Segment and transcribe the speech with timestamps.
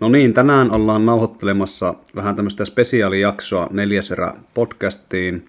[0.00, 5.48] No niin, tänään ollaan nauhoittelemassa vähän tämmöistä spesiaalijaksoa neljäserä podcastiin.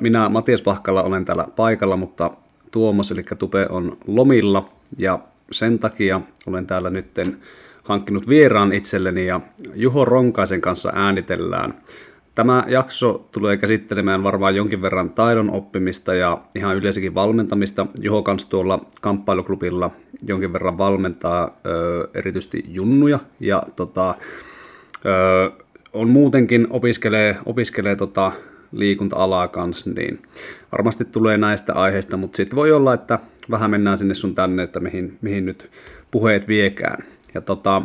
[0.00, 2.30] Minä Matias Pahkala olen täällä paikalla, mutta
[2.70, 4.68] Tuomas eli Tupe on lomilla
[4.98, 5.18] ja
[5.50, 7.36] sen takia olen täällä nytten
[7.84, 9.40] hankkinut vieraan itselleni ja
[9.74, 11.74] Juho Ronkaisen kanssa äänitellään.
[12.34, 17.86] Tämä jakso tulee käsittelemään varmaan jonkin verran taidon oppimista ja ihan yleensäkin valmentamista.
[18.00, 19.90] Juho kanssa tuolla kamppailuklubilla
[20.26, 24.14] jonkin verran valmentaa ö, erityisesti junnuja ja tota,
[25.06, 25.50] ö,
[25.92, 28.32] on muutenkin opiskelee, opiskelee tota,
[28.72, 30.22] liikunta-alaa kanssa, niin
[30.72, 33.18] varmasti tulee näistä aiheista, mutta sitten voi olla, että
[33.50, 35.70] vähän mennään sinne sun tänne, että mihin, mihin nyt
[36.10, 37.04] puheet viekään.
[37.34, 37.82] Ja tota,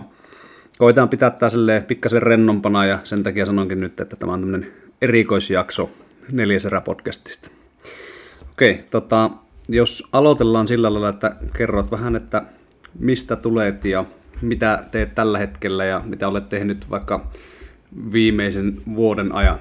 [0.78, 5.90] koitetaan pitää tämä pikkasen rennompana ja sen takia sanonkin nyt, että tämä on tämmöinen erikoisjakso
[6.32, 7.52] neljäserä podcastista.
[8.52, 9.30] Okei, tota,
[9.70, 12.44] jos aloitellaan sillä lailla, että kerrot vähän, että
[13.00, 14.06] mistä tulet ja
[14.42, 17.28] mitä teet tällä hetkellä ja mitä olet tehnyt vaikka
[18.12, 19.60] viimeisen vuoden ajan.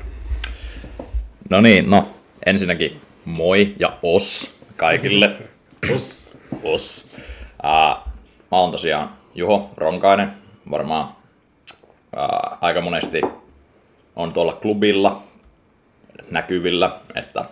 [1.50, 2.08] No niin, no
[2.46, 5.36] ensinnäkin moi ja os kaikille.
[5.94, 6.36] os.
[6.62, 7.10] Os.
[7.64, 8.12] Uh,
[8.50, 10.32] mä oon tosiaan Juho Ronkainen,
[10.70, 13.20] varmaan uh, aika monesti
[14.16, 15.22] on tuolla klubilla
[16.30, 17.44] näkyvillä, että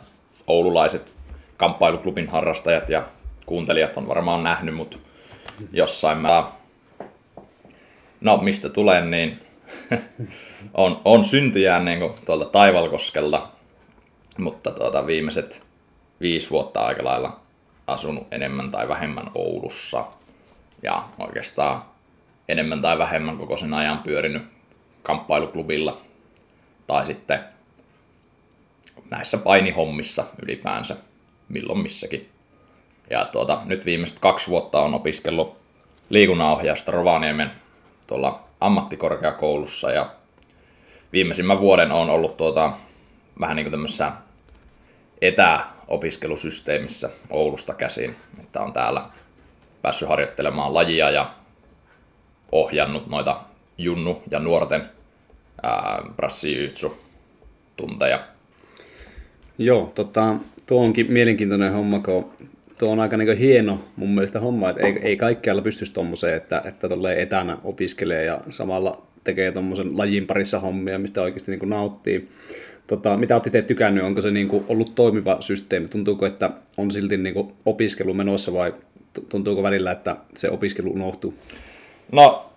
[0.46, 1.12] oululaiset
[1.56, 3.04] kamppailuklubin harrastajat ja
[3.46, 4.98] kuuntelijat on varmaan nähnyt mut
[5.72, 6.52] jossain mä...
[8.20, 9.40] No, mistä tulen, niin
[10.74, 13.48] on, on syntyjään niin tuolta Taivalkoskelta
[14.38, 15.62] mutta tuota, viimeiset
[16.20, 17.40] viisi vuotta aika lailla
[17.86, 20.04] asunut enemmän tai vähemmän Oulussa.
[20.82, 21.82] Ja oikeastaan
[22.48, 24.42] enemmän tai vähemmän koko sen ajan pyörinyt
[25.02, 26.00] kamppailuklubilla
[26.86, 27.44] tai sitten
[29.10, 30.96] näissä painihommissa ylipäänsä
[31.48, 32.28] milloin missäkin.
[33.10, 35.56] Ja tuota, nyt viimeiset kaksi vuotta on opiskellut
[36.08, 37.50] liikunnanohjausta Rovaniemen
[38.06, 40.10] tuolla ammattikorkeakoulussa ja
[41.12, 42.72] viimeisimmän vuoden on ollut tuota,
[43.40, 44.12] vähän niin kuin tämmöisessä
[45.20, 49.06] etäopiskelusysteemissä Oulusta käsin, että on täällä
[49.82, 51.30] päässyt harjoittelemaan lajia ja
[52.52, 53.40] ohjannut noita
[53.78, 54.82] junnu- ja nuorten
[56.16, 56.96] brassijyytsu
[57.76, 58.20] tunteja.
[59.58, 62.30] Joo, tota, tuo onkin mielenkiintoinen homma, kun
[62.78, 66.62] tuo on aika niin hieno mun mielestä homma, että ei, ei kaikkialla pystyisi tuommoiseen, että,
[66.64, 72.28] että etänä opiskelee ja samalla tekee tuommoisen lajin parissa hommia, mistä oikeasti niin nauttii.
[72.86, 74.04] Tota, mitä olette tykännyt?
[74.04, 75.88] Onko se niin kuin ollut toimiva systeemi?
[75.88, 78.74] Tuntuuko, että on silti niin kuin opiskelu menossa vai
[79.28, 81.34] tuntuuko välillä, että se opiskelu unohtuu?
[82.12, 82.50] No,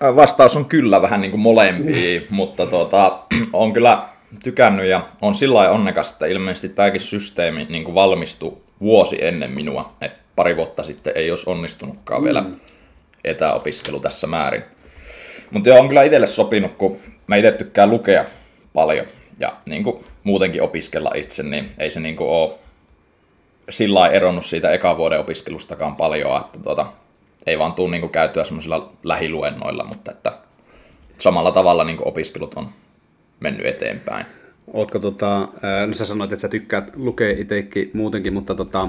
[0.00, 3.18] vastaus on kyllä vähän niin kuin molempia, mutta tuota,
[3.52, 4.08] on kyllä
[4.44, 9.92] tykännyt ja on sillä onnekas, että ilmeisesti tämäkin systeemi niin kuin valmistui vuosi ennen minua.
[10.00, 12.24] Et pari vuotta sitten ei olisi onnistunutkaan mm.
[12.24, 12.44] vielä
[13.24, 14.64] etäopiskelu tässä määrin.
[15.50, 18.24] Mutta on kyllä itselle sopinut, kun mä itse tykkään lukea
[18.74, 19.06] paljon
[19.38, 22.54] ja niin kuin muutenkin opiskella itse, niin ei se niin kuin ole
[23.70, 26.86] sillä lailla eronnut siitä ekan vuoden opiskelustakaan paljon, että tuota,
[27.46, 30.32] ei vaan tule niin käytyä semmoisilla lähiluennoilla, mutta että
[31.18, 32.68] samalla tavalla niin opiskelut on
[33.40, 34.26] mennyt eteenpäin.
[34.72, 35.48] Ootko tota,
[35.86, 38.88] no sä sanoit, että sä tykkäät lukea itsekin muutenkin, mutta tota,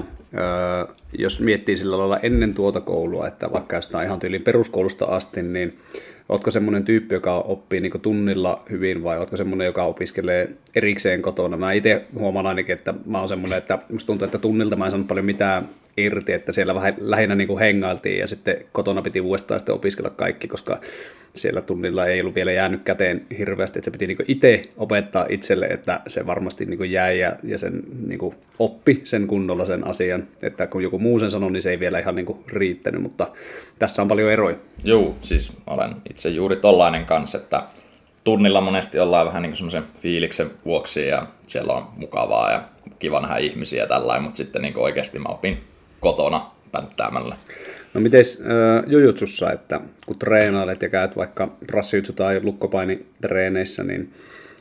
[1.18, 5.78] jos miettii sillä lailla ennen tuota koulua, että vaikka jostain ihan tyyliin peruskoulusta asti, niin
[6.28, 11.56] Ootko semmoinen tyyppi, joka oppii niin tunnilla hyvin vai ootko semmoinen, joka opiskelee erikseen kotona?
[11.56, 14.90] Mä itse huomaan ainakin, että mä oon semmoinen, että musta tuntuu, että tunnilta mä en
[14.90, 19.20] saanut paljon mitään irti, että siellä vähän lähinnä niin kuin hengailtiin ja sitten kotona piti
[19.20, 20.80] uudestaan sitten opiskella kaikki, koska
[21.34, 25.66] siellä tunnilla ei ollut vielä jäänyt käteen hirveästi, että se piti niin itse opettaa itselle,
[25.66, 30.66] että se varmasti niin jäi ja, ja sen niin oppi sen kunnolla sen asian, että
[30.66, 33.28] kun joku muu sen sanoi, niin se ei vielä ihan niin riittänyt, mutta
[33.78, 34.56] tässä on paljon eroja.
[34.84, 37.62] Joo, siis olen itse juuri tollainen kanssa, että
[38.24, 42.62] tunnilla monesti ollaan vähän niin semmoisen fiiliksen vuoksi ja siellä on mukavaa ja
[42.98, 45.58] kiva nähdä ihmisiä tällainen, mutta sitten niin oikeasti mä opin
[46.00, 47.36] kotona pänttäämällä.
[47.94, 54.12] No miten äh, jujutsussa, että kun treenailet ja käyt vaikka brassijutsu tai lukkopainitreeneissä, niin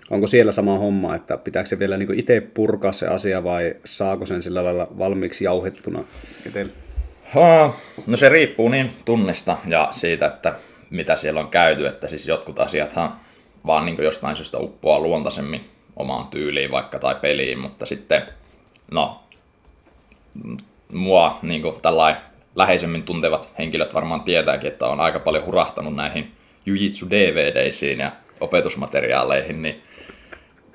[0.09, 4.25] onko siellä sama homma, että pitääkö se vielä niin itse purkaa se asia vai saako
[4.25, 6.03] sen sillä lailla valmiiksi jauhettuna
[6.45, 6.71] itselle?
[8.07, 10.55] No se riippuu niin tunnista ja siitä, että
[10.89, 13.15] mitä siellä on käyty, että siis jotkut asiathan
[13.65, 15.65] vaan niin jostain syystä uppoaa luontaisemmin
[15.95, 18.21] omaan tyyliin vaikka tai peliin, mutta sitten
[18.91, 19.23] no
[20.93, 22.21] mua niin kuin tällainen
[22.55, 26.31] läheisemmin tuntevat henkilöt varmaan tietääkin, että on aika paljon hurahtanut näihin
[26.65, 29.81] Jujitsu DVDisiin ja opetusmateriaaleihin, niin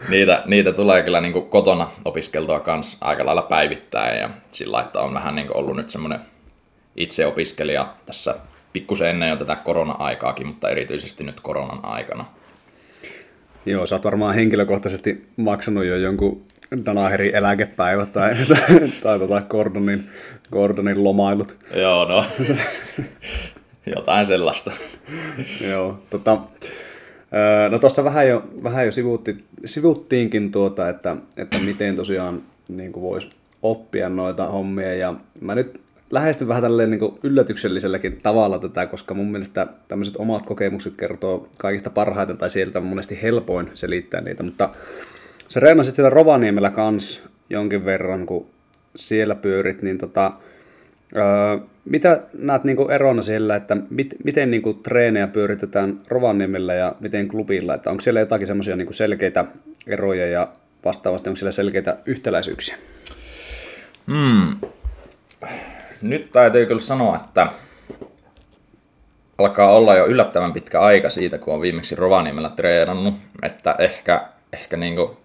[0.09, 5.15] niitä, niitä tulee kyllä niin kotona opiskeltua kanssa aika lailla päivittäin ja sillä että on
[5.15, 6.21] vähän niin ollut nyt semmoinen
[6.97, 8.35] itseopiskelija tässä
[8.73, 12.25] pikkusen ennen jo tätä korona-aikaakin, mutta erityisesti nyt koronan aikana.
[13.67, 16.43] Joo, sä oot varmaan henkilökohtaisesti maksanut jo jonkun
[16.87, 20.11] Danaherin eläkepäivä tai, tai, tai tota Gordonin,
[20.53, 21.57] Gordonin lomailut.
[21.75, 22.25] Joo, no.
[23.97, 24.73] Jotain sellaista.
[25.69, 26.39] Joo, tota,
[27.71, 33.31] no tuossa vähän jo, vähän jo sivuutti, sivuttiinkin tuota, että, että miten tosiaan niin voisi
[33.63, 34.95] oppia noita hommia.
[34.95, 35.81] Ja mä nyt
[36.11, 41.91] lähestyn vähän tälleen niin yllätykselliselläkin tavalla tätä, koska mun mielestä tämmöiset omat kokemukset kertoo kaikista
[41.91, 44.69] parhaiten tai sieltä on monesti helpoin selittää niitä, mutta
[45.51, 48.47] sä reenasit siellä Rovaniemellä kans jonkin verran, kun
[48.97, 50.33] siellä pyörit, niin tota,
[51.17, 57.29] öö, mitä näet niinku erona siellä, että mit, miten niinku treenejä pyöritetään Rovaniemellä ja miten
[57.29, 59.45] klubilla, että onko siellä jotakin semmoisia niinku selkeitä
[59.87, 60.49] eroja ja
[60.85, 62.77] vastaavasti onko siellä selkeitä yhtäläisyyksiä?
[64.07, 64.57] Hmm.
[66.03, 67.47] Nyt täytyy kyllä sanoa, että
[69.39, 74.77] alkaa olla jo yllättävän pitkä aika siitä, kun on viimeksi Rovaniemellä treenannut, että ehkä, ehkä
[74.77, 75.20] niinku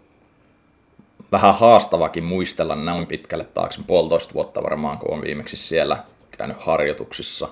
[1.36, 5.98] vähän haastavakin muistella näin pitkälle taakse, puolitoista vuotta varmaan, kun on viimeksi siellä
[6.38, 7.48] käynyt harjoituksissa.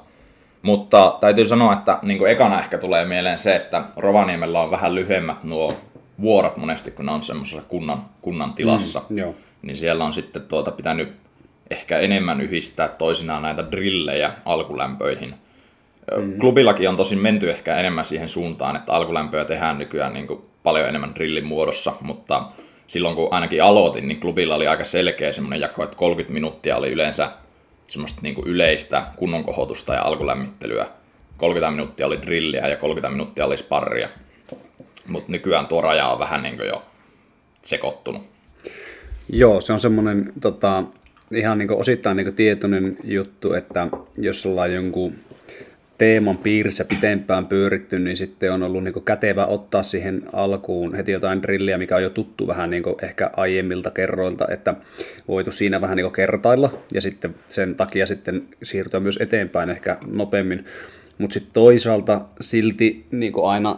[0.62, 4.96] Mutta täytyy sanoa, että niin kuin ekana ehkä tulee mieleen se, että Rovaniemellä on vähän
[4.96, 5.76] lyhyemmät nuo
[6.22, 9.02] vuorot monesti, kun ne on semmoisessa kunnan, kunnan tilassa.
[9.10, 9.36] Mm, joo.
[9.62, 11.14] Niin siellä on sitten tuota pitänyt
[11.70, 15.36] ehkä enemmän yhdistää toisinaan näitä drillejä alkulämpöihin.
[16.18, 16.40] Mm.
[16.40, 20.88] Klubillakin on tosin menty ehkä enemmän siihen suuntaan, että alkulämpöä tehdään nykyään niin kuin paljon
[20.88, 22.44] enemmän drillin muodossa, mutta
[22.88, 26.92] silloin kun ainakin aloitin, niin klubilla oli aika selkeä semmoinen jako, että 30 minuuttia oli
[26.92, 27.32] yleensä
[27.88, 30.86] semmoista niin kuin yleistä kunnon kohotusta ja alkulämmittelyä.
[31.38, 34.10] 30 minuuttia oli drilliä ja 30 minuuttia oli sparria.
[35.08, 36.84] Mutta nykyään tuo raja on vähän niin kuin jo
[37.62, 38.24] sekoittunut.
[39.30, 40.84] Joo, se on semmoinen tota,
[41.32, 43.88] ihan niin osittain niin tietoinen juttu, että
[44.18, 45.16] jos ollaan jonkun
[45.98, 51.42] teeman piirissä pitempään pyöritty, niin sitten on ollut niin kätevä ottaa siihen alkuun heti jotain
[51.42, 54.76] drilliä, mikä on jo tuttu vähän niin ehkä aiemmilta kerroilta, että
[55.28, 60.66] voitu siinä vähän niin kertailla ja sitten sen takia sitten siirtyä myös eteenpäin ehkä nopeammin.
[61.18, 63.78] Mutta sitten toisaalta silti niin aina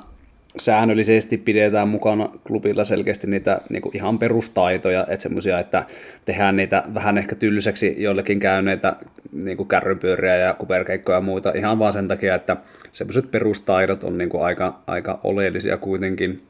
[0.57, 5.85] säännöllisesti pidetään mukana klubilla selkeästi niitä niin kuin ihan perustaitoja, että semmoisia, että
[6.25, 8.95] tehdään niitä vähän ehkä tylsäksi joillekin käyneitä
[9.43, 12.57] niin kuin kärrypyöriä ja kuperkeikkoja ja muita ihan vaan sen takia, että
[12.91, 16.41] semmoiset perustaidot on niin kuin aika, aika oleellisia kuitenkin.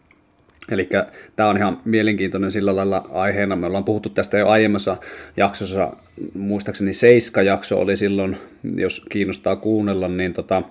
[0.71, 0.89] Eli
[1.35, 3.55] tämä on ihan mielenkiintoinen sillä lailla aiheena.
[3.55, 4.97] Me ollaan puhuttu tästä jo aiemmassa
[5.37, 5.93] jaksossa,
[6.33, 8.37] muistaakseni Seiska-jakso oli silloin,
[8.75, 10.63] jos kiinnostaa kuunnella, niin tota,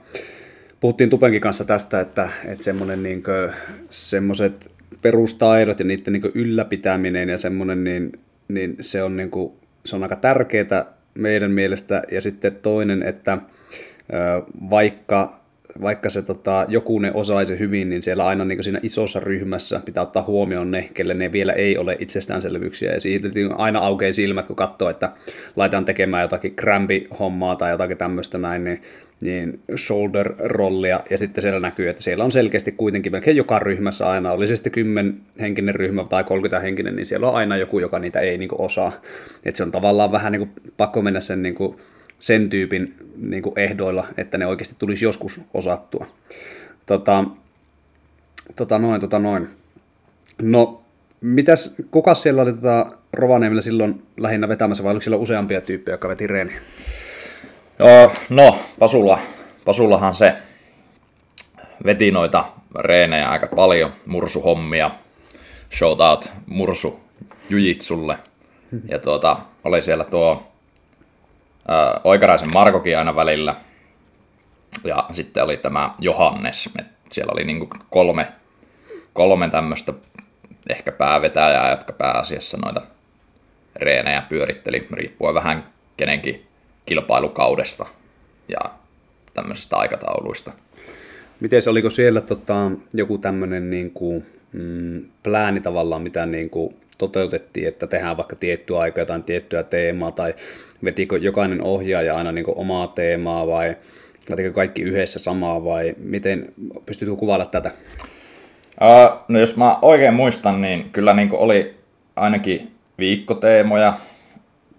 [0.85, 3.23] puhuttiin Tupenkin kanssa tästä, että, että semmoinen niin
[3.91, 4.71] semmoiset
[5.03, 8.13] perustaidot ja niiden niin ylläpitäminen ja semmoinen, niin,
[8.49, 9.53] niin se, on niin kuin,
[9.85, 12.03] se on aika tärkeää meidän mielestä.
[12.11, 13.39] Ja sitten toinen, että
[14.71, 15.41] vaikka,
[15.83, 20.03] vaikka se tota, joku ne osaisi hyvin, niin siellä aina niin siinä isossa ryhmässä pitää
[20.03, 22.93] ottaa huomioon ne, kelle ne vielä ei ole itsestäänselvyyksiä.
[22.93, 25.13] Ja siitä aina aukeaa silmät, kun katsoo, että
[25.57, 28.83] laitetaan tekemään jotakin krämpi-hommaa tai jotakin tämmöistä näin, niin
[29.23, 34.33] niin shoulder-rollia, ja sitten siellä näkyy, että siellä on selkeästi kuitenkin melkein joka ryhmässä aina,
[34.33, 37.99] oli se sitten 10 henkinen ryhmä tai 30 henkinen, niin siellä on aina joku, joka
[37.99, 38.93] niitä ei niin kuin, osaa.
[39.45, 41.77] Että se on tavallaan vähän niin kuin, pakko mennä sen, niin kuin,
[42.19, 46.07] sen tyypin niin kuin, ehdoilla, että ne oikeasti tulisi joskus osattua.
[46.87, 47.25] Tota,
[48.57, 49.49] tota noin, tota noin.
[50.43, 50.83] No,
[51.21, 56.09] mitäs, kuka siellä oli tota Rovaniemellä silloin lähinnä vetämässä, vai oliko siellä useampia tyyppejä, jotka
[56.09, 56.61] veti reeniä?
[58.31, 59.19] No, Pasulla,
[59.65, 60.35] Pasullahan se
[61.85, 62.45] veti noita
[62.79, 64.91] reenejä aika paljon, mursuhommia,
[65.73, 67.01] shoutout mursu
[67.51, 68.19] jujitsulle.
[68.89, 70.53] Ja tuota, oli siellä tuo
[71.69, 73.55] ää, Oikaraisen Markokin aina välillä.
[74.85, 76.71] Ja sitten oli tämä Johannes.
[76.79, 78.29] Et siellä oli niinku kolme,
[79.13, 79.93] kolme tämmöistä
[80.69, 82.83] ehkä päävetäjää, jotka pääasiassa noita
[83.77, 85.67] reenejä pyöritteli, riippuen vähän
[85.97, 86.49] kenenkin
[86.87, 87.87] kilpailukaudesta
[88.49, 88.61] ja
[89.35, 90.53] tämmöisistä aikatauluista.
[91.41, 96.77] Miten se, oliko siellä tota, joku tämmöinen niin kuin, mm, plääni tavallaan, mitä niin kuin
[96.99, 100.35] toteutettiin, että tehdään vaikka tiettyä aikaa jotain tiettyä teemaa, tai
[100.85, 103.77] vetikö jokainen ohjaaja aina niin kuin omaa teemaa, vai
[104.31, 106.53] vetikö kaikki yhdessä samaa, vai miten,
[106.87, 107.71] pystytkö kuvailla tätä?
[108.81, 111.75] Uh, no jos mä oikein muistan, niin kyllä niin kuin oli
[112.17, 113.95] ainakin viikkoteemoja,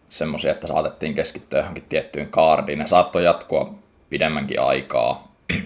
[0.10, 2.80] semmoisia, että saatettiin keskittyä johonkin tiettyyn kaardiin.
[2.80, 3.76] Ne saattoi jatkua
[4.10, 5.36] pidemmänkin aikaa.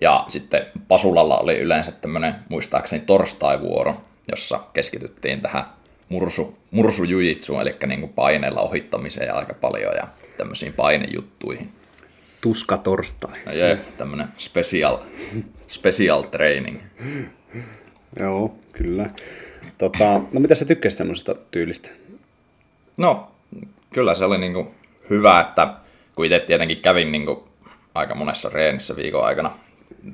[0.00, 5.64] Ja sitten Pasulalla oli yleensä tämmöinen, muistaakseni torstaivuoro, jossa keskityttiin tähän
[6.08, 11.72] mursu, mursujujitsuun, eli niin kuin paineella ohittamiseen aika paljon ja tämmöisiin painejuttuihin.
[12.40, 13.38] Tuska torstai.
[13.46, 14.98] No jee, tämmönen special,
[15.66, 16.80] special training.
[18.20, 19.10] Joo, kyllä.
[19.78, 21.90] Tota, no mitä sä tykkäsit semmoisesta tyylistä?
[22.96, 23.30] No,
[23.92, 24.74] kyllä se oli niinku
[25.10, 25.74] hyvä, että
[26.14, 27.48] kun itse tietenkin kävin niinku
[27.94, 29.50] aika monessa reenissä viikon aikana,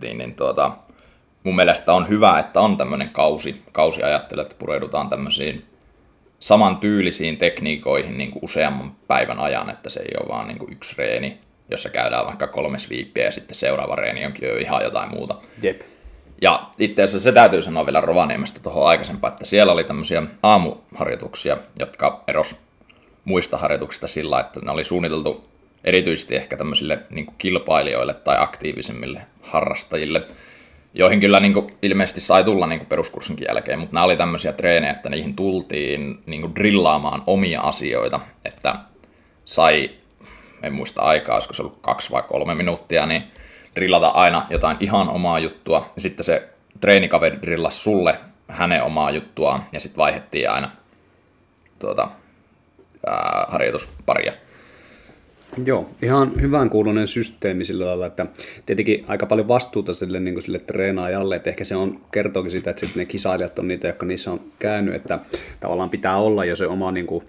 [0.03, 0.71] niin, niin tuota,
[1.45, 5.65] mun mielestä on hyvä, että on tämmöinen kausi, kausi ajattelu, että pureudutaan tämmöisiin
[6.41, 10.73] saman tyylisiin tekniikoihin niin kuin useamman päivän ajan, että se ei ole vaan niin kuin
[10.73, 11.39] yksi reeni,
[11.71, 15.35] jossa käydään vaikka kolme sviippiä ja sitten seuraava reeni onkin jo ihan jotain muuta.
[15.63, 15.81] Jep.
[16.43, 21.57] Ja itse asiassa se täytyy sanoa vielä Rovaniemestä tuohon aikaisempaan, että siellä oli tämmöisiä aamuharjoituksia,
[21.79, 22.61] jotka eros
[23.25, 25.49] muista harjoituksista sillä, että ne oli suunniteltu
[25.85, 30.27] erityisesti ehkä tämmöisille niin kuin kilpailijoille tai aktiivisemmille harrastajille,
[30.95, 34.53] joihin kyllä niin kuin, ilmeisesti sai tulla niin kuin peruskurssinkin jälkeen, mutta nämä oli tämmöisiä
[34.53, 38.75] treenejä, että niihin tultiin niin kuin drillaamaan omia asioita, että
[39.45, 39.91] sai,
[40.63, 43.23] en muista aikaa, olisiko se ollut kaksi vai kolme minuuttia, niin
[43.75, 46.49] drillata aina jotain ihan omaa juttua, ja sitten se
[46.81, 50.71] treenikaveri drillasi sulle hänen omaa juttuaan, ja sitten vaihettiin aina
[51.79, 52.09] tuota,
[53.49, 54.33] harjoitusparia.
[55.65, 58.27] Joo, ihan hyvän kuulunen systeemi sillä lailla, että
[58.67, 62.71] tietenkin aika paljon vastuuta sille, niin kuin sille treenaajalle, että ehkä se on kertookin sitä,
[62.71, 65.21] että sitten ne kisailijat on niitä, jotka niissä on käynyt, että
[65.61, 67.25] tavallaan pitää olla jo se oma niin kuin,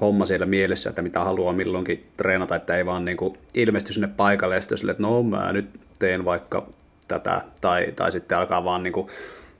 [0.00, 4.08] homma siellä mielessä, että mitä haluaa milloinkin treenata, että ei vaan niin kuin, ilmesty sinne
[4.16, 5.68] paikalle ja sitten sille, että no mä nyt
[5.98, 6.66] teen vaikka
[7.08, 9.06] tätä, tai, tai sitten alkaa vaan niin kuin,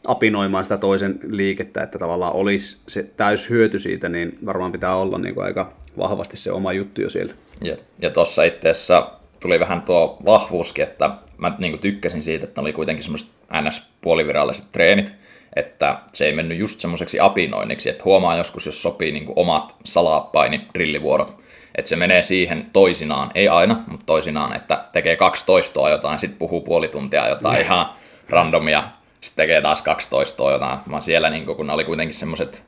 [0.06, 5.18] apinoimaan sitä toisen liikettä, että tavallaan olisi se täys hyöty siitä, niin varmaan pitää olla
[5.18, 7.34] niin kuin aika vahvasti se oma juttu jo siellä.
[7.62, 12.44] Ja, ja tuossa itse asiassa tuli vähän tuo vahvuuskin, että mä niin kuin tykkäsin siitä,
[12.44, 15.12] että oli kuitenkin semmoiset NS-puoliviralliset treenit,
[15.56, 19.76] että se ei mennyt just semmoiseksi apinoinniksi, että huomaa joskus, jos sopii niin kuin omat
[19.84, 21.36] salapaini drillivuorot,
[21.74, 26.38] että se menee siihen toisinaan, ei aina, mutta toisinaan, että tekee kaksi toistoa jotain, sitten
[26.38, 27.86] puhuu puoli tuntia jotain ihan
[28.28, 28.82] randomia,
[29.20, 32.64] sitten tekee taas kaksi toistoa jotain, vaan siellä niin kun ne oli kuitenkin semmoiset,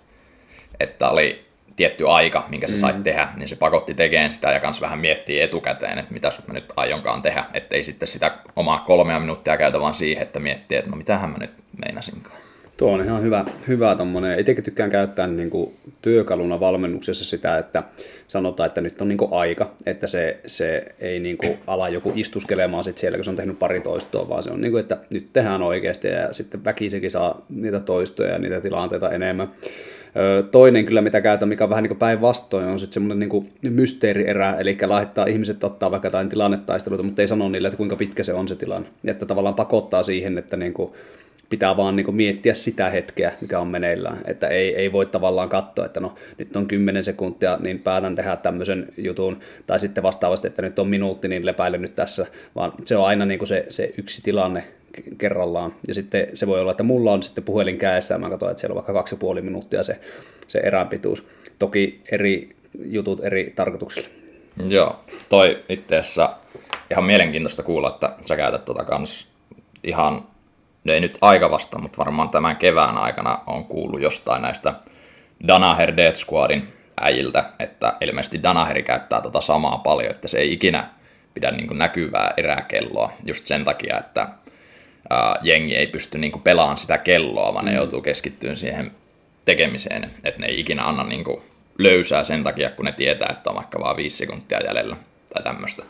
[0.80, 3.02] että oli tietty aika, minkä sä sait mm.
[3.02, 6.72] tehdä, niin se pakotti tekemään sitä ja kans vähän miettii etukäteen, että mitä mä nyt
[6.76, 10.96] aionkaan tehdä, ettei sitten sitä omaa kolmea minuuttia käytä vaan siihen, että miettii, että no
[10.96, 11.52] mitähän mä nyt
[11.86, 12.36] meinasinkaan.
[12.80, 14.40] Tuo on ihan hyvä, hyvä tommonen.
[14.40, 17.82] Itsekin tykkään käyttää niin kuin työkaluna valmennuksessa sitä, että
[18.28, 22.12] sanotaan, että nyt on niin kuin aika, että se, se ei niin kuin ala joku
[22.14, 24.98] istuskelemaan sit siellä, kun se on tehnyt pari toistoa, vaan se on niin kuin, että
[25.10, 29.50] nyt tehdään oikeasti ja sitten väkisekin saa niitä toistoja ja niitä tilanteita enemmän.
[30.50, 33.28] Toinen kyllä, mitä käytän, mikä on vähän niin päinvastoin, on sitten semmoinen
[33.62, 37.96] niin mysteerierä, eli laittaa ihmiset ottaa vaikka jotain tilannetaisteluita, mutta ei sano niille, että kuinka
[37.96, 38.88] pitkä se on se tilanne.
[39.06, 40.92] Että tavallaan pakottaa siihen, että niin kuin
[41.50, 44.18] pitää vaan niin miettiä sitä hetkeä, mikä on meneillään.
[44.24, 48.36] Että ei, ei voi tavallaan katsoa, että no nyt on 10 sekuntia, niin päätän tehdä
[48.36, 52.96] tämmöisen jutun, tai sitten vastaavasti, että nyt on minuutti, niin lepäile nyt tässä, vaan se
[52.96, 54.64] on aina niin se, se yksi tilanne
[55.18, 55.74] kerrallaan.
[55.88, 58.60] Ja sitten se voi olla, että mulla on sitten puhelin kädessä, ja mä katson, että
[58.60, 60.00] siellä on vaikka kaksi ja puoli minuuttia se,
[60.48, 61.26] se erän pituus.
[61.58, 64.08] Toki eri jutut eri tarkoituksille.
[64.68, 66.36] Joo, toi itse asiassa
[66.90, 69.28] ihan mielenkiintoista kuulla, että sä käytät tota kans
[69.84, 70.24] ihan
[70.84, 74.74] No ei nyt aika vasta, mutta varmaan tämän kevään aikana on kuullut jostain näistä
[75.48, 76.68] Danaher Death Squadin
[77.00, 80.88] äijiltä, että ilmeisesti Danaheri käyttää tota samaa paljon, että se ei ikinä
[81.34, 84.28] pidä niin näkyvää eräkelloa just sen takia, että
[85.10, 87.76] ää, jengi ei pysty niin pelaamaan sitä kelloa, vaan ne mm.
[87.76, 88.90] joutuu keskittyyn siihen
[89.44, 91.24] tekemiseen, että ne ei ikinä anna niin
[91.78, 94.96] löysää sen takia, kun ne tietää, että on vaikka vaan viisi sekuntia jäljellä
[95.34, 95.82] tai tämmöistä.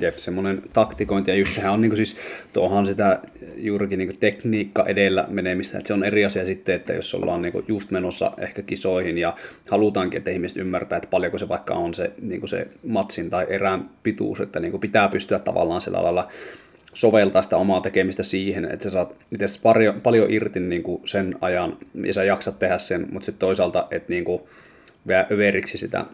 [0.00, 2.16] Jep, semmoinen taktikointi, ja just sehän on niin siis,
[2.52, 3.20] tuohan sitä
[3.56, 7.64] juurikin niin tekniikka edellä menemistä, että se on eri asia sitten, että jos ollaan niin
[7.68, 9.36] just menossa ehkä kisoihin ja
[9.70, 13.90] halutaankin, että ihmiset ymmärtää, että paljonko se vaikka on se, niin se matsin tai erään
[14.02, 16.28] pituus, että niin pitää pystyä tavallaan sillä lailla
[16.94, 21.34] soveltaa sitä omaa tekemistä siihen, että sä saat itse paljon, paljon irti niin kuin sen
[21.40, 24.42] ajan ja sä jaksat tehdä sen, mutta sitten toisaalta, että niin kuin
[25.06, 26.04] vielä överiksi sitä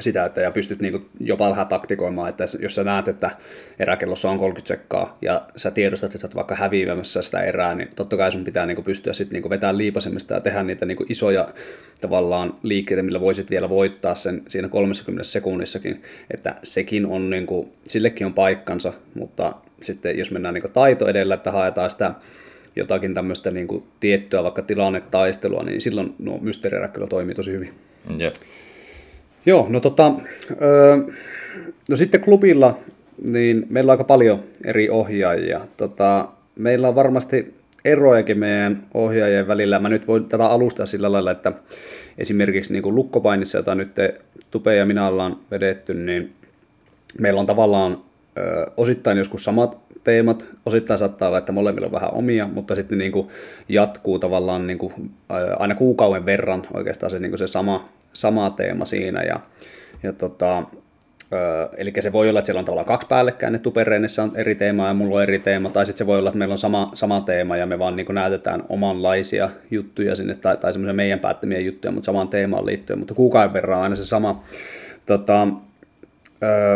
[0.00, 3.30] sitä, että ja pystyt niin jopa vähän taktikoimaan, että jos sä näet, että
[3.78, 7.88] eräkellossa on 30 sekkaa ja sä tiedostat, että sä oot vaikka häviämässä sitä erää, niin
[7.96, 11.48] totta kai sun pitää niin pystyä sitten niin vetämään liipasemista ja tehdä niitä niin isoja
[12.00, 17.72] tavallaan liikkeitä, millä voisit vielä voittaa sen siinä 30 sekunnissakin, että sekin on, niin kuin,
[17.88, 22.14] sillekin on paikkansa, mutta sitten jos mennään niin taito edellä, että haetaan sitä
[22.76, 23.68] jotakin tämmöistä niin
[24.00, 27.74] tiettyä vaikka tilannetaistelua, niin silloin nuo mysteerierät kyllä toimii tosi hyvin.
[28.18, 28.34] Jep.
[29.46, 30.12] Joo, no tota,
[30.62, 30.96] öö,
[31.88, 32.78] no sitten klubilla,
[33.30, 35.60] niin meillä on aika paljon eri ohjaajia.
[35.76, 39.78] Tota, meillä on varmasti erojakin meidän ohjaajien välillä.
[39.78, 41.52] Mä nyt voin tätä alustaa sillä lailla, että
[42.18, 43.90] esimerkiksi niin lukkopainissa, jota nyt
[44.50, 46.32] Tupe ja minä ollaan vedetty, niin
[47.18, 47.98] meillä on tavallaan
[48.38, 52.98] ö, osittain joskus samat teemat, osittain saattaa olla, että molemmilla on vähän omia, mutta sitten
[52.98, 53.28] niin kuin
[53.68, 55.10] jatkuu tavallaan niin kuin,
[55.58, 59.22] aina kuukauden verran oikeastaan se, niin kuin se sama, sama teema siinä.
[59.22, 59.40] Ja,
[60.02, 60.62] ja tota,
[61.76, 64.88] eli se voi olla, että siellä on tavallaan kaksi päällekkäin, että Tupereenissä on eri teema
[64.88, 67.20] ja mulla on eri teema, tai sitten se voi olla, että meillä on sama, sama
[67.20, 71.92] teema ja me vaan niin näytetään omanlaisia juttuja sinne, tai, tai semmoisia meidän päättämiä juttuja,
[71.92, 74.44] mutta samaan teemaan liittyen, mutta kuukauden verran on aina se sama.
[75.06, 75.48] Tota,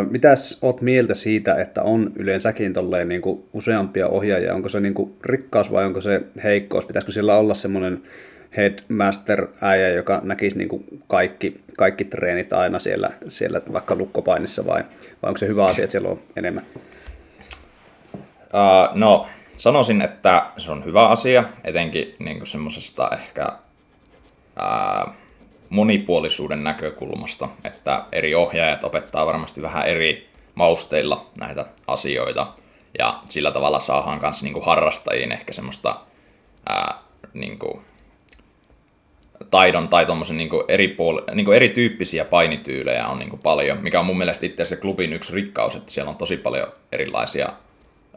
[0.09, 4.55] mitäs oot mieltä siitä, että on yleensäkin tolleen niin kuin useampia ohjaajia?
[4.55, 6.85] Onko se niin kuin rikkaus vai onko se heikkous?
[6.85, 8.01] Pitäisikö sillä olla semmoinen
[8.57, 14.83] headmaster-äijä, joka näkisi niin kuin kaikki, kaikki treenit aina siellä, siellä vaikka lukkopainissa vai,
[15.21, 16.63] vai onko se hyvä asia, että siellä on enemmän?
[18.53, 19.27] Uh, no,
[19.57, 23.47] sanoisin, että se on hyvä asia, etenkin niin semmoisesta ehkä
[24.59, 25.13] uh,
[25.69, 32.47] monipuolisuuden näkökulmasta, että eri ohjaajat opettaa varmasti vähän eri mausteilla näitä asioita,
[32.99, 35.99] ja sillä tavalla saadaan myös niin harrastajiin ehkä semmoista
[36.69, 36.95] ää,
[37.33, 37.81] niin kuin,
[39.51, 44.17] taidon tai tuommoisen niin eri, puol- niin erityyppisiä painityylejä on niin paljon, mikä on mun
[44.17, 47.53] mielestä itse asiassa klubin yksi rikkaus, että siellä on tosi paljon erilaisia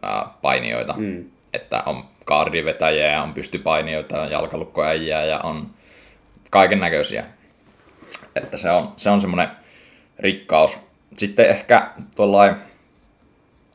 [0.02, 0.94] ää, painijoita.
[0.96, 1.24] Mm.
[1.52, 5.66] Että on kaardivetäjiä on pystypainijoita, jalkalukkoäjiä ja on
[6.50, 7.24] kaiken näköisiä.
[8.36, 9.48] Että se on, se on semmoinen
[10.18, 10.80] rikkaus.
[11.16, 12.54] Sitten ehkä tuollain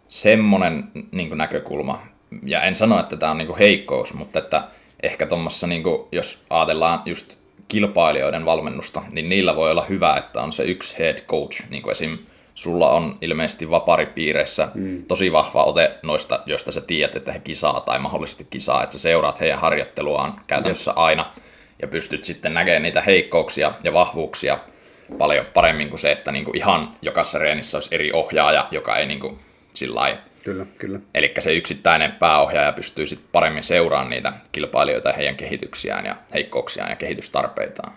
[0.07, 2.01] semmoinen niin näkökulma,
[2.43, 4.63] ja en sano, että tämä on niin heikkous, mutta että
[5.03, 7.38] ehkä tuommoissa, niin jos ajatellaan just
[7.69, 11.91] kilpailijoiden valmennusta, niin niillä voi olla hyvä, että on se yksi head coach, niin kuin
[11.91, 12.17] esim.
[12.55, 15.05] sulla on ilmeisesti vaparipiireissä mm.
[15.05, 18.99] tosi vahva ote noista, joista sä tiedät, että he kisaa tai mahdollisesti kisaa, että sä
[18.99, 20.97] seuraat heidän harjoitteluaan käytännössä yes.
[20.97, 21.31] aina,
[21.81, 24.59] ja pystyt sitten näkemään niitä heikkouksia ja vahvuuksia
[25.17, 29.05] paljon paremmin kuin se, että niin kuin ihan jokaisessa reenissä olisi eri ohjaaja, joka ei
[29.05, 29.39] niin kuin
[29.71, 30.99] sillä Kyllä, kyllä.
[31.13, 36.89] Eli se yksittäinen pääohjaaja pystyy sitten paremmin seuraamaan niitä kilpailijoita ja heidän kehityksiään ja heikkouksiaan
[36.89, 37.93] ja kehitystarpeitaan.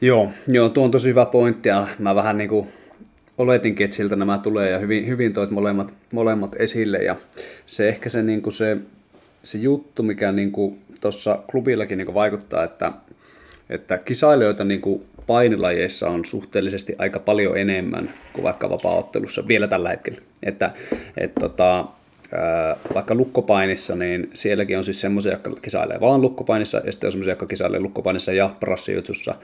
[0.00, 2.68] Joo, joo, tuo on tosi hyvä pointti ja mä vähän niin kuin
[3.38, 7.16] oletinkin, että siltä nämä tulee ja hyvin, hyvin toit molemmat, molemmat esille ja
[7.66, 8.76] se ehkä se, niin kuin se,
[9.42, 10.52] se juttu, mikä niin
[11.00, 12.92] tuossa klubillakin niin vaikuttaa, että,
[13.70, 19.88] että kisailijoita niin kuin painilajeissa on suhteellisesti aika paljon enemmän kuin vaikka vapaaottelussa vielä tällä
[19.88, 20.20] hetkellä.
[20.42, 20.70] Että,
[21.16, 21.86] et tota,
[22.94, 27.32] vaikka lukkopainissa, niin sielläkin on siis semmoisia, jotka kisailee vaan lukkopainissa, ja sitten on semmoisia,
[27.32, 29.34] jotka kisailee lukkopainissa ja prassijutsussa.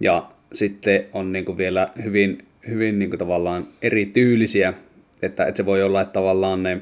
[0.00, 4.74] Ja sitten on niin vielä hyvin, hyvin niin tavallaan erityylisiä,
[5.22, 6.80] että, että se voi olla, että tavallaan ne,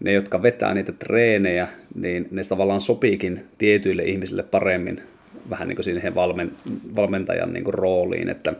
[0.00, 5.02] ne, jotka vetää niitä treenejä, niin ne tavallaan sopiikin tietyille ihmisille paremmin
[5.50, 6.52] vähän niin kuin siihen valmen,
[6.96, 8.52] valmentajan niin kuin rooliin, että,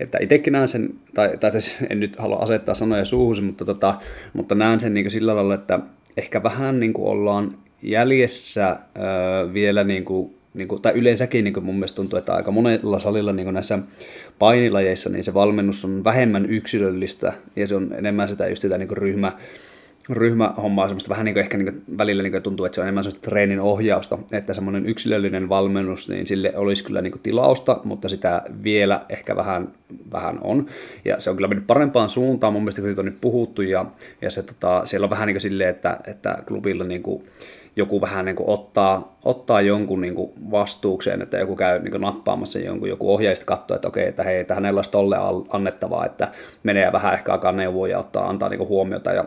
[0.00, 3.94] että itsekin näen sen, tai, tai siis en nyt halua asettaa sanoja suuhun, mutta, tota,
[4.32, 5.80] mutta näen sen niin kuin sillä lailla, että
[6.16, 11.54] ehkä vähän niin kuin ollaan jäljessä öö, vielä niin kuin, niin kuin, tai yleensäkin niin
[11.54, 13.78] kuin mun mielestä tuntuu, että aika monella salilla niin kuin näissä
[14.38, 18.88] painilajeissa niin se valmennus on vähemmän yksilöllistä ja se on enemmän sitä just sitä niin
[18.88, 19.32] kuin ryhmä,
[20.08, 22.84] ryhmähommaa semmoista vähän niin kuin ehkä niin kuin välillä niin kuin tuntuu, että se on
[22.84, 27.80] enemmän semmoista treenin ohjausta, että semmoinen yksilöllinen valmennus, niin sille olisi kyllä niin kuin tilausta,
[27.84, 29.68] mutta sitä vielä ehkä vähän,
[30.12, 30.66] vähän on.
[31.04, 33.86] Ja se on kyllä mennyt parempaan suuntaan mun mielestä, kun siitä on nyt puhuttu, ja,
[34.22, 37.24] ja se, tota, siellä on vähän niin kuin silleen, että, että klubilla niin kuin,
[37.76, 42.00] joku vähän niin kuin ottaa, ottaa jonkun niin kuin vastuukseen, että joku käy niin kuin
[42.00, 45.16] nappaamassa jonkun, joku ohjaajista katsoo, että okei, että hei, että hänellä olisi tolle
[45.48, 46.28] annettavaa, että
[46.62, 49.24] menee vähän ehkä alkaa neuvoa ja ottaa, antaa niin kuin huomiota ja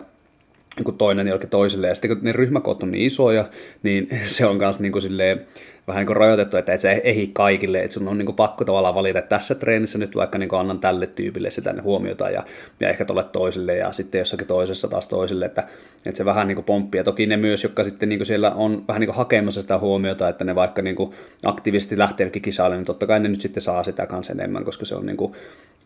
[0.77, 1.87] niin toinen jollekin toiselle.
[1.87, 3.45] Ja sitten kun ne ryhmäkoot on niin isoja,
[3.83, 5.45] niin se on myös niin silleen,
[5.87, 8.65] vähän niin kuin rajoitettu, että et se ehdi kaikille, että sun on niin kuin pakko
[8.65, 12.43] tavallaan valita, että tässä treenissä nyt vaikka niin kuin annan tälle tyypille sitä huomiota ja,
[12.79, 15.67] ja ehkä tuolle toiselle ja sitten jossakin toisessa taas toiselle, että,
[16.05, 16.99] että se vähän niin kuin pomppii.
[16.99, 19.77] Ja toki ne myös, jotka sitten niin kuin siellä on vähän niin kuin hakemassa sitä
[19.77, 21.13] huomiota, että ne vaikka niin kuin
[21.45, 24.95] aktiivisesti lähtee kisalle, niin totta kai ne nyt sitten saa sitä kanssa enemmän, koska se,
[24.95, 25.33] on niin kuin,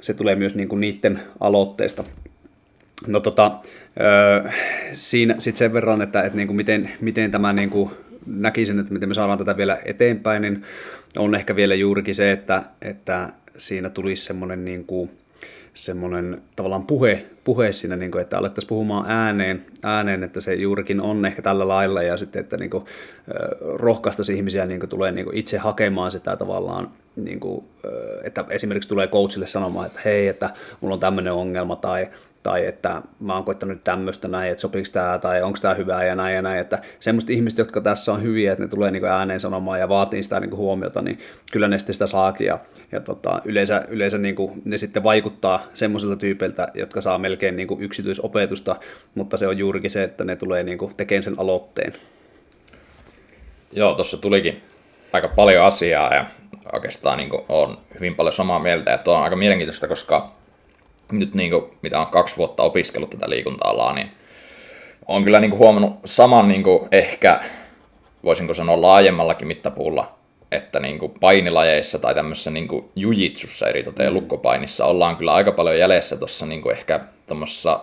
[0.01, 2.03] se tulee myös niin kuin niiden aloitteesta.
[3.07, 3.59] No tota,
[4.93, 7.91] siinä sitten sen verran, että, että niin kuin miten, miten tämä niin kuin
[8.25, 10.63] näkisin, että miten me saadaan tätä vielä eteenpäin, niin
[11.17, 15.11] on ehkä vielä juurikin se, että, että siinä tulisi semmoinen niin kuin,
[15.73, 21.01] semmoinen tavallaan puhe, puhe siinä, niin kuin, että alettaisiin puhumaan ääneen, ääneen, että se juurikin
[21.01, 22.85] on ehkä tällä lailla ja sitten, että niin kuin,
[23.75, 27.65] rohkaistaisi ihmisiä niin kuin, tulee niin kuin, itse hakemaan sitä tavallaan, niin kuin,
[28.23, 30.49] että esimerkiksi tulee coachille sanomaan, että hei, että
[30.81, 32.07] mulla on tämmöinen ongelma tai
[32.43, 36.15] tai että mä oon koittanut tämmöistä näin, että sopiiko tämä tai onko tämä hyvää ja
[36.15, 39.39] näin ja näin, että semmoiset ihmiset, jotka tässä on hyviä, että ne tulee niin ääneen
[39.39, 41.19] sanomaan ja vaatii sitä niin huomiota, niin
[41.51, 42.59] kyllä ne sitten sitä saakin ja,
[42.91, 47.17] ja tota, yleensä, yleensä niin kuin ne sitten vaikuttaa semmoisilta tyypeiltä, jotka saa
[47.51, 48.75] niin kuin yksityisopetusta,
[49.15, 51.93] mutta se on juurikin se, että ne tulee niin kuin tekemään sen aloitteen.
[53.71, 54.61] Joo, tuossa tulikin
[55.13, 56.25] aika paljon asiaa ja
[56.73, 58.91] oikeastaan niin kuin, on hyvin paljon samaa mieltä.
[58.91, 60.31] Ja tuo on aika mielenkiintoista, koska
[61.11, 64.11] nyt niin kuin, mitä on kaksi vuotta opiskellut tätä liikunta-alaa, niin
[65.07, 67.41] on kyllä niin kuin, huomannut saman niin kuin, ehkä,
[68.23, 70.15] voisinko sanoa laajemmallakin mittapuulla,
[70.51, 74.13] että niin kuin painilajeissa tai tämmöisessä niin kuin jujitsussa eri mm.
[74.13, 76.99] lukkopainissa ollaan kyllä aika paljon jäljessä tuossa niin kuin ehkä
[77.31, 77.79] tuommoisessa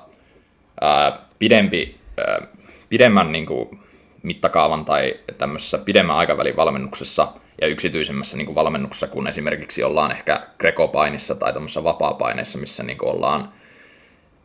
[1.38, 2.46] pidempi, ää,
[2.88, 3.80] pidemmän niin kuin
[4.22, 7.28] mittakaavan tai tämmöisessä pidemmän aikavälin valmennuksessa
[7.60, 12.98] ja yksityisemmässä niin kuin valmennuksessa, kun esimerkiksi ollaan ehkä grekopainissa tai tämmöisessä vapaapaineissa, missä niin
[12.98, 13.52] kuin ollaan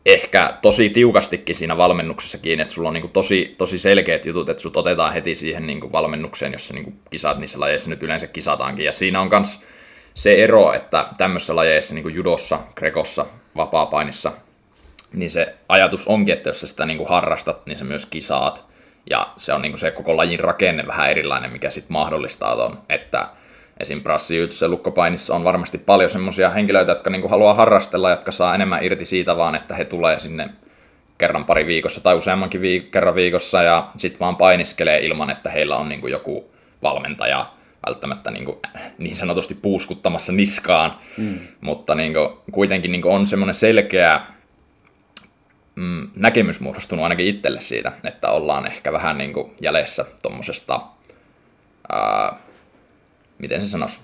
[0.06, 4.62] ehkä tosi tiukastikin siinä valmennuksessa kiinni, että sulla on niin tosi, tosi selkeät jutut, että
[4.62, 8.84] sut otetaan heti siihen niin valmennukseen, jossa niin kisaat niissä lajeissa nyt yleensä kisataankin.
[8.84, 9.64] Ja siinä on myös
[10.14, 14.32] se ero, että tämmöisissä lajeissa, niin judossa, grekossa, vapaapainissa,
[15.14, 18.64] niin se ajatus onkin, että jos sä sitä niin harrastat, niin sä myös kisaat.
[19.10, 23.28] Ja se on niin se koko lajin rakenne vähän erilainen, mikä sitten mahdollistaa ton, että
[23.80, 24.02] esim.
[24.02, 28.84] brassijyytyssä ja lukkopainissa on varmasti paljon semmoisia henkilöitä, jotka niin haluaa harrastella, jotka saa enemmän
[28.84, 30.48] irti siitä vaan, että he tulee sinne
[31.18, 35.76] kerran pari viikossa tai useammankin viik- kerran viikossa ja sitten vaan painiskelee ilman, että heillä
[35.76, 36.50] on niin joku
[36.82, 37.46] valmentaja
[37.86, 38.56] välttämättä niin, kuin,
[38.98, 41.38] niin sanotusti puuskuttamassa niskaan, mm.
[41.60, 44.20] mutta niin kuin, kuitenkin niin kuin on semmoinen selkeä
[45.74, 50.80] mm, näkemys muodostunut ainakin itselle siitä, että ollaan ehkä vähän niin kuin jäljessä tuommoisesta
[53.38, 54.00] miten se sanoisi,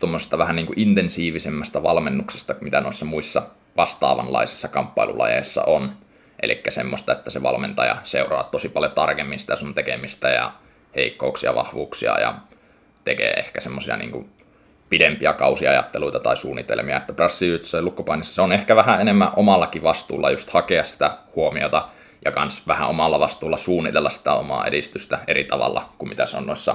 [0.00, 3.42] tuommoisesta vähän niin kuin intensiivisemmästä valmennuksesta, mitä noissa muissa
[3.76, 5.96] vastaavanlaisissa kamppailulajeissa on.
[6.42, 10.52] Eli semmoista, että se valmentaja seuraa tosi paljon tarkemmin sitä sun tekemistä ja
[10.96, 12.38] heikkouksia, vahvuuksia ja
[13.04, 14.30] tekee ehkä semmoisia niin
[14.88, 20.50] pidempiä kausiajatteluita tai suunnitelmia, että brassijyytsä ja lukkopainissa on ehkä vähän enemmän omallakin vastuulla just
[20.50, 21.88] hakea sitä huomiota
[22.24, 26.46] ja kans vähän omalla vastuulla suunnitella sitä omaa edistystä eri tavalla kuin mitä se on
[26.46, 26.74] noissa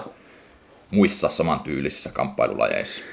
[0.91, 3.03] muissa samantyylisissä kamppailulajeissa.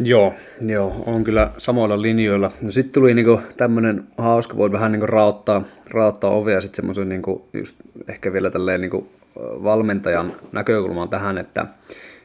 [0.00, 2.50] Joo, joo, on kyllä samoilla linjoilla.
[2.62, 7.48] No sitten tuli niinku tämmöinen hauska, voi vähän niinku raottaa, raottaa ovea sitten semmoisen niinku,
[7.52, 7.76] just
[8.08, 11.66] ehkä vielä tälleen niinku valmentajan näkökulmaan tähän, että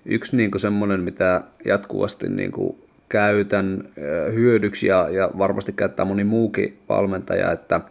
[0.09, 2.77] yksi niinku semmoinen, mitä jatkuvasti niinku
[3.09, 3.89] käytän
[4.33, 7.81] hyödyksi ja, ja varmasti käyttää moni muukin valmentaja, että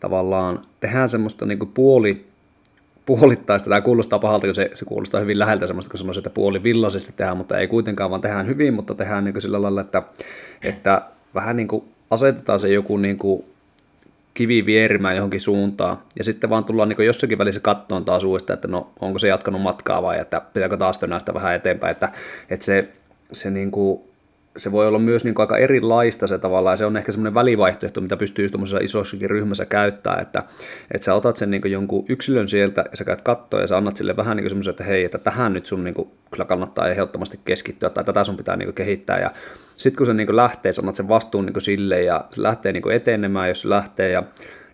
[0.00, 2.26] tavallaan tehdään semmoista niinku puoli
[3.06, 3.68] puolittaista.
[3.68, 7.12] Tämä kuulostaa pahalta, kun se, se kuulostaa hyvin läheltä semmoista, kun sanoisin, että puoli villaisesti
[7.16, 10.02] tehdään, mutta ei kuitenkaan, vaan tehdään hyvin, mutta tehdään niin kuin sillä lailla, että,
[10.62, 11.02] että
[11.34, 13.44] vähän niin kuin asetetaan se joku niin kuin
[14.36, 18.68] kivi vierimään johonkin suuntaan, ja sitten vaan tullaan niin jossakin välissä kattoon taas uudestaan, että
[18.68, 22.08] no onko se jatkanut matkaa vai että pitääkö taas sitä vähän eteenpäin, että,
[22.50, 22.88] että se,
[23.32, 24.00] se niin kuin
[24.56, 27.34] se voi olla myös niin kuin aika erilaista se tavallaan, ja se on ehkä semmoinen
[27.34, 30.42] välivaihtoehto, mitä pystyy tuommoisessa isossakin ryhmässä käyttää, että,
[30.90, 33.76] että sä otat sen niin kuin jonkun yksilön sieltä, ja sä käyt kattoa, ja sä
[33.76, 36.88] annat sille vähän niin semmoisen, että hei, että tähän nyt sun niin kuin kyllä kannattaa
[36.88, 39.30] ehdottomasti keskittyä, tai tätä sun pitää niin kuin kehittää, ja
[39.76, 42.42] sitten kun se niin kuin lähtee, sä annat sen vastuun niin kuin sille, ja se
[42.42, 44.22] lähtee niin kuin etenemään, jos se lähtee, ja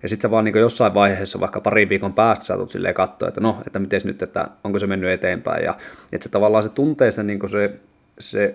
[0.02, 3.28] ja sitten sä vaan niin jossain vaiheessa, vaikka pari viikon päästä sä tulet silleen katsoa,
[3.28, 5.64] että no, että miten nyt, että onko se mennyt eteenpäin.
[5.64, 5.74] Ja
[6.12, 7.72] että se tavallaan se tuntee sen, niin se,
[8.18, 8.54] se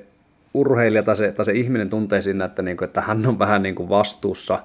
[0.54, 3.64] urheilija tai se, tai se ihminen tuntee siinä, että, niin kuin, että hän on vähän
[3.64, 4.60] niin kuin vastuussa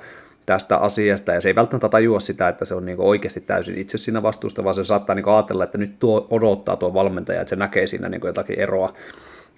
[0.46, 3.98] tästä asiasta, ja se ei välttämättä tajua sitä, että se on niin oikeasti täysin itse
[3.98, 7.56] siinä vastuusta, vaan se saattaa niin ajatella, että nyt tuo odottaa tuo valmentaja, että se
[7.56, 8.92] näkee siinä niin jotakin eroa.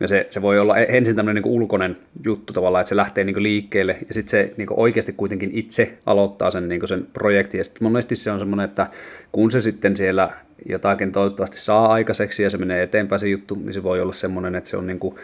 [0.01, 3.25] Ja se, se voi olla e-, ensin tämmöinen niin ulkoinen juttu tavallaan, että se lähtee
[3.25, 7.65] niin liikkeelle, ja sitten se niin oikeasti kuitenkin itse aloittaa sen, niin sen projektin, ja
[7.65, 8.87] sitten monesti se on semmoinen, että
[9.33, 10.31] kun se sitten siellä
[10.69, 14.55] jotakin toivottavasti saa aikaiseksi, ja se menee eteenpäin se juttu, niin se voi olla semmoinen,
[14.55, 15.15] että se on niin kuin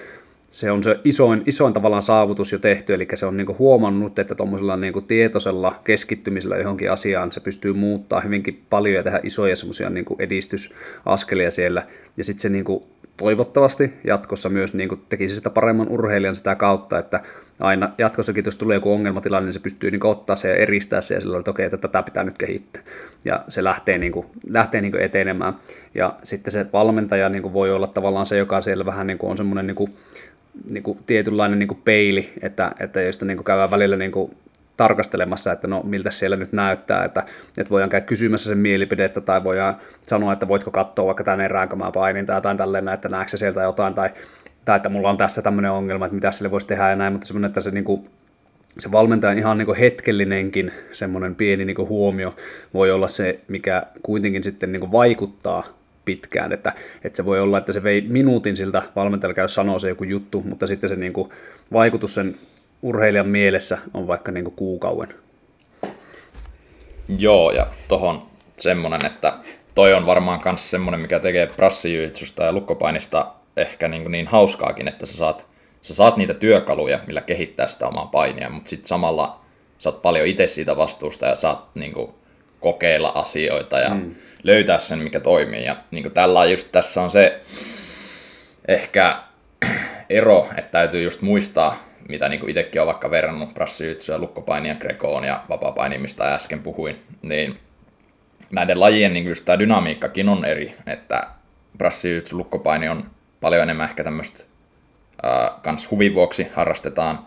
[0.51, 4.35] se on se isoin, isoin tavallaan saavutus jo tehty, eli se on niin huomannut, että
[4.35, 9.91] tuommoisella niin tietoisella keskittymisellä johonkin asiaan se pystyy muuttaa hyvinkin paljon ja tehdä isoja semmoisia
[9.91, 12.65] niin edistysaskelia siellä, ja sitten se niin
[13.21, 17.21] toivottavasti jatkossa myös niin tekisi sitä paremman urheilijan sitä kautta, että
[17.61, 21.15] aina jatkossakin, jos tulee joku ongelmatilanne, niin se pystyy niin ottaa se ja eristää se
[21.15, 22.83] ja sillä että okei, että tätä pitää nyt kehittää.
[23.25, 25.55] Ja se lähtee, niin kuin, lähtee niin etenemään.
[25.95, 29.67] Ja sitten se valmentaja niin voi olla tavallaan se, joka siellä vähän niin on semmoinen
[29.67, 29.95] niin
[30.71, 34.37] niin kuin tietynlainen niin kuin peili, että, että josta niin kuin käydään välillä niin kuin
[34.81, 37.25] tarkastelemassa, että no miltä siellä nyt näyttää, että,
[37.59, 41.69] että voidaan käydä kysymässä sen mielipidettä tai voidaan sanoa, että voitko katsoa vaikka tämän erään,
[41.69, 44.11] kun mä painin tai jotain tälleen, että näetkö sieltä jotain tai,
[44.64, 47.27] tai että mulla on tässä tämmöinen ongelma, että mitä sille voisi tehdä ja näin, mutta
[47.27, 48.11] semmoinen, että se, niin kuin,
[48.79, 52.35] se valmentajan ihan niin hetkellinenkin semmoinen pieni niin huomio
[52.75, 55.64] voi olla se, mikä kuitenkin sitten niin vaikuttaa
[56.05, 56.73] pitkään, että,
[57.05, 60.43] että se voi olla, että se vei minuutin siltä valmentajalle käy sanoa se joku juttu,
[60.43, 61.12] mutta sitten se niin
[61.73, 62.35] vaikutus sen
[62.83, 65.14] urheilijan mielessä on vaikka niin kuukauden.
[67.19, 69.35] Joo, ja tohon semmonen, että
[69.75, 75.07] toi on varmaan myös semmonen, mikä tekee prassijyytsusta ja lukkopainista ehkä niin, niin hauskaakin, että
[75.07, 75.47] sä saat,
[75.83, 79.40] sä saat niitä työkaluja, millä kehittää sitä omaa painia, mutta sitten samalla
[79.79, 82.14] saat paljon itse siitä vastuusta ja saat niin kuin,
[82.61, 84.14] kokeilla asioita ja mm.
[84.43, 85.64] löytää sen, mikä toimii.
[85.64, 87.40] Ja niin tällä just tässä on se
[88.69, 89.23] ehkä
[90.11, 95.25] ero, että täytyy just muistaa, mitä niin kuin itsekin on vaikka verrannut prassijytsyä, lukkopainia, grekoon
[95.25, 97.59] ja vapaa mistä äsken puhuin, niin
[98.53, 101.23] näiden lajien niin just tämä dynamiikkakin on eri, että
[101.79, 104.44] prassijytsy, lukkopaini on paljon enemmän ehkä tämmöistä
[105.62, 107.27] kans huvin vuoksi harrastetaan.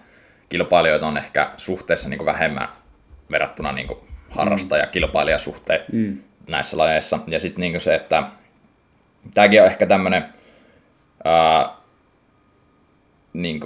[0.50, 2.68] Kilpailijoita on ehkä suhteessa niin kuin vähemmän
[3.32, 6.18] verrattuna niin kuin harrastaja-kilpailijasuhteen mm.
[6.48, 7.20] näissä lajeissa.
[7.28, 8.24] Ja sitten niin se, että
[9.34, 10.26] tämäkin on ehkä tämmöinen
[13.34, 13.60] niin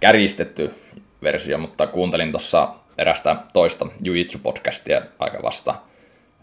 [0.00, 0.74] kärjistetty
[1.22, 5.74] versio, mutta kuuntelin tuossa erästä toista Jujitsu-podcastia aika vasta.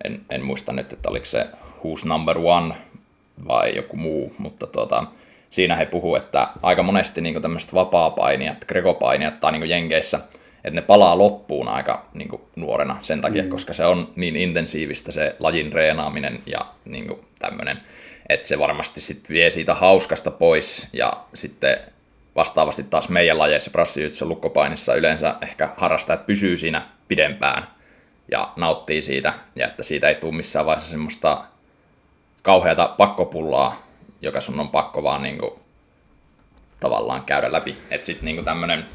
[0.03, 2.75] En, en muista nyt, että oliko se Who's Number One
[3.47, 5.03] vai joku muu, mutta tuota,
[5.49, 10.19] siinä he puhuu, että aika monesti niin tämmöiset vapaa-painijat, grekopainijat tai niin jenkeissä,
[10.63, 13.49] että ne palaa loppuun aika niin nuorena sen takia, mm.
[13.49, 17.79] koska se on niin intensiivistä se lajin reenaaminen ja niin tämmöinen,
[18.29, 21.77] että se varmasti sitten vie siitä hauskasta pois ja sitten
[22.35, 27.67] vastaavasti taas meidän lajeissa, prassijytyssä, lukkopainissa yleensä ehkä harrastajat pysyy siinä pidempään
[28.31, 31.45] ja nauttii siitä ja että siitä ei tule missään vaiheessa semmoista
[32.41, 33.87] kauheata pakkopullaa,
[34.21, 35.51] joka sun on pakko vaan niin kuin,
[36.79, 37.77] tavallaan käydä läpi.
[37.91, 38.85] Että sitten niin tämmöinen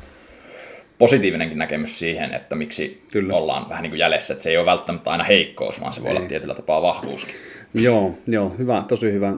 [0.99, 3.35] positiivinenkin näkemys siihen, että miksi Kyllä.
[3.35, 6.11] ollaan vähän niin kuin jäljessä, että se ei ole välttämättä aina heikkous, vaan se voi
[6.11, 6.17] ei.
[6.17, 7.35] olla tietyllä tapaa vahvuuskin.
[7.75, 9.33] Joo, joo hyvä, tosi hyvä,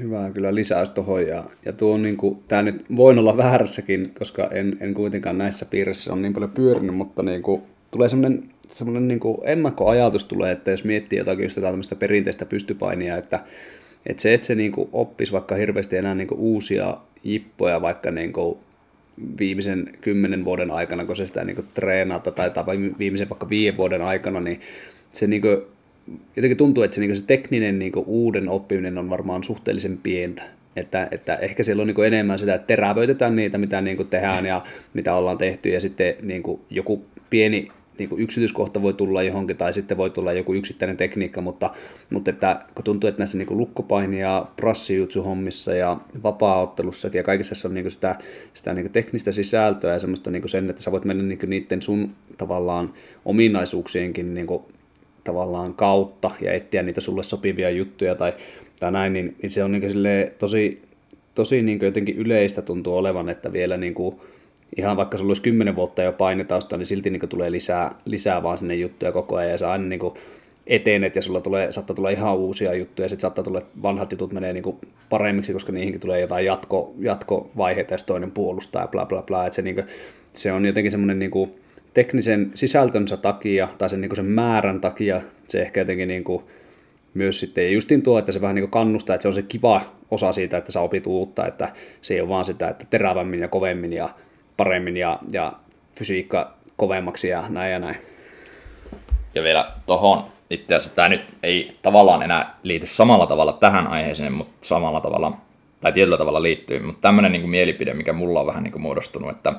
[0.00, 1.26] hyvä kyllä lisäys tuohon.
[1.26, 5.38] Ja, ja tuo on niin kuin, tämä nyt voin olla väärässäkin, koska en, en kuitenkaan
[5.38, 10.24] näissä piirissä on niin paljon pyörinyt, mutta niin kuin, tulee semmoinen semmoinen niin kuin ennakkoajatus
[10.24, 13.40] tulee, että jos miettii jotakin just tämmöistä perinteistä pystypainia, että,
[14.06, 18.10] että se, että se niin kuin oppisi vaikka hirveästi enää niin kuin uusia jippoja vaikka
[18.10, 18.58] niin kuin
[19.38, 22.64] viimeisen kymmenen vuoden aikana, kun se sitä niin kuin treenata tai, tai
[22.98, 24.60] viimeisen vaikka viiden vuoden aikana, niin
[25.12, 25.62] se niin kuin,
[26.36, 30.42] jotenkin tuntuu, että se, niin se tekninen niin uuden oppiminen on varmaan suhteellisen pientä.
[30.76, 34.62] Että, että ehkä siellä on niin enemmän sitä, että terävöitetään niitä, mitä niin tehdään ja
[34.94, 39.96] mitä ollaan tehty, ja sitten niin joku pieni niin yksityiskohta voi tulla johonkin tai sitten
[39.96, 41.70] voi tulla joku yksittäinen tekniikka, mutta,
[42.10, 47.74] mutta että, kun tuntuu, että näissä niin lukkopaini- ja prassijutsu-hommissa ja vapaaottelussakin ja kaikissa on
[47.74, 48.18] niin sitä,
[48.54, 52.10] sitä niin teknistä sisältöä ja semmoista niin sen, että sä voit mennä niin niiden sun
[52.36, 52.92] tavallaan
[53.24, 54.46] ominaisuuksienkin niin
[55.26, 58.32] tavallaan kautta ja etsiä niitä sulle sopivia juttuja tai,
[58.80, 59.92] tai näin, niin, niin se on niin kuin
[60.38, 60.82] tosi,
[61.34, 64.20] tosi niin kuin jotenkin yleistä tuntuu olevan, että vielä niin kuin,
[64.76, 68.58] ihan vaikka sulla olisi kymmenen vuotta jo painetausta, niin silti niin tulee lisää, lisää vaan
[68.58, 70.00] sinne juttuja koko ajan ja sä aina niin
[70.66, 74.32] etenet ja sulla tulee, saattaa tulla ihan uusia juttuja ja sitten saattaa tulla, vanhat jutut
[74.32, 79.22] menee niin paremmiksi, koska niihinkin tulee jotain jatko, jatkovaiheita ja toinen puolustaa ja bla bla
[79.22, 79.46] bla.
[79.46, 79.86] että se, kuin,
[80.34, 81.30] se on jotenkin semmoinen niin
[81.96, 86.44] teknisen sisältönsä takia tai sen, niin sen määrän takia se ehkä jotenkin niin kuin,
[87.14, 89.80] myös sitten, ja justin tuo, että se vähän niin kannustaa, että se on se kiva
[90.10, 91.68] osa siitä, että sä opit uutta, että
[92.02, 94.08] se ei ole vaan sitä, että terävämmin ja kovemmin ja
[94.56, 95.52] paremmin ja, ja
[95.98, 97.96] fysiikka kovemmaksi ja näin ja näin.
[99.34, 104.32] Ja vielä tuohon, itse asiassa tämä nyt ei tavallaan enää liity samalla tavalla tähän aiheeseen,
[104.32, 105.36] mutta samalla tavalla,
[105.80, 109.30] tai tietyllä tavalla liittyy, mutta tämmöinen niin mielipide, mikä mulla on vähän niin kuin muodostunut,
[109.30, 109.54] että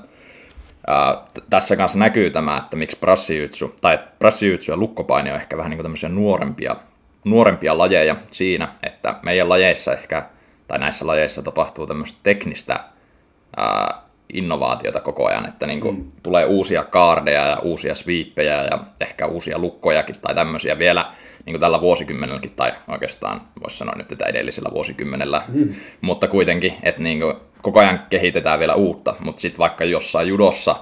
[1.49, 5.77] tässä kanssa näkyy tämä, että miksi prassijutsu, tai prassijutsu ja lukkopaini on ehkä vähän niin
[5.77, 6.75] kuin tämmöisiä nuorempia,
[7.25, 10.25] nuorempia lajeja siinä, että meidän lajeissa ehkä,
[10.67, 12.79] tai näissä lajeissa tapahtuu tämmöistä teknistä
[13.57, 14.01] ää,
[14.33, 16.11] innovaatiota koko ajan, että niin kuin mm.
[16.23, 21.11] tulee uusia kaardeja ja uusia sweepejä ja ehkä uusia lukkojakin tai tämmöisiä vielä
[21.45, 25.73] niin kuin tällä vuosikymmenelläkin tai oikeastaan voisi sanoa nyt, että edellisellä vuosikymmenellä, mm.
[26.01, 30.75] mutta kuitenkin, että niin kuin koko ajan kehitetään vielä uutta, mutta sitten vaikka jossain judossa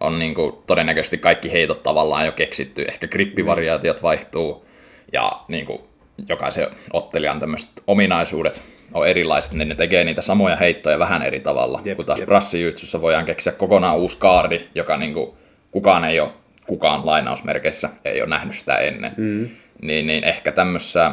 [0.00, 4.64] on niin kuin todennäköisesti kaikki heitot tavallaan jo keksitty, ehkä grippivariaatiot vaihtuu
[5.12, 5.80] ja niin kuin
[6.28, 8.62] jokaisen ottelijan tämmöiset ominaisuudet
[8.94, 11.80] on erilaiset, niin ne tekee niitä samoja heittoja vähän eri tavalla.
[11.84, 15.30] Jep, kun taas brassijytsyssä voidaan keksiä kokonaan uusi kaardi, joka niin kuin,
[15.70, 16.30] kukaan ei ole,
[16.66, 19.12] kukaan lainausmerkeissä ei ole nähnyt sitä ennen.
[19.16, 19.48] Mm.
[19.82, 21.12] Niin, niin ehkä tämmöisessä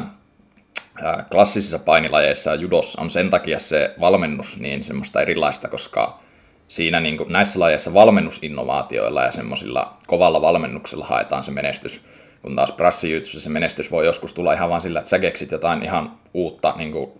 [1.30, 6.18] klassisissa painilajeissa ja judossa on sen takia se valmennus niin semmoista erilaista, koska
[6.68, 12.04] siinä niin kuin, näissä lajeissa valmennusinnovaatioilla ja semmoisilla kovalla valmennuksella haetaan se menestys,
[12.42, 15.82] kun taas brassijytsyssä se menestys voi joskus tulla ihan vaan sillä, että sä keksit jotain
[15.82, 17.10] ihan uutta niin kuin,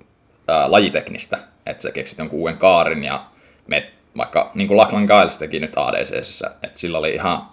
[0.49, 3.25] ää, lajiteknistä, että sä keksit jonkun uuden kaarin ja
[3.67, 7.49] me vaikka niin kuin Lachlan Giles teki nyt ADCssä, että sillä oli ihan,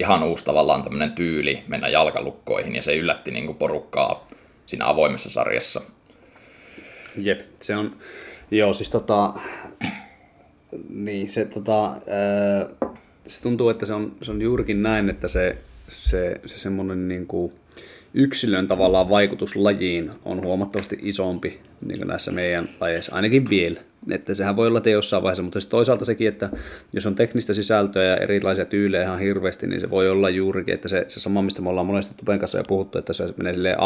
[0.00, 4.26] ihan uusi tavallaan tämmöinen tyyli mennä jalkalukkoihin ja se yllätti niin kuin porukkaa
[4.68, 5.80] siinä avoimessa sarjassa.
[7.16, 7.96] Jep, se on,
[8.50, 9.34] joo siis tota,
[10.88, 11.96] niin se tota,
[13.26, 17.26] se tuntuu, että se on, se on juurikin näin, että se, se, se semmoinen niin
[17.26, 17.52] kuin
[18.14, 23.80] yksilön tavallaan vaikutus lajiin on huomattavasti isompi niin kuin näissä meidän lajeissa, ainakin vielä.
[24.10, 26.50] Että sehän voi olla, että jossain vaiheessa, mutta sitten toisaalta sekin, että
[26.92, 30.88] jos on teknistä sisältöä ja erilaisia tyylejä ihan hirveästi, niin se voi olla juurikin, että
[30.88, 33.76] se, se sama, mistä me ollaan monesti Tupen kanssa jo puhuttu, että se menee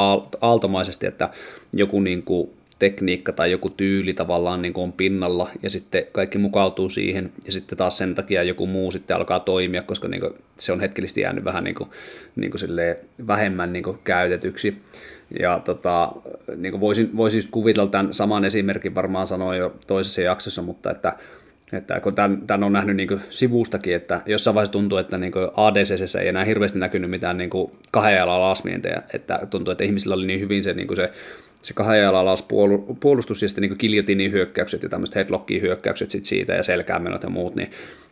[0.40, 1.30] aaltomaisesti, että
[1.72, 2.50] joku niin kuin
[2.82, 7.52] tekniikka tai joku tyyli tavallaan niin kuin on pinnalla ja sitten kaikki mukautuu siihen ja
[7.52, 11.20] sitten taas sen takia joku muu sitten alkaa toimia, koska niin kuin se on hetkellisesti
[11.20, 11.90] jäänyt vähän niin kuin,
[12.36, 12.60] niin kuin
[13.26, 14.76] vähemmän niin kuin käytetyksi.
[15.40, 16.12] Ja tota,
[16.56, 21.16] niin kuin voisin, voisin kuvitella tämän saman esimerkin varmaan sanoa jo toisessa jaksossa, mutta että
[21.72, 26.14] että kun tämän, tämän on nähnyt niin sivustakin, että jossain vaiheessa tuntuu, että niin ADCC
[26.14, 27.50] ei enää hirveästi näkynyt mitään niin
[27.90, 28.56] kahden jalan
[29.14, 31.12] että tuntuu, että ihmisillä oli niin hyvin se, niin se
[31.62, 32.46] se kahden jalan alas
[33.00, 33.78] puolustus ja sitten
[34.16, 37.70] niin hyökkäykset ja tämmöiset headlockin hyökkäykset sit siitä ja selkäämenot ja muut, niin,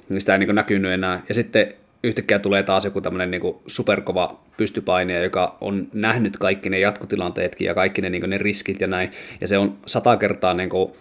[0.09, 1.23] niin sitä ei niin näkynyt enää.
[1.29, 6.79] Ja sitten yhtäkkiä tulee taas joku tämmöinen niin superkova pystypainija, joka on nähnyt kaikki ne
[6.79, 9.11] jatkotilanteetkin ja kaikki ne, niin ne riskit ja näin,
[9.41, 10.93] ja se on sata kertaa niin kuin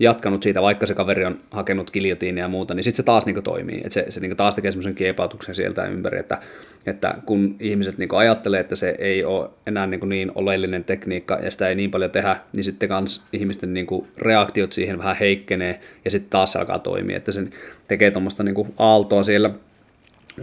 [0.00, 3.42] jatkanut siitä, vaikka se kaveri on hakenut kiljotiinia ja muuta, niin sitten se taas niin
[3.42, 3.80] toimii.
[3.84, 6.38] Et se, se niin taas tekee semmoisen kiepautuksen sieltä ympäri, että,
[6.86, 11.50] että kun ihmiset niin ajattelee, että se ei ole enää niin, niin oleellinen tekniikka ja
[11.50, 13.86] sitä ei niin paljon tehdä, niin sitten kans ihmisten niin
[14.18, 17.42] reaktiot siihen vähän heikkenee ja sitten taas se alkaa toimia, että se
[17.88, 19.50] tekee tuommoista niin aaltoa siellä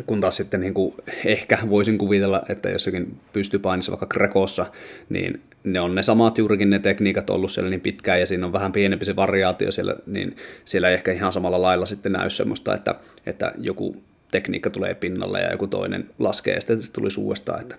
[0.05, 0.93] kun taas sitten niin kuin
[1.25, 4.65] ehkä voisin kuvitella, että jossakin pystypainissa vaikka Grekossa,
[5.09, 5.41] niin
[5.73, 8.71] ne on ne samat juurikin ne tekniikat ollut siellä niin pitkään ja siinä on vähän
[8.71, 12.95] pienempi se variaatio siellä, niin siellä ei ehkä ihan samalla lailla sitten näy semmoista, että,
[13.25, 13.95] että joku
[14.31, 17.75] tekniikka tulee pinnalle ja joku toinen laskee ja sitten se tuli uudestaan, että,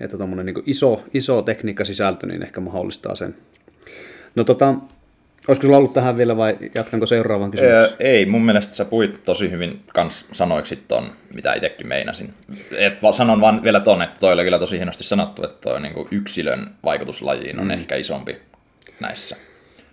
[0.00, 3.34] että niin iso, iso tekniikkasisältö niin ehkä mahdollistaa sen.
[4.34, 4.74] No tota,
[5.48, 7.80] Olisiko sulla ollut tähän vielä vai jatkanko seuraavan kysymyksen?
[7.80, 12.34] Öö, ei, mun mielestä sä puhuit tosi hyvin kans sanoiksi ton, mitä itsekin meinasin.
[12.78, 16.08] Et sanon vaan vielä ton, että toi oli kyllä tosi hienosti sanottu, että toi niinku
[16.10, 17.70] yksilön vaikutuslajiin on mm.
[17.70, 18.36] ehkä isompi
[19.00, 19.36] näissä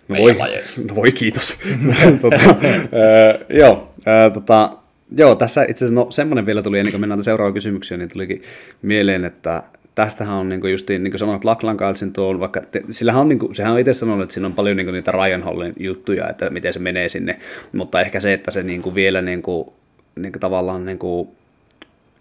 [0.08, 0.80] no voi, lajeissa.
[0.88, 1.58] No voi kiitos.
[2.22, 2.56] tota,
[2.92, 4.76] öö, joo, öö, tota,
[5.16, 8.42] joo, tässä itse asiassa no, semmoinen vielä tuli ennen kuin mennään seuraavaan kysymykseen, niin tulikin
[8.82, 9.62] mieleen, että
[9.94, 13.38] tästähän on niin just, niin kuin sanoit, Lachlan Carlsin tuolla, vaikka te, sillähän on, niin
[13.38, 16.28] kuin, sehän on itse sanonut, että siinä on paljon niin kuin, niitä Ryan Hallin juttuja,
[16.28, 17.38] että miten se menee sinne,
[17.72, 19.68] mutta ehkä se, että se niin kuin, vielä niin kuin,
[20.16, 21.28] niin kuin, tavallaan niin kuin,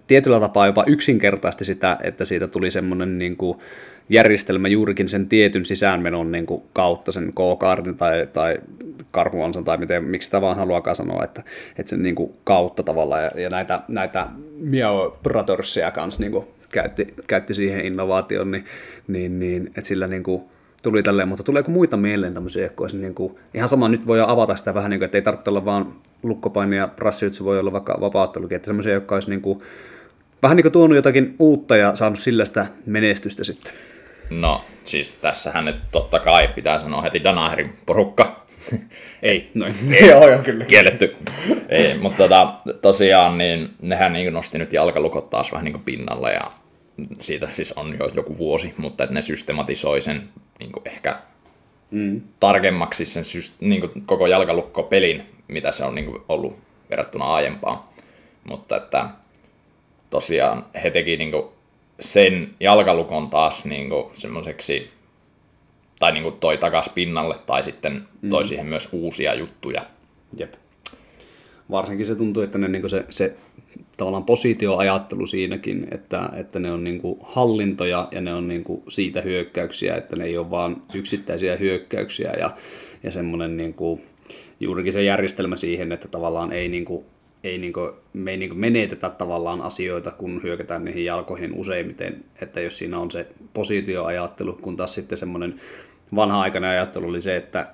[0.08, 3.60] tietyllä tapaa jopa yksinkertaisesti sitä, että siitä tuli semmoinen niin kuin,
[4.10, 8.58] järjestelmä juurikin sen tietyn sisäänmenon niin kuin, kautta, sen K-kaardin tai, tai
[9.12, 11.44] karhuansan tai miten, miksi sitä vaan haluakaan sanoa, että,
[11.78, 16.48] että sen niin kuin, kautta tavallaan, ja, ja näitä, näitä Miao Brothersia kanssa niin kuin,
[16.74, 18.66] käytti, käytti siihen innovaation, niin,
[19.08, 20.44] niin, niin että sillä niin kuin
[20.84, 24.22] tuli tälleen, mutta tuleeko muita mieleen tämmöisiä, jotka olisi niin kuin, ihan sama, nyt voi
[24.28, 26.90] avata sitä vähän, niin kuin, että ei tarvitse olla vaan lukkopaini ja
[27.32, 29.62] se voi olla vaikka vapauttelukin, että semmoisia, jotka olisi niin kuin,
[30.44, 33.74] vähän niin kuin tuonut jotakin uutta ja saanut sillä sitä menestystä sitten.
[34.30, 38.46] No, siis tässähän nyt totta kai pitää sanoa heti Danaherin porukka.
[39.22, 39.76] Ei, noin.
[39.96, 40.66] Ei, joo, joo, kyllä.
[40.66, 41.16] Kielletty.
[41.70, 46.32] Ei, mutta tota, tosiaan niin nehän niin nosti nyt jalkalukot taas vähän niin kuin pinnalle
[46.32, 46.52] ja
[47.20, 50.30] siitä siis on jo joku vuosi, mutta että ne systematisoi sen
[50.60, 51.20] niin kuin ehkä
[51.92, 52.22] mm.
[52.40, 57.80] tarkemmaksi sen syst, niin kuin koko jalkalukko-pelin, mitä se on niin kuin ollut verrattuna aiempaan.
[58.44, 59.10] Mutta että
[60.10, 61.44] tosiaan he teki niin kuin
[62.00, 64.90] sen jalkalukon taas niin kuin semmoiseksi,
[66.00, 68.48] tai niin kuin toi takas pinnalle, tai sitten toi mm.
[68.48, 69.86] siihen myös uusia juttuja.
[70.38, 70.54] Jep.
[71.72, 73.36] Varsinkin se tuntuu, että ne, niin se, se
[73.98, 78.84] tavallaan positioajattelu siinäkin, että, että ne on niin kuin hallintoja ja ne on niin kuin
[78.88, 82.52] siitä hyökkäyksiä, että ne ei ole vain yksittäisiä hyökkäyksiä ja,
[83.04, 84.02] ja semmoinen niin kuin,
[84.60, 87.06] juurikin se järjestelmä siihen, että tavallaan ei, niin kuin,
[87.44, 92.24] ei niin kuin, me ei niin kuin menetetä tavallaan asioita, kun hyökätään niihin jalkoihin useimmiten,
[92.42, 95.62] että jos siinä on se positioajattelu, kun taas sitten semmoinen
[96.16, 97.68] vanha-aikainen ajattelu oli se, että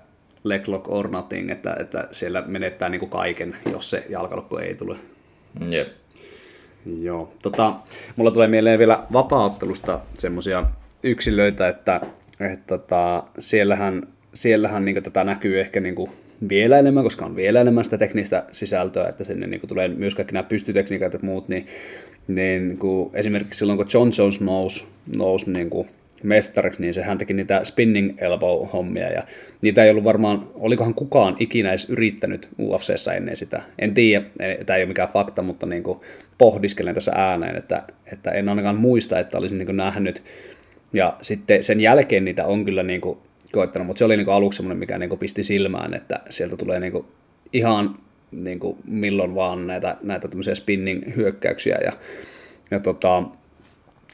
[0.44, 4.76] leg lock or nothing, että, että siellä menettää niin kuin kaiken, jos se jalkalukko ei
[4.76, 4.98] tule.
[5.70, 5.88] Jep.
[7.02, 7.34] Joo.
[7.44, 7.74] Tota,
[8.16, 10.64] mulla tulee mieleen vielä vapauttelusta semmoisia
[11.04, 12.02] yksilöitä, että,
[12.40, 15.96] että tota, siellähän, siellähän niin tätä näkyy ehkä niin
[16.50, 20.34] vielä enemmän, koska on vielä enemmän sitä teknistä sisältöä, että sinne niin tulee myös kaikki
[20.34, 21.68] nämä pystytekniikat ja muut, niin,
[22.28, 24.86] niin kuin esimerkiksi silloin kun John Jones nousi,
[25.16, 25.88] nousi niin kuin
[26.24, 29.24] mestariksi, niin sehän teki niitä spinning elbow-hommia, ja
[29.62, 33.62] niitä ei ollut varmaan, olikohan kukaan ikinä edes yrittänyt UFCssä ennen sitä.
[33.80, 34.26] En tiedä,
[34.66, 36.00] tämä ei ole mikään fakta, mutta niin kuin
[36.38, 40.24] pohdiskelen tässä ääneen, että, että en ainakaan muista, että olisin niin nähnyt,
[40.94, 43.18] ja sitten sen jälkeen niitä on kyllä niin kuin
[43.52, 46.58] koittanut, mutta se oli niin kuin aluksi semmoinen, mikä niin kuin pisti silmään, että sieltä
[46.58, 47.06] tulee niin kuin
[47.54, 47.96] ihan
[48.32, 51.92] niin kuin milloin vaan näitä, näitä spinning-hyökkäyksiä, ja,
[52.72, 53.24] ja tota,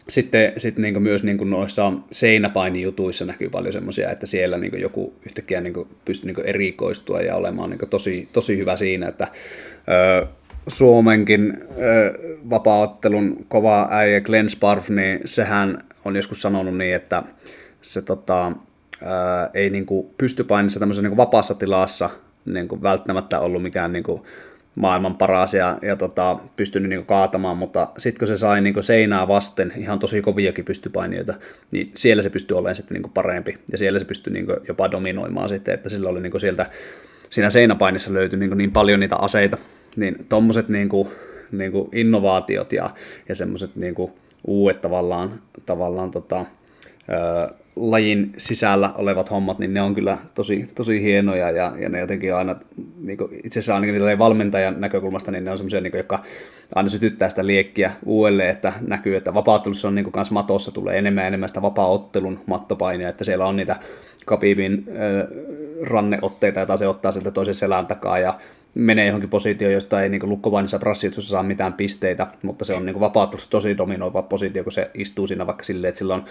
[0.10, 5.62] sitten, sitten niin myös niin noissa seinäpainijutuissa näkyy paljon semmoisia, että siellä niin joku yhtäkkiä
[5.62, 9.28] niin pystyy niin erikoistua ja olemaan niin tosi, tosi hyvä siinä, että
[10.22, 10.28] ö,
[10.68, 17.24] Suomenkin ö, vapaaottelun kova äijä Glenn Sparf, niin sehän on joskus sanonut niin, että
[17.82, 19.06] se tota, ö,
[19.54, 19.86] ei niin
[20.18, 22.10] pystypainissa tämmöisessä niin vapaassa tilassa
[22.46, 24.22] niin välttämättä ollut mikään niin kuin,
[24.76, 29.28] maailman paras ja, ja tota, pystynyt niin kaatamaan, mutta sitten kun se sai niin seinää
[29.28, 31.34] vasten ihan tosi koviakin pystypainijoita,
[31.72, 33.58] niin siellä se pystyi olemaan sitten niin parempi.
[33.72, 36.66] Ja siellä se pystyi niin jopa dominoimaan sitten, että sillä oli niin sieltä
[37.30, 39.58] siinä seinäpainissa löytyi niin, niin paljon niitä aseita,
[39.96, 40.90] niin tuommoiset niin
[41.52, 42.90] niin innovaatiot ja,
[43.30, 43.96] ja semmoiset niin
[44.48, 46.46] uudet tavallaan, tavallaan tota,
[47.76, 52.36] lajin sisällä olevat hommat, niin ne on kyllä tosi, tosi hienoja ja, ja ne jotenkin
[52.36, 52.56] aina,
[53.02, 56.24] niin kuin, itse asiassa ainakin valmentajan näkökulmasta, niin ne on semmoisia, niin jotka
[56.76, 61.22] aina sytyttää sitä liekkiä uudelleen, että näkyy, että vapauttelussa on niin kuin, matossa tulee enemmän
[61.22, 63.76] ja enemmän sitä vapaa-ottelun mattopainia, että siellä on niitä
[64.26, 65.28] Kapibin äh,
[65.90, 68.40] ranneotteita, joita se ottaa sieltä toisen selän takaa ja
[68.76, 73.00] menee johonkin positioon, josta ei niin lukkovainissa brassitsussa saa mitään pisteitä, mutta se on niin
[73.00, 76.26] vapauttelussa tosi dominoiva positio, kun se istuu siinä vaikka silleen, että sillä on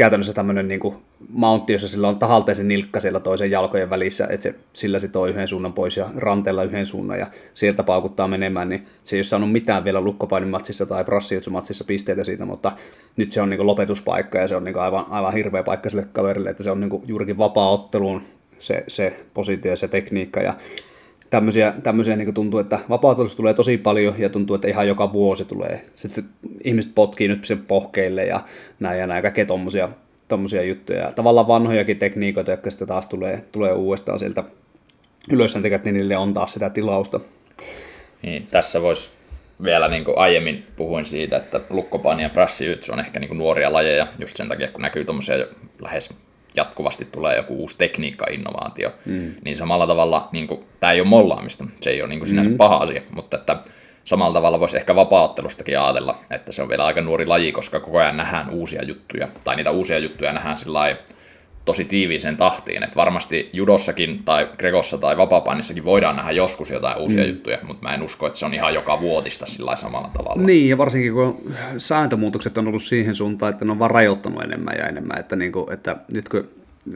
[0.00, 0.96] käytännössä tämmöinen niin kuin
[1.28, 5.26] mountti, jossa sillä on tahalteen se nilkka siellä toisen jalkojen välissä, että se sillä sitoo
[5.26, 9.24] yhden suunnan pois ja ranteella yhden suunnan ja sieltä paukuttaa menemään, niin se ei ole
[9.24, 12.72] saanut mitään vielä lukkopainimatsissa tai brassijutsumatsissa pisteitä siitä, mutta
[13.16, 15.90] nyt se on niin kuin lopetuspaikka ja se on niin kuin aivan, aivan hirveä paikka
[15.90, 18.22] sille kaverille, että se on niin kuin juurikin vapaa-otteluun
[18.58, 20.54] se, se positio ja se tekniikka ja
[21.30, 25.44] tämmöisiä, tämmöisiä niin tuntuu, että vapautusta tulee tosi paljon ja tuntuu, että ihan joka vuosi
[25.44, 25.84] tulee.
[25.94, 26.24] Sitten
[26.64, 28.40] ihmiset potkii nyt sen pohkeille ja
[28.80, 29.88] näin ja näin, kaikkea tommosia,
[30.28, 31.12] tommosia juttuja.
[31.12, 34.44] Tavallaan vanhojakin tekniikoita, jotka sitten taas tulee, tulee uudestaan sieltä
[35.30, 37.20] ylös, niin niille on taas sitä tilausta.
[38.22, 39.10] Niin, tässä voisi
[39.62, 43.72] vielä niin kuin aiemmin puhuin siitä, että lukkopani ja prassijyts on ehkä niin kuin nuoria
[43.72, 45.36] lajeja, just sen takia, kun näkyy tuommoisia
[45.82, 46.18] lähes
[46.56, 49.34] jatkuvasti tulee joku uusi tekniikka-innovaatio, mm.
[49.44, 52.50] niin samalla tavalla, niin kuin, tämä ei ole mollaamista, se ei ole niin kuin sinänsä
[52.50, 52.56] mm.
[52.56, 53.56] paha asia, mutta että
[54.04, 57.98] samalla tavalla voisi ehkä vapaattelustakin ajatella, että se on vielä aika nuori laji, koska koko
[57.98, 60.96] ajan nähdään uusia juttuja, tai niitä uusia juttuja nähdään sillä
[61.70, 62.82] tosi tiiviiseen tahtiin.
[62.82, 67.28] Että varmasti judossakin tai gregossa tai vapaapainnissakin voidaan nähdä joskus jotain uusia mm.
[67.28, 70.42] juttuja, mutta mä en usko, että se on ihan joka vuotista sillä samalla tavalla.
[70.42, 74.74] Niin, ja varsinkin kun sääntömuutokset on ollut siihen suuntaan, että ne on vaan rajoittanut enemmän
[74.78, 75.18] ja enemmän.
[75.18, 76.48] Että, niin kuin, että nyt kun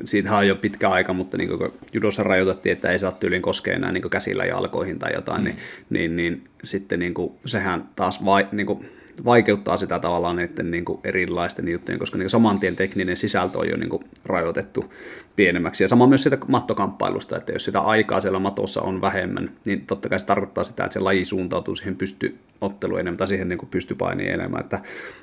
[0.05, 3.75] siitä on jo pitkä aika, mutta niin kun judossa rajoitettiin, että ei saa tyyliin koskea
[3.75, 5.45] enää niin käsillä jalkoihin tai jotain, mm.
[5.45, 5.57] niin,
[5.91, 8.87] niin, niin, sitten niin kuin, sehän taas vai, niin kuin,
[9.25, 13.77] vaikeuttaa sitä tavallaan niiden niin kuin erilaisten juttujen, koska niin samantien tekninen sisältö on jo
[13.77, 14.93] niin kuin rajoitettu
[15.37, 15.85] pienemmäksi.
[15.85, 20.09] Ja sama myös siitä mattokamppailusta, että jos sitä aikaa siellä matossa on vähemmän, niin totta
[20.09, 23.69] kai se tarkoittaa sitä, että se laji suuntautuu siihen pystyotteluun enemmän tai siihen niin kuin
[23.69, 24.61] pystypainiin enemmän.
[24.61, 24.81] Että,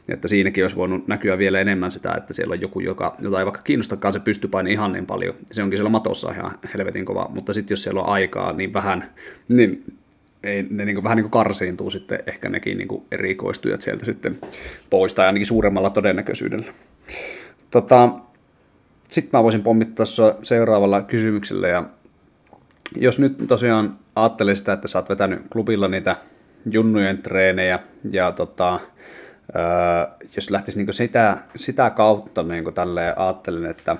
[0.09, 3.45] että siinäkin olisi voinut näkyä vielä enemmän sitä, että siellä on joku, joka, jota ei
[3.45, 5.35] vaikka kiinnostakaan se pystypaini ihan niin paljon.
[5.51, 9.09] Se onkin siellä matossa ihan helvetin kova, mutta sitten jos siellä on aikaa niin vähän,
[9.47, 9.83] niin
[10.43, 14.05] ei, ne niin kuin, vähän niin kuin karsiintuu sitten ehkä nekin niin kuin erikoistujat sieltä
[14.05, 14.39] sitten
[14.89, 16.73] pois, tai ainakin suuremmalla todennäköisyydellä.
[17.71, 18.09] Tota,
[19.09, 20.05] sitten mä voisin pommittaa
[20.43, 21.83] seuraavalla kysymyksellä, ja
[22.95, 26.15] jos nyt tosiaan ajattelee sitä, että sä oot vetänyt klubilla niitä
[26.71, 27.79] junnujen treenejä,
[28.11, 28.79] ja tota,
[29.53, 33.95] ää, jos lähtisi niin sitä, sitä kautta niin tälleen ajattelen, että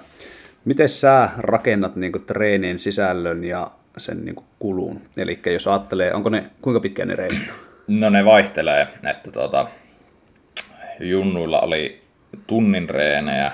[0.66, 5.02] miten sä rakennat niin treenien sisällön ja sen niin kuin kulun.
[5.18, 7.54] Eli jos ajattelee, onko ne, kuinka pitkään ne reenit
[7.88, 9.68] No ne vaihtelee, että tuota,
[11.00, 12.02] junnuilla oli
[12.48, 13.52] tunnin reenejä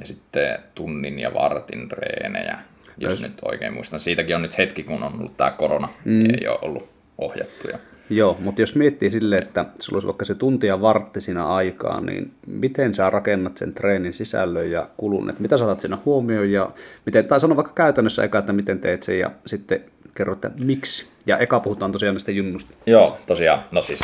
[0.00, 2.58] ja sitten tunnin ja vartin reenejä,
[2.98, 4.00] jos, jos nyt oikein muistan.
[4.00, 6.12] Siitäkin on nyt hetki, kun on ollut tämä korona, mm.
[6.12, 6.88] niin ei ole ollut
[7.18, 7.78] ohjattuja.
[8.10, 12.00] Joo, mutta jos miettii silleen, että sulla olisi vaikka se tunti ja vartti siinä aikaa,
[12.00, 16.50] niin miten sä rakennat sen treenin sisällön ja kulun, että mitä sä otat siinä huomioon
[16.50, 16.70] ja
[17.06, 19.80] miten, tai sano vaikka käytännössä eka, että miten teet sen ja sitten
[20.14, 21.08] kerrot, että miksi.
[21.26, 22.74] Ja eka puhutaan tosiaan näistä junnusta.
[22.86, 24.00] Joo, tosiaan, no siis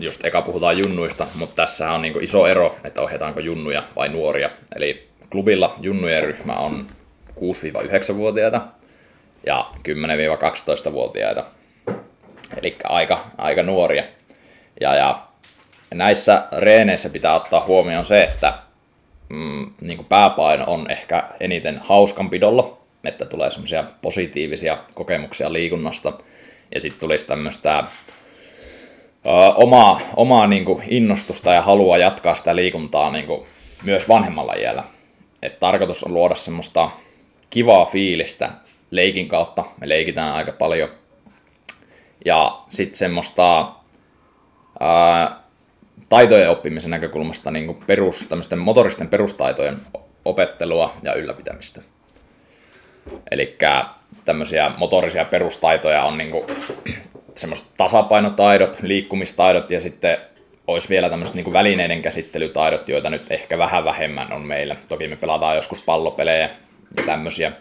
[0.00, 4.50] just eka puhutaan junnuista, mutta tässä on niin iso ero, että ohjataanko junnuja vai nuoria.
[4.76, 6.86] Eli klubilla junnujen ryhmä on
[7.36, 8.60] 6-9-vuotiaita
[9.46, 11.44] ja 10-12-vuotiaita
[12.56, 14.04] eli aika, aika nuoria.
[14.80, 15.26] Ja, ja
[15.94, 18.54] näissä reeneissä pitää ottaa huomioon se, että
[19.28, 26.12] mm, niin pääpaino on ehkä eniten hauskanpidolla, että tulee semmoisia positiivisia kokemuksia liikunnasta.
[26.74, 27.84] Ja sitten tulisi tämmöistä
[29.54, 33.46] omaa, omaa niin kuin innostusta ja halua jatkaa sitä liikuntaa niin kuin
[33.82, 34.84] myös vanhemmalla iällä.
[35.42, 36.90] Et tarkoitus on luoda semmoista
[37.50, 38.50] kivaa fiilistä
[38.90, 39.64] leikin kautta.
[39.80, 40.88] Me leikitään aika paljon.
[42.24, 43.72] Ja sitten semmoista
[44.80, 45.40] ää,
[46.08, 49.80] taitojen oppimisen näkökulmasta niin perus, motoristen perustaitojen
[50.24, 51.80] opettelua ja ylläpitämistä.
[53.30, 53.58] Eli
[54.24, 56.44] tämmöisiä motorisia perustaitoja on niin kuin,
[57.36, 60.18] semmoiset tasapainotaidot, liikkumistaidot ja sitten
[60.66, 64.76] olisi vielä tämmöiset niin välineiden käsittelytaidot, joita nyt ehkä vähän vähemmän on meillä.
[64.88, 66.50] Toki me pelataan joskus pallopelejä
[66.96, 67.52] ja tämmöisiä,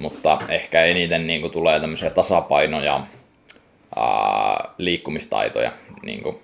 [0.00, 3.00] mutta ehkä eniten niin kuin, tulee tämmöisiä tasapainoja,
[3.96, 5.72] ää, liikkumistaitoja,
[6.02, 6.38] niin kuin,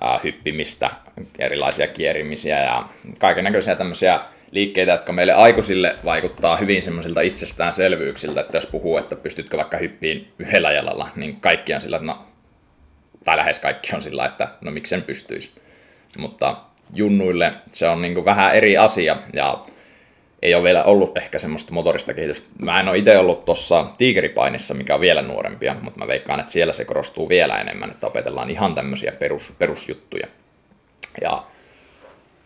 [0.00, 0.90] ää, hyppimistä,
[1.38, 2.84] erilaisia kierimisiä ja
[3.18, 4.20] kaiken näköisiä tämmöisiä
[4.56, 10.32] liikkeitä, jotka meille aikuisille vaikuttaa hyvin semmoisilta itsestäänselvyyksiltä, että jos puhuu, että pystytkö vaikka hyppiin
[10.38, 12.26] yhdellä jalalla, niin kaikki on sillä, että no,
[13.24, 15.60] tai lähes kaikki on sillä, että no miksen pystyisi.
[16.18, 16.56] Mutta
[16.94, 19.64] junnuille se on niin vähän eri asia ja
[20.42, 22.48] ei ole vielä ollut ehkä semmoista motorista kehitystä.
[22.58, 26.52] Mä en ole itse ollut tuossa tiikeripainissa, mikä on vielä nuorempia, mutta mä veikkaan, että
[26.52, 30.26] siellä se korostuu vielä enemmän, että opetellaan ihan tämmöisiä perus, perusjuttuja.
[31.20, 31.42] Ja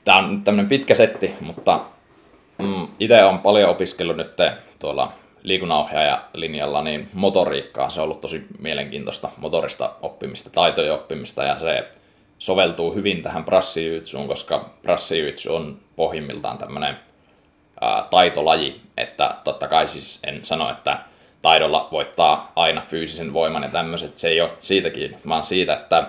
[0.05, 1.81] Tämä on tämmöinen pitkä setti, mutta
[2.63, 4.37] mm, itse olen paljon opiskellut nyt
[4.79, 7.91] tuolla liikunnanohjaajalinjalla niin motoriikkaa.
[7.91, 11.89] Se on ollut tosi mielenkiintoista motorista oppimista, taitojen oppimista ja se
[12.39, 16.97] soveltuu hyvin tähän prassijytsuun, koska prassijytsu on pohjimmiltaan tämmöinen
[18.11, 20.99] taitolaji, että totta kai siis en sano, että
[21.43, 26.07] taidolla voittaa aina fyysisen voiman ja tämmöiset, se ei ole siitäkin, vaan siitä, että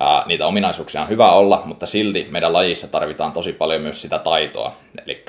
[0.00, 4.18] Ää, niitä ominaisuuksia on hyvä olla, mutta silti meidän lajissa tarvitaan tosi paljon myös sitä
[4.18, 4.76] taitoa.
[5.06, 5.24] Eli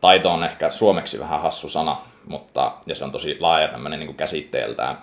[0.00, 1.96] taito on ehkä suomeksi vähän hassu sana,
[2.26, 4.98] mutta, ja se on tosi laaja tämmöinen niin käsitteeltään.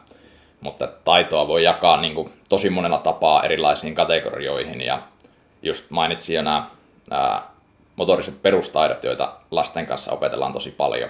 [0.61, 4.81] Mutta taitoa voi jakaa niin kuin, tosi monella tapaa erilaisiin kategorioihin.
[4.81, 5.01] Ja
[5.63, 6.65] just mainitsin jo nämä
[7.11, 7.41] ää,
[7.95, 11.09] motoriset perustaidot, joita lasten kanssa opetellaan tosi paljon.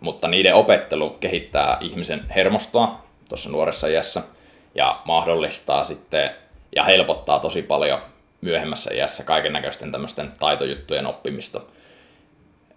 [0.00, 4.22] Mutta niiden opettelu kehittää ihmisen hermostoa tuossa nuoressa iässä–
[4.74, 6.30] ja mahdollistaa sitten
[6.76, 7.98] ja helpottaa tosi paljon
[8.40, 11.60] myöhemmässä iässä kaiken näköisten tämmöisten taitojuttujen oppimista.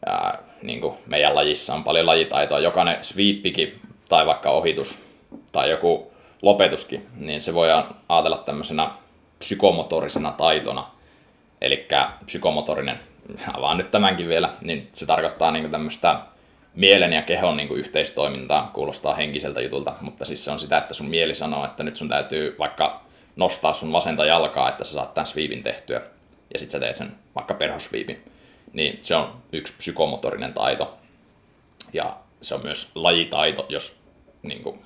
[0.06, 2.60] Ja, niin kuin meidän lajissa on paljon lajitaitoa.
[2.60, 5.06] Jokainen sweepikin tai vaikka ohitus
[5.52, 7.68] tai joku lopetuskin, niin se voi
[8.10, 8.90] ajatella tämmöisenä
[9.40, 10.88] psykomotorisena taitona.
[11.62, 11.88] Eli
[12.26, 13.00] psykomotorinen,
[13.58, 16.20] avaan nyt tämänkin vielä, niin se tarkoittaa niin tämmöistä
[16.78, 20.94] mielen ja kehon niin kuin yhteistoimintaa, kuulostaa henkiseltä jutulta, mutta siis se on sitä, että
[20.94, 23.06] sun mieli sanoo, että nyt sun täytyy vaikka
[23.36, 26.02] nostaa sun vasenta jalkaa, että sä saat tämän sviivin tehtyä,
[26.54, 28.24] ja sitten sä teet sen vaikka perhosviivin.
[28.74, 30.98] Niin se on yksi psykomotorinen taito,
[31.94, 34.02] ja se on myös lajitaito, jos
[34.44, 34.80] niin kuin,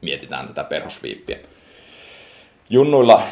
[0.00, 1.38] mietitään tätä perhosviippiä.
[2.70, 3.22] Junnuilla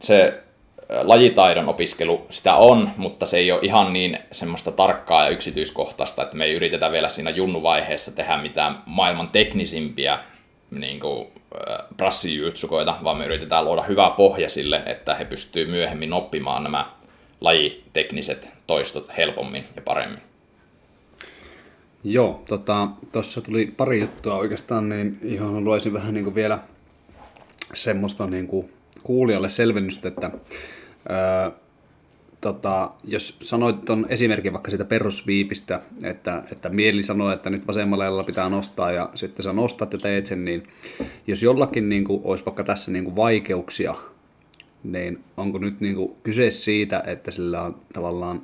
[0.00, 0.42] se
[0.88, 6.36] lajitaidon opiskelu sitä on, mutta se ei ole ihan niin semmoista tarkkaa ja yksityiskohtaista, että
[6.36, 10.18] me ei yritetä vielä siinä junnuvaiheessa tehdä mitään maailman teknisimpiä
[10.70, 11.28] niin kuin,
[11.96, 16.86] prassijutsukoita, vaan me yritetään luoda hyvä pohja sille, että he pystyvät myöhemmin oppimaan nämä
[17.40, 20.22] lajitekniset toistot helpommin ja paremmin.
[22.04, 22.42] Joo,
[23.12, 26.58] tuossa tota, tuli pari juttua oikeastaan, niin ihan haluaisin vähän niin kuin vielä
[27.74, 28.72] semmoista niin kuin
[29.02, 30.30] kuulijalle selvennystä, että
[31.08, 31.50] ää,
[32.40, 38.24] tota, jos sanoit tuon esimerkin vaikka siitä perusviipistä, että, että mieli sanoo, että nyt vasemmalla
[38.24, 40.62] pitää nostaa ja sitten sä nostat ja teet sen, niin
[41.26, 43.94] jos jollakin niin kuin, olisi vaikka tässä niin kuin vaikeuksia,
[44.84, 48.42] niin onko nyt niin kuin, kyse siitä, että sillä on tavallaan,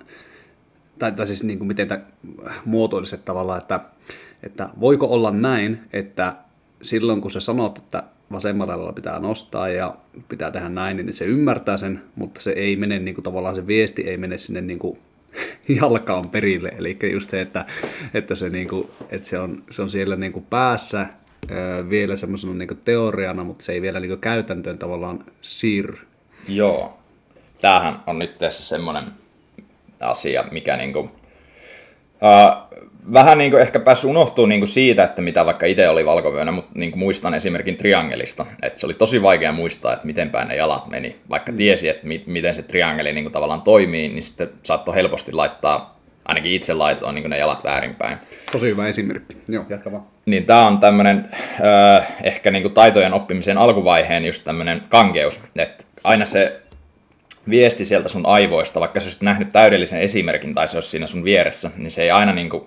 [0.99, 1.89] tai, tai siis niin kuin miten
[2.65, 3.81] muotoiliset tavallaan, että,
[4.43, 6.37] että voiko olla näin, että
[6.83, 8.03] silloin kun sä sanot, että
[8.33, 9.97] vasemmalla pitää nostaa ja
[10.29, 13.67] pitää tehdä näin, niin se ymmärtää sen, mutta se ei mene niin kuin, tavallaan se
[13.67, 14.99] viesti ei mene sinne niin kuin,
[15.81, 16.73] jalkaan perille.
[16.79, 17.65] Eli just se, että,
[18.15, 21.07] että, se, niin kuin, että se, on, se on siellä niin kuin päässä
[21.91, 25.99] vielä semmoisena niin teoriana, mutta se ei vielä niin kuin käytäntöön tavallaan siirry.
[26.49, 26.99] Joo.
[27.61, 29.05] Tämähän on nyt tässä semmoinen
[30.01, 32.79] asia, mikä niin kuin, uh,
[33.13, 36.53] vähän niin kuin ehkä päässyt unohtuu niin kuin siitä, että mitä vaikka itse oli valkovyönä,
[36.53, 40.49] mutta niin kuin muistan esimerkin triangelista, että se oli tosi vaikea muistaa, että miten päin
[40.49, 41.17] ne jalat meni.
[41.31, 41.59] Vaikka mm.
[41.59, 46.01] tiesi, että mi- miten se triangeli niin kuin tavallaan toimii, niin sitten saattoi helposti laittaa,
[46.25, 48.19] ainakin itse laitoin niin ne jalat väärinpäin.
[48.53, 49.37] Tosi hyvä esimerkki.
[49.49, 50.03] Joo, jatka vaan.
[50.27, 51.29] Niin tämä on tämmöinen
[51.99, 56.61] äh, ehkä niin kuin taitojen oppimisen alkuvaiheen just tämmöinen kankeus, että aina se
[57.51, 61.25] viesti sieltä sun aivoista, vaikka sä olisit nähnyt täydellisen esimerkin tai se olisi siinä sun
[61.25, 62.65] vieressä, niin se ei aina niin kuin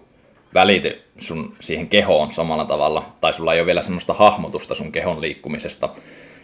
[0.57, 5.21] välity sun siihen kehoon samalla tavalla, tai sulla ei ole vielä semmoista hahmotusta sun kehon
[5.21, 5.89] liikkumisesta,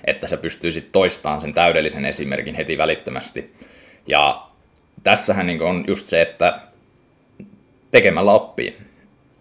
[0.05, 3.53] että sä pystyisit toistamaan sen täydellisen esimerkin heti välittömästi.
[4.07, 4.47] Ja
[5.03, 6.59] tässähän niin on just se, että
[7.91, 8.77] tekemällä oppii,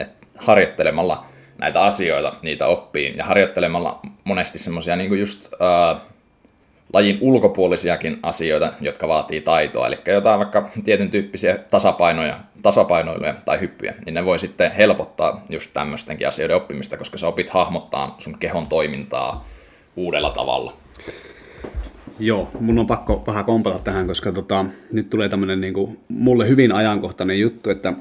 [0.00, 1.26] että harjoittelemalla
[1.58, 6.00] näitä asioita, niitä oppii, ja harjoittelemalla monesti semmoisia niin just ää,
[6.92, 13.94] lajin ulkopuolisiakin asioita, jotka vaatii taitoa, eli jotain vaikka tietyn tyyppisiä tasapainoja, tasapainoiluja tai hyppyjä,
[14.06, 18.66] niin ne voi sitten helpottaa just tämmöistenkin asioiden oppimista, koska sä opit hahmottaa sun kehon
[18.66, 19.48] toimintaa
[19.96, 20.72] uudella tavalla.
[22.18, 26.72] Joo, mun on pakko vähän kompata tähän, koska tota, nyt tulee tämmöinen niin mulle hyvin
[26.72, 27.92] ajankohtainen juttu, että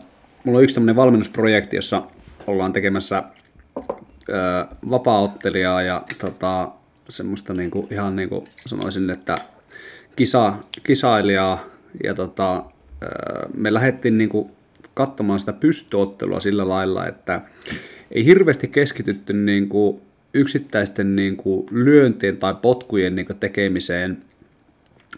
[0.43, 2.03] mulla on yksi tämmöinen valmennusprojekti, jossa
[2.47, 3.23] ollaan tekemässä
[4.29, 6.69] ö, vapaa-ottelijaa ja tota,
[7.11, 9.35] semmoista niin kuin, ihan niin kuin sanoisin, että
[10.15, 10.53] kisa,
[10.83, 11.65] kisailijaa
[12.03, 12.63] ja tota,
[13.53, 14.49] me lähdettiin niin kuin
[14.93, 17.41] katsomaan sitä pystyottelua sillä lailla, että
[18.11, 20.01] ei hirveästi keskitytty niin kuin
[20.33, 24.17] yksittäisten niin kuin lyöntien tai potkujen niin kuin tekemiseen,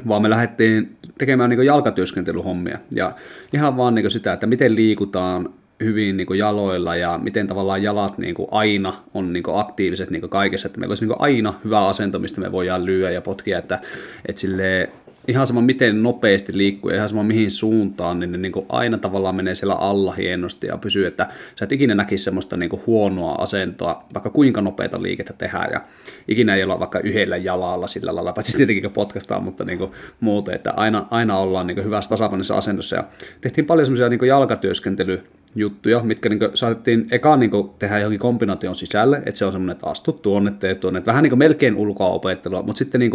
[0.08, 2.78] vaan me lähdettiin tekemään niin kuin jalkatyöskentelyhommia.
[2.96, 3.16] Ja
[3.54, 5.54] ihan vaan niin kuin sitä, että miten liikutaan
[5.84, 10.10] hyvin niin kuin jaloilla ja miten tavallaan jalat niin kuin aina on niin kuin aktiiviset
[10.10, 13.10] niin kuin kaikessa, että meillä olisi niin kuin aina hyvä asento, mistä me voidaan lyödä
[13.10, 13.80] ja potkia, että,
[14.26, 14.88] että silleen,
[15.28, 18.98] ihan sama miten nopeasti liikkuu ja ihan sama mihin suuntaan, niin ne niin kuin aina
[18.98, 21.30] tavallaan menee siellä alla hienosti ja pysyy, että
[21.60, 25.82] sä et ikinä näkisi semmoista niin kuin huonoa asentoa, vaikka kuinka nopeita liikettä tehdään ja
[26.28, 30.56] ikinä ei olla vaikka yhdellä jalalla sillä lailla, paitsi tietenkin podcastaa, mutta niin kuin muuten,
[30.56, 33.04] että aina, aina ollaan niin kuin hyvässä tasapainoisessa asennossa ja
[33.42, 35.18] tehtiin paljon semmoisia niin jalankatyöskentelyä
[35.56, 39.88] juttuja, mitkä niin saatettiin eka niin tehdä johonkin kombinaation sisälle, että se on semmoinen, että
[39.88, 43.12] astut tuonne, teet tuonne, että vähän niin melkein ulkoa opettelua, mutta sitten niin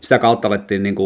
[0.00, 0.96] sitä kautta alettiin niin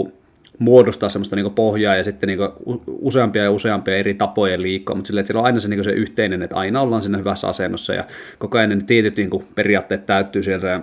[0.58, 2.38] muodostaa semmoista niin pohjaa ja sitten niin
[2.86, 5.90] useampia ja useampia eri tapoja liikkua, mutta silleen, että siellä on aina se, niin se
[5.90, 8.04] yhteinen, että aina ollaan siinä hyvässä asennossa ja
[8.38, 10.66] koko ajan ne tietyt niin periaatteet täyttyy sieltä.
[10.66, 10.80] Ja,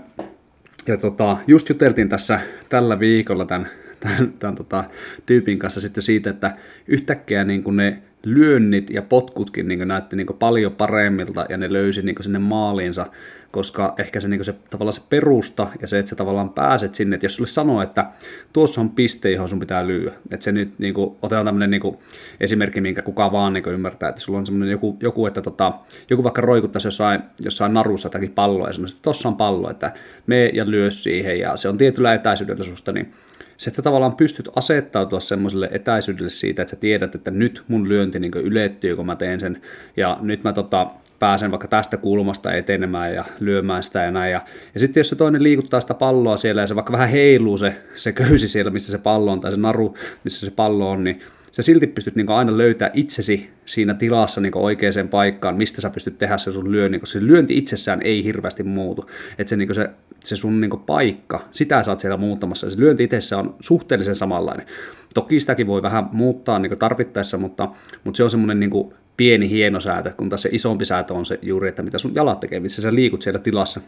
[0.88, 2.40] ja tota, just juteltiin tässä
[2.70, 3.68] tällä viikolla tämän,
[4.00, 4.84] tämän, tämän tota,
[5.26, 6.56] tyypin kanssa sitten siitä, että
[6.88, 12.16] yhtäkkiä niin ne lyönnit ja potkutkin niin näytti niin paljon paremmilta ja ne löysi niin
[12.22, 13.06] sinne maaliinsa,
[13.52, 17.14] koska ehkä se, niin se, tavallaan se perusta ja se, että sä tavallaan pääset sinne,
[17.14, 18.06] että jos sulle sanoo, että
[18.54, 21.98] tuossa on piste, johon sun pitää lyödä, että se nyt niin kuin, otetaan tämmöinen niin
[22.40, 25.74] esimerkki, minkä kukaan vaan niin ymmärtää, että sulla on semmoinen joku, joku että tota,
[26.10, 29.94] joku vaikka roikuttaisi jossain, jossain narussa jotakin palloa ja että tuossa on pallo, että
[30.28, 33.14] me ja lyö siihen ja se on tietyllä etäisyydellä susta, niin
[33.62, 37.90] se, että sä tavallaan pystyt asettautua semmoiselle etäisyydelle siitä, että sä tiedät, että nyt mun
[37.90, 39.62] lyönti niin ylettyy, kun mä teen sen,
[39.98, 40.88] ja nyt mä tota,
[41.20, 44.32] pääsen vaikka tästä kulmasta etenemään ja lyömään sitä ja näin.
[44.32, 44.42] Ja,
[44.74, 47.82] ja sitten jos se toinen liikuttaa sitä palloa siellä ja se vaikka vähän heiluu se,
[47.96, 51.22] se köysi siellä, missä se pallo on, tai se naru, missä se pallo on, niin
[51.52, 56.18] sä silti pystyt niin aina löytää itsesi siinä tilassa niin oikeaan paikkaan, mistä sä pystyt
[56.18, 59.10] tehdä se sun lyönti, koska se lyönti itsessään ei hirveästi muutu.
[59.38, 59.90] Että se, niin se,
[60.24, 62.70] se sun niin paikka, sitä sä oot siellä muuttamassa.
[62.70, 64.66] Se lyönti itsessä on suhteellisen samanlainen.
[65.14, 67.70] Toki sitäkin voi vähän muuttaa niin tarvittaessa, mutta,
[68.04, 71.40] mutta se on semmoinen niin pieni hieno säätö, kun taas se isompi säätö on se
[71.42, 73.82] juuri, että mitä sun jalat tekee, missä sä liikut siellä tilassa.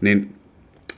[0.00, 0.34] Niin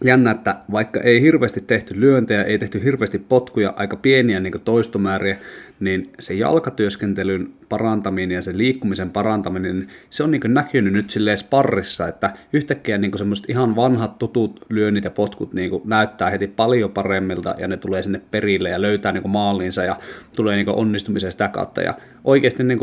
[0.04, 5.38] jännä, että vaikka ei hirveästi tehty lyöntejä, ei tehty hirveästi potkuja, aika pieniä niin toistomääriä,
[5.84, 12.08] niin se jalkatyöskentelyn parantaminen ja se liikkumisen parantaminen, se on niin näkynyt nyt silleen sparrissa,
[12.08, 17.54] että yhtäkkiä niin semmoiset ihan vanhat tutut lyönnit ja potkut niin näyttää heti paljon paremmilta
[17.58, 19.96] ja ne tulee sinne perille ja löytää niin maaliinsa ja
[20.36, 21.82] tulee niin onnistumiseen sitä kautta.
[21.82, 22.78] Ja oikeasti niin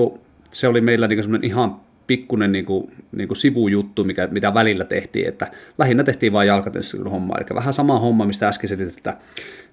[0.52, 1.76] se oli meillä niin semmoinen ihan
[2.10, 6.50] pikkunen niin kuin, niin kuin sivujuttu, mikä, mitä välillä tehtiin, että lähinnä tehtiin vain
[7.12, 9.18] homma, eli vähän sama homma, mistä äsken selitit, että,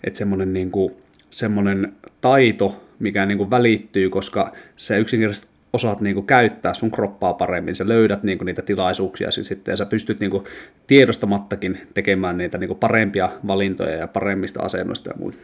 [0.04, 0.92] että semmoinen, niin kuin,
[1.30, 7.34] semmoinen taito, mikä niin kuin välittyy, koska se yksinkertaisesti osaat niin kuin käyttää sun kroppaa
[7.34, 10.44] paremmin, sä löydät niin kuin niitä tilaisuuksia sitten ja sä pystyt niin kuin
[10.86, 15.38] tiedostamattakin tekemään niitä niin kuin parempia valintoja ja paremmista asennoista ja muuta.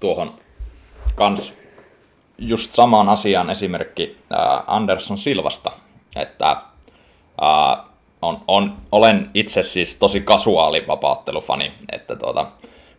[0.00, 0.34] Tuohon
[1.14, 1.58] kans
[2.38, 5.72] just saman asian esimerkki äh, Anderson Silvasta,
[6.16, 7.84] että äh,
[8.22, 12.46] on, on, olen itse siis tosi kasuaali vapaattelufani, että tuota,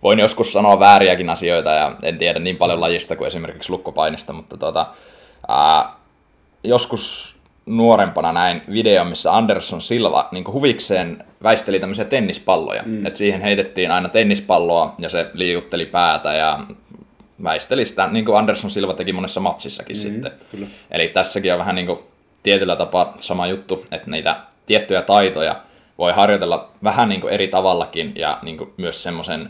[0.03, 4.57] voin joskus sanoa vääriäkin asioita ja en tiedä niin paljon lajista kuin esimerkiksi lukkopainista, mutta
[4.57, 4.85] tuota,
[5.49, 5.91] äh,
[6.63, 7.35] joskus
[7.65, 12.83] nuorempana näin video, missä Anderson Silva niin huvikseen väisteli tämmöisiä tennispalloja.
[12.85, 13.05] Mm.
[13.05, 16.59] Et siihen heitettiin aina tennispalloa ja se liikutteli päätä ja
[17.43, 20.31] väisteli sitä, niin kuin Anderson Silva teki monessa matsissakin mm, sitten.
[20.51, 20.67] Kyllä.
[20.91, 21.99] Eli tässäkin on vähän niin kuin
[22.43, 25.55] tietyllä tapaa sama juttu, että niitä tiettyjä taitoja
[25.97, 29.49] voi harjoitella vähän niin kuin eri tavallakin ja niin kuin myös semmoisen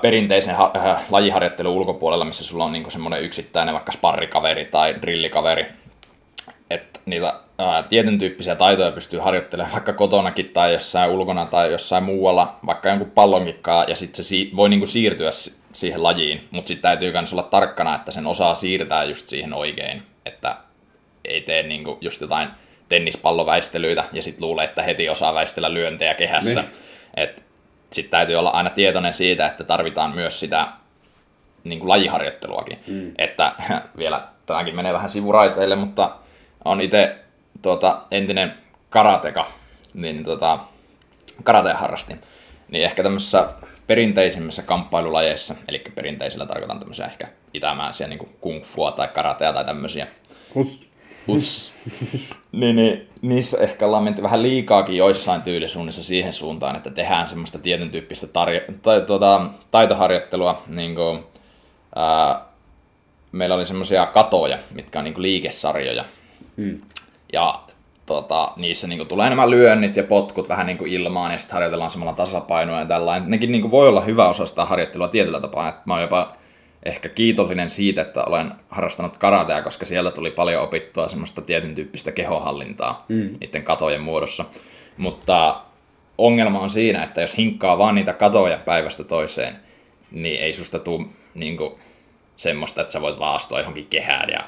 [0.00, 5.66] perinteisen ha- äh, lajiharjoittelun ulkopuolella, missä sulla on niinku semmoinen yksittäinen vaikka sparrikaveri tai drillikaveri,
[6.70, 12.04] että niitä ää, tietyn tyyppisiä taitoja pystyy harjoittelemaan vaikka kotonakin tai jossain ulkona tai jossain
[12.04, 15.30] muualla, vaikka jonkun pallonkikkaa, ja sitten se si- voi niinku siirtyä
[15.72, 20.02] siihen lajiin, mutta sitten täytyy myös olla tarkkana, että sen osaa siirtää just siihen oikein,
[20.26, 20.56] että
[21.24, 22.48] ei tee niinku just jotain
[22.88, 26.60] tennispalloväistelyitä ja sitten luulee, että heti osaa väistellä lyöntejä kehässä.
[27.16, 27.28] Niin.
[27.90, 30.68] Sitten täytyy olla aina tietoinen siitä, että tarvitaan myös sitä
[31.64, 32.78] niin kuin lajiharjoitteluakin.
[32.86, 33.12] Mm.
[33.18, 33.52] Että
[33.98, 36.16] vielä tämäkin menee vähän sivuraiteille, mutta
[36.64, 37.18] on itse
[37.62, 38.54] tuota, entinen
[38.90, 39.48] karateka,
[39.94, 40.58] niin tuota,
[41.42, 42.20] karatea harrastin.
[42.68, 43.48] Niin ehkä tämmöisessä
[43.86, 50.06] perinteisimmissä kamppailulajeissa, eli perinteisillä tarkoitan tämmöisiä ehkä itämäisiä niin kung fua tai karatea tai tämmöisiä.
[50.54, 50.88] Hus.
[51.26, 51.74] Hus.
[52.52, 57.58] niin, niin, niissä ehkä ollaan menty vähän liikaakin joissain tyylisuunnissa siihen suuntaan, että tehdään semmoista
[57.58, 60.62] tietyn tyyppistä tarjo- tai, tuota, taitoharjoittelua.
[60.74, 61.24] Niin kuin,
[61.94, 62.40] ää,
[63.32, 66.04] meillä oli semmoisia katoja, mitkä on niin kuin liikesarjoja.
[66.56, 66.80] Hmm.
[67.32, 67.60] Ja
[68.06, 71.54] tota, niissä niin kuin, tulee enemmän lyönnit ja potkut vähän niin kuin ilmaan ja sitten
[71.54, 73.30] harjoitellaan samalla tasapainoa ja tällainen.
[73.30, 75.68] Nekin niin kuin, voi olla hyvä osa sitä harjoittelua tietyllä tapaa.
[75.68, 76.36] Että mä oon jopa
[76.86, 82.12] ehkä kiitollinen siitä, että olen harrastanut karatea, koska siellä tuli paljon opittua semmoista tietyn tyyppistä
[82.12, 83.30] kehohallintaa mm.
[83.40, 84.44] niiden katojen muodossa.
[84.96, 85.60] Mutta
[86.18, 89.56] ongelma on siinä, että jos hinkkaa vaan niitä katoja päivästä toiseen,
[90.10, 91.74] niin ei susta tule niin kuin,
[92.36, 94.40] semmoista, että sä voit laastua johonkin kehään ja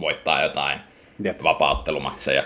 [0.00, 0.80] voittaa jotain
[1.22, 1.42] Jep.
[1.42, 2.42] vapauttelumatseja.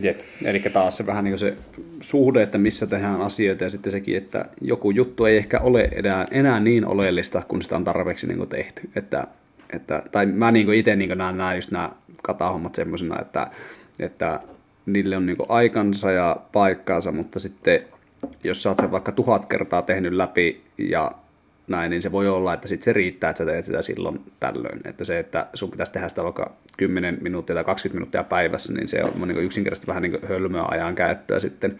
[0.00, 0.20] Jep.
[0.44, 1.56] Eli taas se vähän niin se
[2.00, 6.26] suhde, että missä tehdään asioita ja sitten sekin, että joku juttu ei ehkä ole enää,
[6.30, 8.88] enää niin oleellista, kun sitä on tarpeeksi niin tehty.
[8.96, 9.26] Että,
[9.70, 11.90] että, tai mä niin itse niin näen nämä, just nämä
[12.22, 13.50] katahommat semmoisena, että,
[13.98, 14.40] että
[14.86, 17.80] niille on niin aikansa ja paikkaansa, mutta sitten
[18.44, 21.12] jos sä oot sen vaikka tuhat kertaa tehnyt läpi ja
[21.68, 24.80] näin, niin se voi olla, että sit se riittää, että sä teet sitä silloin tällöin.
[24.84, 28.88] Että se, että sun pitäisi tehdä sitä vaikka 10 minuuttia tai 20 minuuttia päivässä, niin
[28.88, 31.78] se on niin yksinkertaisesti vähän niin hölmöä ajan käyttöä sitten.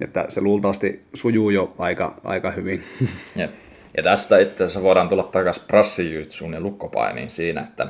[0.00, 2.82] Että se luultavasti sujuu jo aika, aika hyvin.
[3.36, 3.48] Ja,
[3.96, 7.86] ja tästä itse asiassa voidaan tulla takaisin prassijyytsuun ja lukkopainiin siinä, että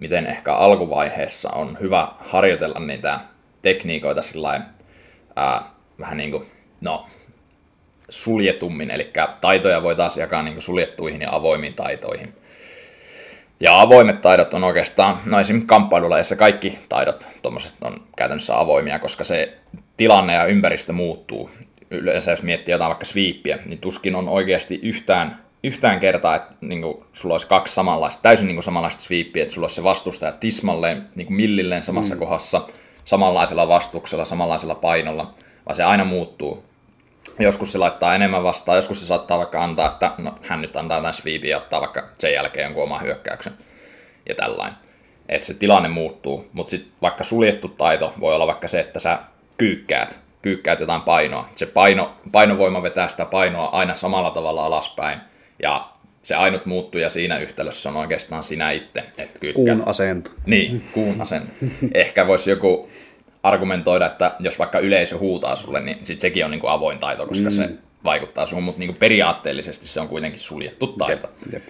[0.00, 3.20] miten ehkä alkuvaiheessa on hyvä harjoitella niitä
[3.62, 4.62] tekniikoita sillä
[5.98, 6.44] vähän niin kuin,
[6.80, 7.06] no,
[8.12, 12.34] suljetummin, eli taitoja voi taas jakaa niin suljettuihin ja avoimiin taitoihin.
[13.60, 17.26] Ja avoimet taidot on oikeastaan, no esimerkiksi kamppailulajissa kaikki taidot
[17.84, 19.58] on käytännössä avoimia, koska se
[19.96, 21.50] tilanne ja ympäristö muuttuu.
[21.90, 26.82] Yleensä jos miettii jotain vaikka sviippiä, niin tuskin on oikeasti yhtään, yhtään kertaa, että niin
[26.82, 30.32] kuin, sulla olisi kaksi samanlaista, täysin niin kuin samanlaista sviippiä, että sulla olisi se vastustaja
[30.32, 32.18] tismalleen, niin kuin millilleen samassa mm.
[32.18, 32.60] kohdassa,
[33.04, 35.34] samanlaisella vastuksella, samanlaisella painolla,
[35.66, 36.71] vaan se aina muuttuu.
[37.38, 40.98] Joskus se laittaa enemmän vastaan, joskus se saattaa vaikka antaa, että no, hän nyt antaa
[40.98, 43.52] tämän sweepin ja ottaa vaikka sen jälkeen jonkun oman hyökkäyksen
[44.28, 44.78] ja tällainen.
[45.28, 49.18] Että se tilanne muuttuu, mutta sitten vaikka suljettu taito voi olla vaikka se, että sä
[49.58, 51.48] kyykkäät, kyykkäät jotain painoa.
[51.56, 55.18] Se paino, painovoima vetää sitä painoa aina samalla tavalla alaspäin
[55.62, 55.88] ja
[56.22, 59.04] se ainut muuttuja siinä yhtälössä on oikeastaan sinä itse.
[59.18, 60.30] Että kuun asento.
[60.46, 61.52] Niin, kuun asento.
[61.94, 62.88] Ehkä voisi joku
[63.42, 67.26] argumentoida, että jos vaikka yleisö huutaa sulle, niin sit sekin on niin kuin avoin taito,
[67.26, 67.50] koska mm.
[67.50, 67.70] se
[68.04, 71.30] vaikuttaa sun, mutta niin kuin periaatteellisesti se on kuitenkin suljettu taito.
[71.46, 71.62] Jep, jep.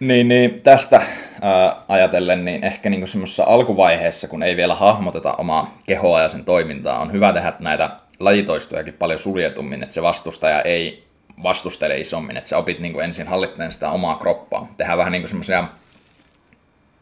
[0.00, 1.02] Niin, niin, tästä
[1.42, 6.44] ää, ajatellen, niin ehkä niin semmoisessa alkuvaiheessa, kun ei vielä hahmoteta omaa kehoa ja sen
[6.44, 7.90] toimintaa, on hyvä tehdä näitä
[8.20, 11.04] lajitoistojakin paljon suljetummin, että se vastustaja ei
[11.42, 14.72] vastustele isommin, että sä opit niin kuin ensin hallittamaan sitä omaa kroppaa.
[14.76, 15.64] Tehdään vähän niin semmoisia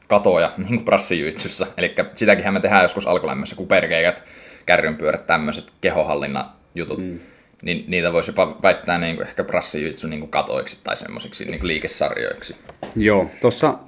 [0.09, 1.67] katoja, niin kuin prassijyitsyssä.
[1.77, 4.23] Eli sitäkin me tehdään joskus alkulämmössä, kuperkeikät,
[4.67, 6.99] kärrynpyörät, tämmöiset kehohallinnan jutut.
[6.99, 7.19] Mm.
[7.63, 11.59] Niin niitä voisi jopa väittää niin kuin ehkä prassijyitsy niin kuin katoiksi tai semmoisiksi niin
[11.59, 12.57] kuin liikesarjoiksi.
[12.97, 13.79] Joo, tuossa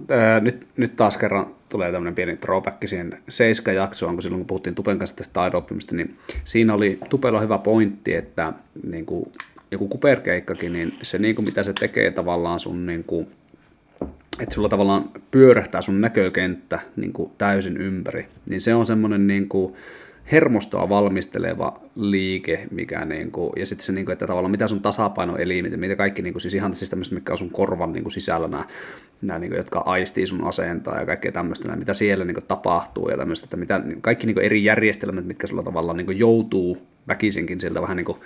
[0.40, 4.98] nyt, nyt taas kerran tulee tämmöinen pieni throwback siihen Seiska-jaksoon, kun silloin kun puhuttiin Tupen
[4.98, 8.52] kanssa tästä taidoppimista, niin siinä oli Tupella hyvä pointti, että
[8.86, 9.32] niin kuin
[9.70, 13.26] joku kuperkeikkakin, niin se niin kuin mitä se tekee tavallaan sun niin kuin,
[14.42, 19.48] että sulla tavallaan pyörähtää sun näkökenttä niin kuin täysin ympäri, niin se on semmoinen niin
[19.48, 19.74] kuin
[20.32, 24.82] hermostoa valmisteleva liike, mikä niin kuin, ja sitten se, niin kuin, että tavallaan mitä sun
[24.82, 28.12] tasapainoelimet, mitä kaikki, niin kuin, siis ihan siis tämmöistä, mikä on sun korvan niin kuin
[28.12, 28.64] sisällä, nämä,
[29.22, 33.08] nämä niin kuin, jotka aistii sun asentaa ja kaikkea tämmöistä, mitä siellä niin kuin, tapahtuu
[33.08, 36.86] ja tämmöistä, että mitä, kaikki niin kuin, eri järjestelmät, mitkä sulla tavallaan niin kuin, joutuu
[37.08, 38.18] väkisinkin sieltä vähän niin kuin,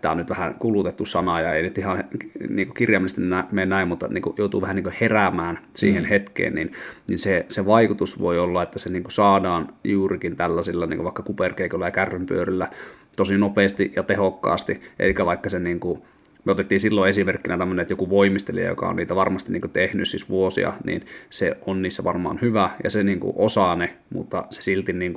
[0.00, 2.04] tämä on nyt vähän kulutettu sana ja ei nyt ihan
[2.48, 6.08] niin kuin kirjaimellisesti mene näin, mutta niin kuin joutuu vähän niin kuin heräämään siihen mm.
[6.08, 6.72] hetkeen, niin,
[7.08, 11.04] niin se, se vaikutus voi olla, että se niin kuin saadaan juurikin tällaisilla niin kuin
[11.04, 12.68] vaikka kuperkeikolla ja kärrynpyörillä
[13.16, 16.02] tosi nopeasti ja tehokkaasti, eikä vaikka se niin kuin
[16.44, 20.28] me otettiin silloin esimerkkinä tämmöinen, että joku voimistelija, joka on niitä varmasti niin tehnyt siis
[20.28, 24.92] vuosia, niin se on niissä varmaan hyvä ja se niin osaa ne, mutta se silti
[24.92, 25.14] niin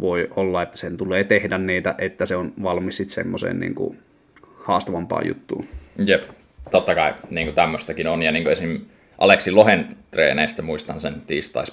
[0.00, 3.74] voi olla, että sen tulee tehdä niitä, että se on valmis sitten semmoiseen niin
[4.64, 5.66] haastavampaan juttuun.
[6.04, 6.24] Jep,
[6.70, 8.80] totta kai niin tämmöistäkin on ja niin esim.
[9.18, 11.72] Aleksi Lohen treeneistä muistan sen tiistais.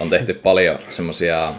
[0.00, 1.52] On tehty paljon semmoisia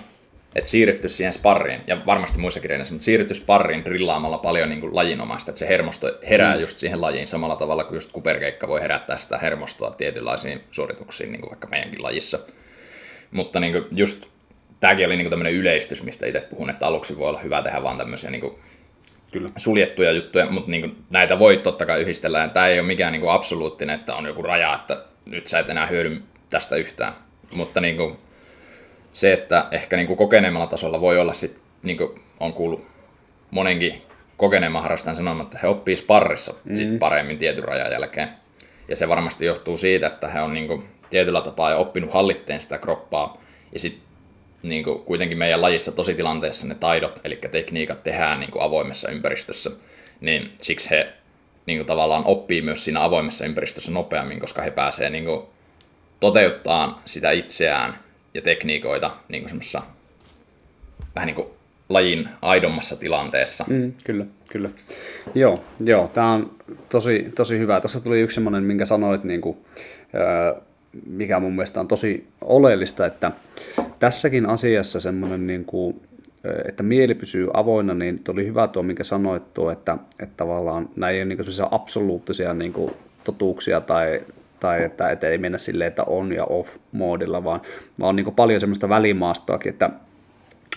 [0.55, 4.95] että siirrytty siihen sparriin, ja varmasti muissakin reineissä, mutta siirrytty sparriin drillaamalla paljon niin kuin
[4.95, 6.61] lajinomaista, että se hermosto herää mm.
[6.61, 11.41] just siihen lajiin samalla tavalla kuin just kuperkeikka voi herättää sitä hermostoa tietynlaisiin suorituksiin, niin
[11.41, 12.39] kuin vaikka meidänkin lajissa.
[13.31, 14.27] Mutta niin kuin just
[14.85, 17.83] tämäkin oli niin kuin tämmöinen yleistys, mistä itse puhun, että aluksi voi olla hyvä tehdä
[17.83, 18.55] vaan tämmöisiä niin kuin
[19.31, 19.49] Kyllä.
[19.57, 23.11] suljettuja juttuja, mutta niin kuin näitä voi totta kai yhdistellä, ja tämä ei ole mikään
[23.11, 27.13] niin kuin absoluuttinen, että on joku raja, että nyt sä et enää hyödy tästä yhtään.
[27.53, 28.17] Mutta niin kuin
[29.13, 32.85] se, että ehkä niin kokeneemmalla tasolla voi olla sit, niin kuin on kuullut
[33.51, 34.01] monenkin
[34.37, 36.75] kokeneemman harrastajan sanomaan, että he oppii sparrissa mm.
[36.75, 38.29] sit paremmin tietyn rajan jälkeen.
[38.87, 42.61] Ja se varmasti johtuu siitä, että he on niin kuin tietyllä tapaa jo oppinut hallitteen
[42.61, 43.41] sitä kroppaa.
[43.71, 44.04] Ja sitten
[44.63, 49.71] niin kuin kuitenkin meidän lajissa tositilanteessa ne taidot, eli tekniikat tehdään niin kuin avoimessa ympäristössä.
[50.21, 51.13] Niin siksi he
[51.65, 55.41] niin kuin tavallaan oppii myös siinä avoimessa ympäristössä nopeammin, koska he pääsee niin kuin
[56.19, 57.99] toteuttaa sitä itseään
[58.33, 59.81] ja tekniikoita niin kuin semmoisessa
[61.15, 61.47] vähän niin kuin
[61.89, 63.65] lajin aidommassa tilanteessa.
[63.67, 64.69] Mm, kyllä, kyllä.
[65.35, 66.51] Joo, joo tämä on
[66.89, 67.81] tosi, tosi hyvä.
[67.81, 69.57] Tuossa tuli yksi semmoinen, minkä sanoit, niin kuin,
[71.05, 73.31] mikä mun mielestä on tosi oleellista, että
[73.99, 76.01] tässäkin asiassa semmoinen, niin kuin,
[76.67, 81.15] että mieli pysyy avoinna, niin oli hyvä tuo, minkä sanoit tuo, että, että tavallaan näin
[81.15, 81.39] ei ole niin
[81.71, 82.91] absoluuttisia niin kuin,
[83.23, 84.21] totuuksia tai
[84.59, 87.61] tai että, että ei mennä silleen, että on ja off moodilla, vaan,
[87.99, 89.89] vaan on niin paljon semmoista välimaastoakin, että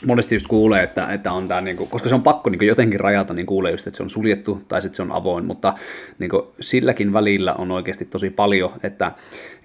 [0.06, 3.00] monesti just kuulee, että, että on tämä, niin kuin, koska se on pakko niin jotenkin
[3.00, 5.74] rajata, niin kuulee just, että se on suljettu tai sitten se on avoin, mutta
[6.18, 9.12] niin kuin, silläkin välillä on oikeasti tosi paljon, että,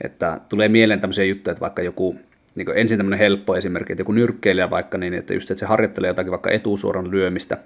[0.01, 2.15] että tulee mieleen tämmöisiä juttuja, että vaikka joku,
[2.55, 6.07] niin ensin tämmöinen helppo esimerkki, että joku nyrkkeilijä vaikka niin, että just että se harjoittelee
[6.07, 7.57] jotakin vaikka etusuoran lyömistä,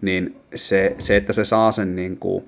[0.00, 2.44] niin se, se että se saa sen niin kuin,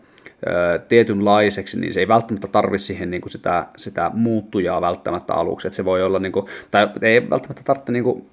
[0.89, 5.69] tietynlaiseksi, niin se ei välttämättä tarvi siihen niin kuin sitä, sitä muuttujaa välttämättä aluksi.
[5.69, 8.27] Että se voi olla, niin kuin, tai ei välttämättä tarvitse niin kuin,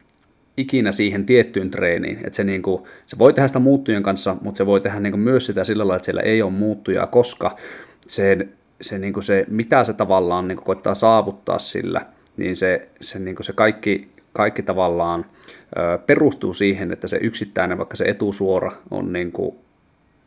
[0.57, 2.17] ikinä siihen tiettyyn treeniin.
[2.17, 5.11] Että se, niin kuin, se voi tehdä sitä muuttujen kanssa, mutta se voi tehdä niin
[5.11, 7.57] kuin, myös sitä sillä lailla, että siellä ei ole muuttujaa, koska
[8.07, 8.47] se,
[8.81, 12.05] se, niin kuin se mitä se tavallaan niin kuin, koittaa saavuttaa sillä,
[12.37, 15.25] niin se, se, niin kuin se kaikki, kaikki tavallaan
[15.77, 19.55] ö, perustuu siihen, että se yksittäinen, vaikka se etusuora on niin kuin,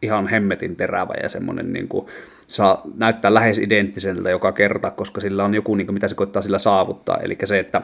[0.03, 2.07] ihan hemmetin terävä ja semmoinen niin kuin,
[2.47, 6.43] saa näyttää lähes identtiseltä joka kerta, koska sillä on joku, niin kuin, mitä se koittaa
[6.43, 7.19] sillä saavuttaa.
[7.19, 7.83] Eli se, että,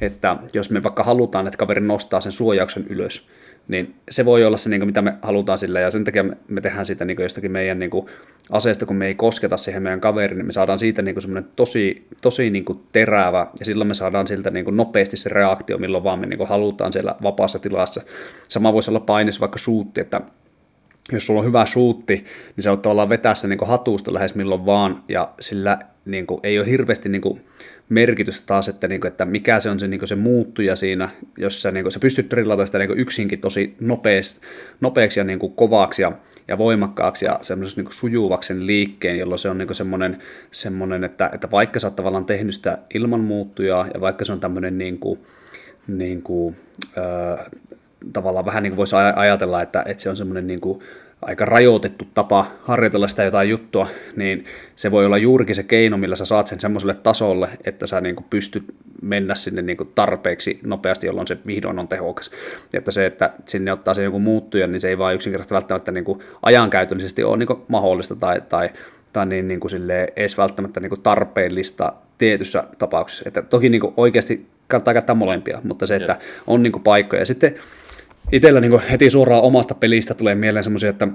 [0.00, 3.28] että jos me vaikka halutaan, että kaveri nostaa sen suojauksen ylös,
[3.68, 6.36] niin se voi olla se, niin kuin, mitä me halutaan sillä, ja sen takia me,
[6.48, 8.06] me tehdään sitä niin kuin jostakin meidän niin kuin,
[8.50, 12.06] aseesta, kun me ei kosketa siihen meidän kaveriin, niin me saadaan siitä niin semmoinen tosi,
[12.22, 16.04] tosi niin kuin terävä, ja silloin me saadaan siltä niin kuin nopeasti se reaktio, milloin
[16.04, 18.02] vaan me niin kuin halutaan siellä vapaassa tilassa.
[18.48, 20.20] Sama voisi olla painis vaikka suutti, että
[21.12, 22.14] jos sulla on hyvä suutti,
[22.56, 26.40] niin sä voit tavallaan vetää sen niin hatusta lähes milloin vaan, ja sillä niin kuin,
[26.42, 27.40] ei ole hirveästi niin kuin,
[27.88, 31.08] merkitystä taas, että, niin kuin, että mikä se on se, niin kuin, se muuttuja siinä,
[31.38, 34.40] jos sä, niin kuin, sä pystyt drillata sitä niin kuin, yksinkin tosi nopeasti,
[34.80, 36.12] nopeaksi ja niin kuin, kovaksi ja,
[36.48, 40.18] ja voimakkaaksi ja semmoisessa niin sujuvaksi liikkeen, jolloin se on niin kuin, semmoinen,
[40.50, 44.40] semmoinen että, että vaikka sä oot tavallaan tehnyt sitä ilman muuttujaa ja vaikka se on
[44.40, 45.20] tämmöinen niin kuin,
[45.86, 46.56] niin kuin,
[46.98, 47.46] äh,
[48.12, 50.82] tavallaan vähän niin kuin voisi ajatella, että, että se on semmoinen niin kuin
[51.22, 54.44] aika rajoitettu tapa harjoitella sitä jotain juttua, niin
[54.76, 58.16] se voi olla juurikin se keino, millä sä saat sen semmoiselle tasolle, että sä niin
[58.16, 58.64] kuin pystyt
[59.02, 62.30] mennä sinne niin kuin tarpeeksi nopeasti, jolloin se vihdoin on tehokas.
[62.74, 66.04] Että se, että sinne ottaa se joku muuttuja, niin se ei vaan yksinkertaisesti välttämättä niin
[66.04, 68.70] kuin ajankäytöllisesti ole niin kuin mahdollista tai, tai,
[69.12, 69.72] tai niin, niin kuin
[70.16, 73.24] edes välttämättä niin kuin tarpeellista tietyssä tapauksessa.
[73.26, 77.22] Että toki niin kuin oikeasti kannattaa käyttää molempia, mutta se, että on niin kuin paikkoja.
[77.22, 77.54] Ja sitten
[78.32, 81.08] itsellä niin heti suoraan omasta pelistä tulee mieleen semmoisia, että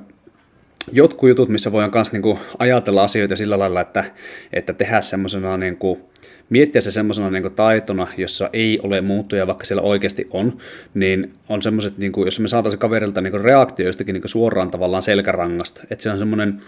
[0.92, 4.04] jotkut jutut, missä voidaan myös niin ajatella asioita sillä lailla, että,
[4.54, 6.00] että tehdä semmoisena niin kuin,
[6.50, 10.58] miettiä se semmoisena niin taitona, jossa ei ole muuttuja, vaikka siellä oikeasti on,
[10.94, 15.04] niin on semmoiset, niin kuin, jos me saataisiin kaverilta niin reaktio jostakin niin suoraan tavallaan
[15.04, 16.62] selkärangasta, että se on semmoinen,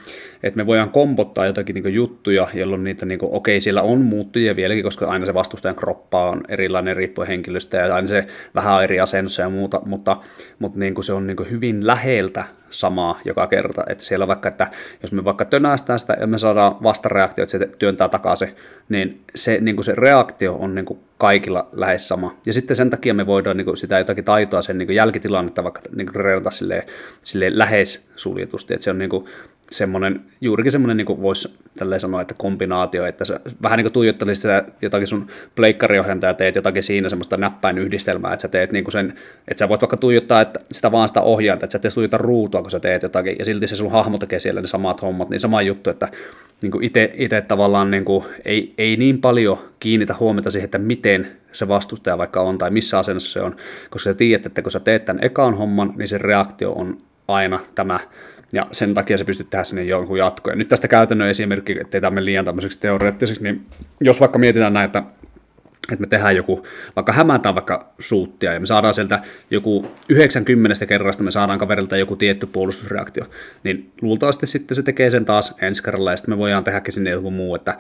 [0.44, 4.84] että me voidaan kompottaa jotakin niin juttuja, jolloin niitä, niin okei, siellä on muuttuja vieläkin,
[4.84, 9.42] koska aina se vastustajan kroppa on erilainen riippuen henkilöstä ja aina se vähän eri asennossa
[9.42, 10.18] ja muuta, mutta,
[10.60, 13.84] mutta niin kuin se on niin hyvin läheltä samaa joka kerta.
[13.88, 14.68] Että siellä vaikka, että
[15.02, 18.56] jos me vaikka tönästään sitä ja me saadaan vastareaktio, että se työntää takaisin,
[18.90, 22.36] niin se, niin kuin se reaktio on niin kuin kaikilla lähes sama.
[22.46, 25.64] Ja sitten sen takia me voidaan niin kuin sitä jotakin taitoa sen niin kuin jälkitilannetta
[25.64, 26.84] vaikka niin kuin silleen,
[27.22, 29.26] silleen lähes suljetusti, että se on niin kuin
[29.72, 34.42] semmoinen, juurikin semmoinen, niin voisi tälleen sanoa, että kombinaatio, että sä vähän niin kuin tuijottelisit
[34.42, 38.84] sitä jotakin sun pleikkariohjanta ja teet jotakin siinä semmoista näppäin yhdistelmää, että sä teet niin
[38.84, 39.14] kuin sen,
[39.48, 42.62] että sä voit vaikka tuijottaa että sitä vaan sitä ohjainta, että sä teet tuijota ruutua,
[42.62, 45.40] kun sä teet jotakin, ja silti se sun hahmo tekee siellä ne samat hommat, niin
[45.40, 46.08] sama juttu, että
[46.62, 50.78] niin kuin ite, ite tavallaan niin kuin, ei, ei niin paljon kiinnitä huomiota siihen, että
[50.78, 53.56] miten se vastustaja vaikka on tai missä asennossa se on,
[53.90, 56.98] koska sä tiedät, että kun sä teet tämän ekaan homman, niin se reaktio on
[57.28, 58.00] aina tämä
[58.52, 60.50] ja sen takia se pystyt tehdä sinne jonkun jatko.
[60.50, 63.66] Ja nyt tästä käytännön esimerkki, ettei tämä liian tämmöiseksi teoreettiseksi, niin
[64.02, 65.04] jos vaikka mietitään näitä,
[65.92, 69.20] että me tehdään joku, vaikka hämätään vaikka suuttia ja me saadaan sieltä
[69.52, 73.26] joku 90 kerrasta, me saadaan kaverilta joku tietty puolustusreaktio,
[73.64, 77.10] niin luultavasti sitten se tekee sen taas ensi kerralla ja sitten me voidaan tehdäkin sinne
[77.10, 77.78] joku muu, että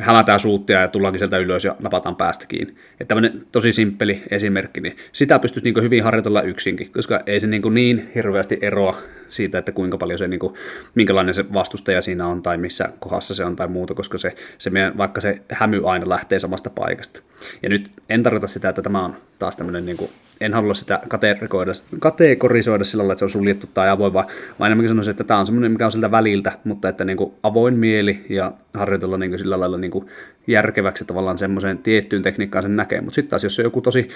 [0.00, 2.74] hämätään suuttia ja tullaankin sieltä ylös ja napataan päästä kiinni.
[2.92, 7.46] Että tämmöinen tosi simppeli esimerkki, niin sitä pystyisi niin hyvin harjoitella yksinkin, koska ei se
[7.46, 8.98] niin, niin hirveästi eroa
[9.28, 10.54] siitä, että kuinka paljon se, niin kuin,
[10.94, 14.70] minkälainen se vastustaja siinä on tai missä kohdassa se on tai muuta, koska se, se
[14.70, 17.20] meidän, vaikka se hämy aina lähtee samasta paikasta.
[17.62, 20.10] Ja nyt en tarkoita sitä, että tämä on taas tämmöinen, niin kuin,
[20.40, 24.26] en halua sitä kategorisoida, kategorisoida sillä lailla, että se on suljettu tai avoin, vaan,
[24.58, 27.32] vaan enemmänkin sanoisin, että tämä on semmoinen, mikä on siltä väliltä, mutta että niin kuin,
[27.42, 30.08] avoin mieli ja harjoitella niin kuin, sillä lailla niin kuin,
[30.46, 33.00] järkeväksi tavallaan semmoiseen tiettyyn tekniikkaan sen näkee.
[33.00, 34.08] Mutta sitten taas, jos on joku tosi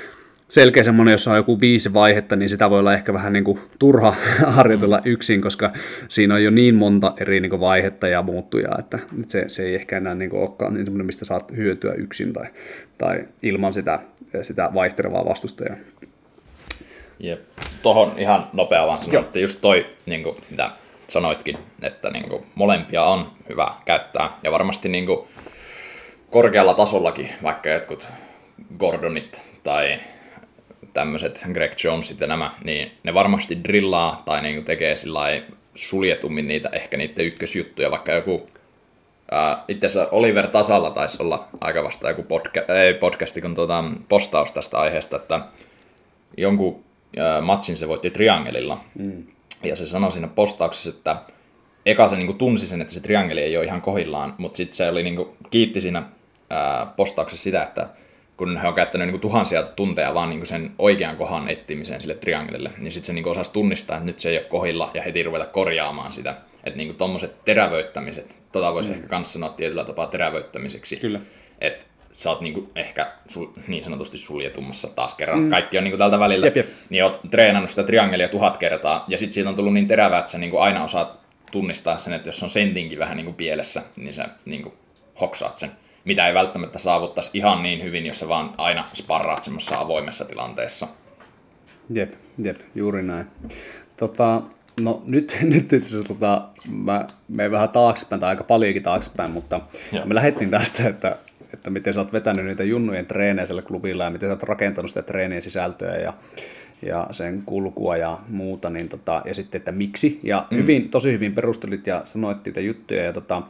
[0.53, 3.61] selkeä semmoinen, jossa on joku viisi vaihetta, niin sitä voi olla ehkä vähän niin kuin
[3.79, 4.15] turha
[4.57, 5.03] harjoitella mm.
[5.05, 5.73] yksin, koska
[6.09, 8.99] siinä on jo niin monta eri niin kuin vaihetta ja muuttujaa, että
[9.29, 12.47] se, se ei ehkä enää niin kuin olekaan niin semmoinen, mistä saat hyötyä yksin tai,
[12.99, 13.99] tai ilman sitä,
[14.43, 15.77] sitä vaihtelevaa vastustajaa.
[17.19, 17.41] Jep.
[17.83, 20.71] Tuohon ihan nopea vaan sanoa, että just toi, niin kuin, mitä
[21.09, 24.31] sanoitkin, että niin kuin, molempia on hyvä käyttää.
[24.43, 25.29] Ja varmasti niin kuin,
[26.31, 28.07] korkealla tasollakin, vaikka jotkut
[28.79, 30.01] Gordonit tai
[30.95, 35.21] tämmöiset Greg Jonesit ja nämä, niin ne varmasti drillaa tai niin tekee sillä
[35.75, 38.47] suljetummin niitä, ehkä niiden ykkösjuttuja, vaikka joku
[39.69, 44.53] itse asiassa Oliver Tasalla taisi olla aika vasta joku podca- ei podcasti, kun tuota, postaus
[44.53, 45.41] tästä aiheesta, että
[46.37, 46.85] jonkun
[47.17, 48.81] ää, matsin se voitti triangelilla.
[48.95, 49.27] Mm.
[49.63, 51.17] Ja se sanoi siinä postauksessa, että
[51.87, 54.89] eka se niin tunsi sen, että se triangeli ei ole ihan kohillaan, mutta sitten se
[54.89, 56.03] oli, niin kuin, kiitti siinä
[56.51, 57.89] ää, postauksessa sitä, että
[58.37, 62.01] kun he on käyttänyt niin kuin tuhansia tunteja vaan niin kuin sen oikean kohan etsimiseen
[62.03, 64.91] sille triangelille, niin sitten se niin kuin osasi tunnistaa, että nyt se ei ole kohilla
[64.95, 66.35] ja heti ruveta korjaamaan sitä.
[66.65, 68.95] Että niin tuommoiset terävöittämiset, tota voisi mm.
[68.95, 70.97] ehkä myös sanoa tietyllä tapaa terävöittämiseksi.
[70.97, 71.21] Kyllä.
[71.61, 75.41] Että sä oot niin kuin ehkä sul, niin sanotusti suljetummassa taas kerran.
[75.41, 75.51] Mm.
[75.51, 76.47] Kaikki on niin kuin tältä välillä.
[76.47, 76.67] Jep, jep.
[76.91, 80.31] Niin oot treenannut sitä triangelia tuhat kertaa ja sitten siitä on tullut niin terävää, että
[80.31, 81.21] sä niin kuin aina osaat
[81.53, 84.75] tunnistaa sen, että jos on sentinkin vähän niin kuin pielessä, niin sä niin kuin
[85.21, 85.71] hoksaat sen
[86.05, 90.89] mitä ei välttämättä saavuttaisi ihan niin hyvin, jos sä vaan aina sparraat semmoisessa avoimessa tilanteessa.
[91.91, 93.27] Jep, jep, juuri näin.
[93.97, 94.43] Tota,
[94.81, 99.61] no nyt, nyt itse asiassa tota, mä menen vähän taaksepäin, tai aika paljonkin taaksepäin, mutta
[99.93, 100.07] Joo.
[100.07, 101.17] me lähdettiin tästä, että,
[101.55, 104.91] että miten sä oot vetänyt niitä junnujen treenejä siellä klubilla ja miten sä oot rakentanut
[104.91, 106.13] sitä treenien sisältöä ja,
[106.83, 110.21] ja sen kulkua ja muuta, niin tota, ja sitten, että miksi.
[110.23, 110.57] Ja mm.
[110.57, 113.43] hyvin, tosi hyvin perustelit ja sanoit niitä juttuja, ja tota,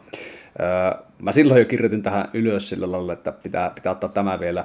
[1.19, 4.65] Mä silloin jo kirjoitin tähän ylös sillä lailla, että pitää, pitää ottaa tämä vielä,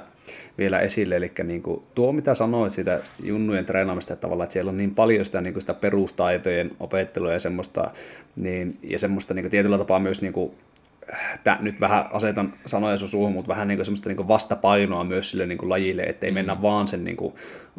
[0.58, 1.16] vielä esille.
[1.16, 4.94] Eli niin kuin tuo, mitä sanoit siitä junnujen treenaamista, että tavallaan että siellä on niin
[4.94, 7.90] paljon sitä, niin kuin sitä perustaitojen opettelua ja semmoista,
[8.40, 10.52] niin, ja semmoista niin kuin tietyllä tapaa myös niin kuin,
[11.44, 15.04] tää, nyt vähän asetan sanoja sun suuhun, mutta vähän niin kuin semmoista niin kuin vastapainoa
[15.04, 16.34] myös sille niin kuin lajille, ettei mm.
[16.34, 17.34] mennä vaan sen niin kuin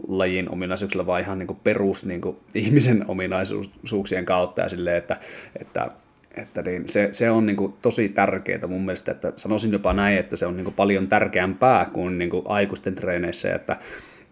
[0.07, 5.17] lajin ominaisuuksilla, vaan ihan niin kuin perus niin kuin ihmisen ominaisuuksien kautta ja silleen, että,
[5.59, 5.89] että
[6.37, 10.17] että niin se, se on niin kuin tosi tärkeää mun mielestä, että sanoisin jopa näin,
[10.17, 13.77] että se on niin kuin paljon tärkeämpää kuin, niin kuin aikuisten treeneissä, että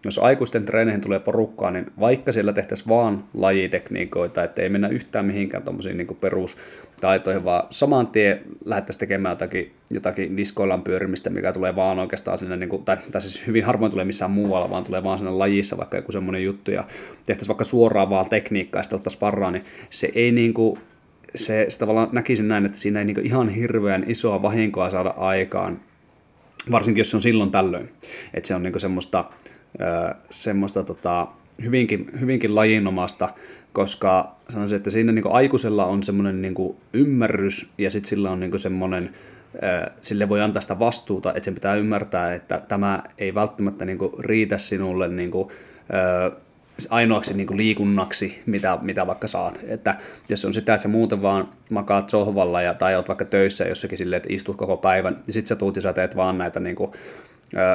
[0.04, 5.26] jos aikuisten treeneihin tulee porukkaa, niin vaikka siellä tehtäisiin vaan lajitekniikoita, että ei mennä yhtään
[5.26, 11.76] mihinkään tuommoisiin niin perustaitoihin, vaan saman tien lähdettäisiin tekemään jotakin, jotakin diskoillan pyörimistä, mikä tulee
[11.76, 15.02] vaan oikeastaan sinne, niin kuin, tai, tai siis hyvin harvoin tulee missään muualla, vaan tulee
[15.04, 16.84] vaan sinne lajissa vaikka joku semmoinen juttu, ja
[17.26, 20.78] tehtäisiin vaikka suoraan vaan tekniikkaa ja sitten ottaisiin parraa, niin se ei niin kuin,
[21.34, 25.80] se, se tavallaan näkisin näin, että siinä ei niin ihan hirveän isoa vahinkoa saada aikaan,
[26.70, 27.88] varsinkin jos se on silloin tällöin.
[28.34, 29.24] Että se on niin semmoista,
[30.30, 31.28] semmoista tota,
[31.64, 33.28] hyvinkin, hyvinkin lajinomasta,
[33.72, 36.54] koska sanoisin, että siinä niin aikuisella on semmoinen niin
[36.92, 39.14] ymmärrys ja sitten sillä on niin semmoinen,
[40.00, 44.58] sille voi antaa sitä vastuuta, että sen pitää ymmärtää, että tämä ei välttämättä niin riitä
[44.58, 45.48] sinulle niin kuin,
[46.90, 49.60] ainoaksi niin kuin liikunnaksi, mitä, mitä vaikka saat.
[49.68, 49.96] Että
[50.28, 53.98] jos on sitä, että sä muuten vaan makaat sohvalla ja, tai oot vaikka töissä jossakin
[53.98, 56.76] silleen, että istut koko päivän, niin sit sä tuut ja sä teet vaan näitä niin
[56.76, 56.92] kuin,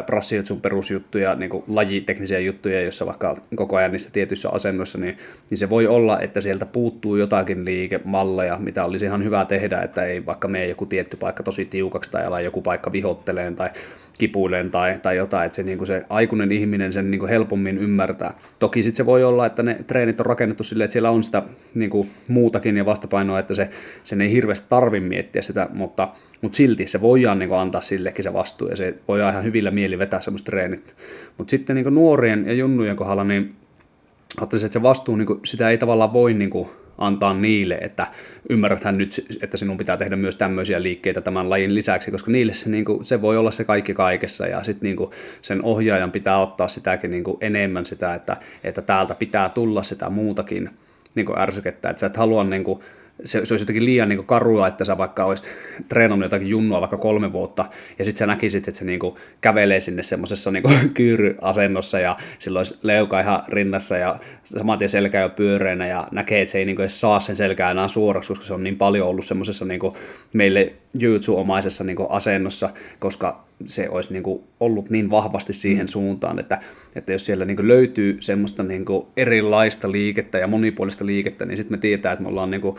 [0.05, 5.17] brassijutsun perusjuttuja, niin kuin lajiteknisiä juttuja, joissa vaikka koko ajan niissä tietyissä asennoissa, niin,
[5.49, 10.03] niin se voi olla, että sieltä puuttuu jotakin liikemalleja, mitä olisi ihan hyvä tehdä, että
[10.05, 13.69] ei vaikka mene joku tietty paikka tosi tiukaksi tai ala joku paikka vihotteleen tai
[14.17, 17.77] kipuileen tai, tai jotain, että se, niin kuin se aikuinen ihminen sen niin kuin helpommin
[17.77, 18.33] ymmärtää.
[18.59, 21.43] Toki sitten se voi olla, että ne treenit on rakennettu silleen, että siellä on sitä
[21.73, 23.69] niin kuin muutakin ja vastapainoa, että se,
[24.03, 26.09] sen ei hirveästi tarvi miettiä sitä, mutta,
[26.41, 29.71] mutta silti se voidaan niin kuin antaa sillekin se vastuu ja se voi ihan hyvillä
[29.71, 30.95] mieli vetää semmoista treenit.
[31.37, 33.55] Mutta sitten niin kuin nuorien ja junnujen kohdalla, niin
[34.37, 38.07] ajattelisin, että se vastuu, niin kuin, sitä ei tavallaan voi niin kuin, antaa niille, että
[38.49, 42.69] ymmärräthän nyt, että sinun pitää tehdä myös tämmöisiä liikkeitä tämän lajin lisäksi, koska niille se,
[42.69, 45.09] niin kuin, se voi olla se kaikki kaikessa ja sitten niin
[45.41, 50.09] sen ohjaajan pitää ottaa sitäkin niin kuin enemmän sitä, että, että täältä pitää tulla sitä
[50.09, 50.69] muutakin
[51.15, 52.79] niin kuin ärsykettä, että sä et halua niin kuin,
[53.23, 55.49] se, se olisi jotenkin liian niin karua, että sä vaikka olisit
[55.89, 57.65] treenannut jotakin junnua vaikka kolme vuotta,
[57.99, 60.63] ja sitten sä näkisit, että se niin kuin kävelee sinne semmoisessa niin
[60.93, 66.41] kyyryasennossa, ja silloin olisi leuka ihan rinnassa, ja saman tien selkä jo pyöreänä, ja näkee,
[66.41, 68.77] että se ei niin kuin edes saa sen selkää enää suoraksi, koska se on niin
[68.77, 69.81] paljon ollut semmoisessa niin
[70.33, 72.69] meille jutsu-omaisessa niin asennossa,
[72.99, 75.87] koska se olisi niin kuin ollut niin vahvasti siihen mm.
[75.87, 76.59] suuntaan, että,
[76.95, 81.57] että jos siellä niin kuin löytyy semmoista niin kuin erilaista liikettä ja monipuolista liikettä, niin
[81.57, 82.75] sitten me tietää, että me ollaan niin kuin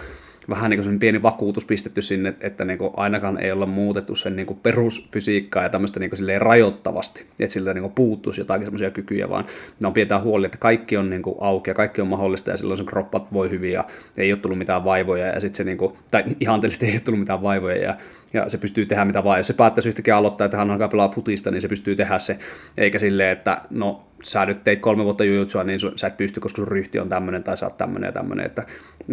[0.49, 4.37] vähän niin kuin pieni vakuutus pistetty sinne, että niin kuin ainakaan ei olla muutettu sen
[4.37, 9.29] niin kuin perusfysiikkaa ja tämmöistä niin kuin rajoittavasti, että siltä niin puuttuisi jotakin semmoisia kykyjä,
[9.29, 9.45] vaan
[9.81, 12.57] ne on pidetään huoli, että kaikki on niin kuin auki ja kaikki on mahdollista ja
[12.57, 13.85] silloin se kroppat voi hyvin ja
[14.17, 17.21] ei ole tullut mitään vaivoja ja sitten se niin kuin, tai ihanteellisesti ei ole tullut
[17.21, 17.97] mitään vaivoja ja
[18.35, 19.39] ja se pystyy tehdä mitä vaan.
[19.39, 22.39] Jos se päättäisi yhtäkkiä aloittaa, että hän alkaa pelaa futista, niin se pystyy tehdä se,
[22.77, 26.57] eikä silleen, että no sä nyt teit kolme vuotta jujutsua, niin sä et pysty, koska
[26.57, 28.63] sun ryhti on tämmöinen tai sä oot tämmöinen ja tämmöinen, että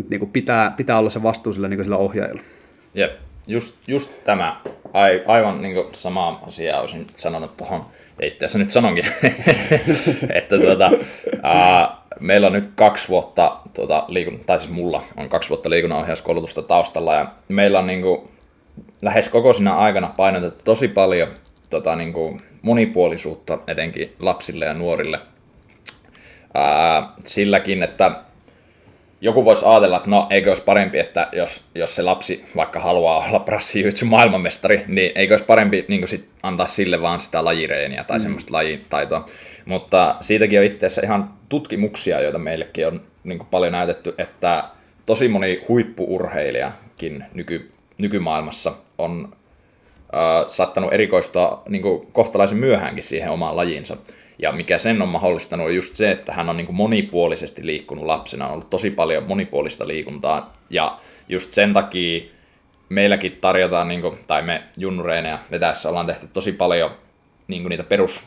[0.09, 2.41] niin kuin pitää, pitää olla se vastuu sillä, niin kuin sillä ohjaajalla.
[2.93, 3.11] Jep,
[3.47, 4.61] just, just tämä,
[4.93, 7.85] ai, aivan niin kuin sama asia olisin sanonut tuohon,
[8.21, 9.05] ja itse asiassa nyt sanonkin,
[10.39, 10.91] että tuota,
[11.43, 16.61] ää, meillä on nyt kaksi vuotta, tuota, liikun, tai siis mulla on kaksi vuotta liikunnanohjauskoulutusta
[16.61, 18.29] taustalla, ja meillä on niin kuin,
[19.01, 21.27] lähes koko siinä aikana painotettu tosi paljon
[21.69, 25.19] tota, niin kuin monipuolisuutta etenkin lapsille ja nuorille.
[26.53, 28.11] Ää, silläkin, että
[29.21, 33.25] joku voisi ajatella, että no eikö olisi parempi, että jos, jos se lapsi vaikka haluaa
[33.29, 38.17] olla brassijutsu maailmanmestari, niin eikö olisi parempi niin sit antaa sille vaan sitä lajireeniä tai
[38.17, 38.21] mm.
[38.21, 39.25] semmoista lajitaitoa.
[39.65, 44.63] Mutta siitäkin on itse asiassa ihan tutkimuksia, joita meillekin on niin paljon näytetty, että
[45.05, 49.33] tosi moni huippuurheilijakin nyky, nykymaailmassa on
[50.13, 53.97] äh, saattanut erikoistua niin kuin kohtalaisen myöhäänkin siihen omaan lajiinsa.
[54.39, 58.05] Ja mikä sen on mahdollistanut on just se, että hän on niin kuin monipuolisesti liikkunut
[58.05, 60.53] lapsena, on ollut tosi paljon monipuolista liikuntaa.
[60.69, 60.99] Ja
[61.29, 62.21] just sen takia
[62.89, 66.91] meilläkin tarjotaan, niin kuin, tai me junnureina vetäessä ollaan tehty tosi paljon
[67.47, 68.23] niin kuin niitä perus,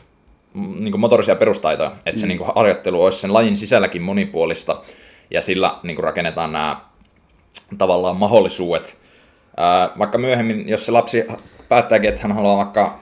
[0.53, 2.21] niin kuin motorisia perustaitoja, että mm.
[2.21, 4.81] se niin kuin harjoittelu olisi sen lajin sisälläkin monipuolista,
[5.31, 6.81] ja sillä niin kuin rakennetaan nämä
[7.77, 8.97] tavallaan mahdollisuudet
[9.99, 11.25] vaikka myöhemmin, jos se lapsi
[11.69, 12.99] päättääkin, että hän haluaa vaikka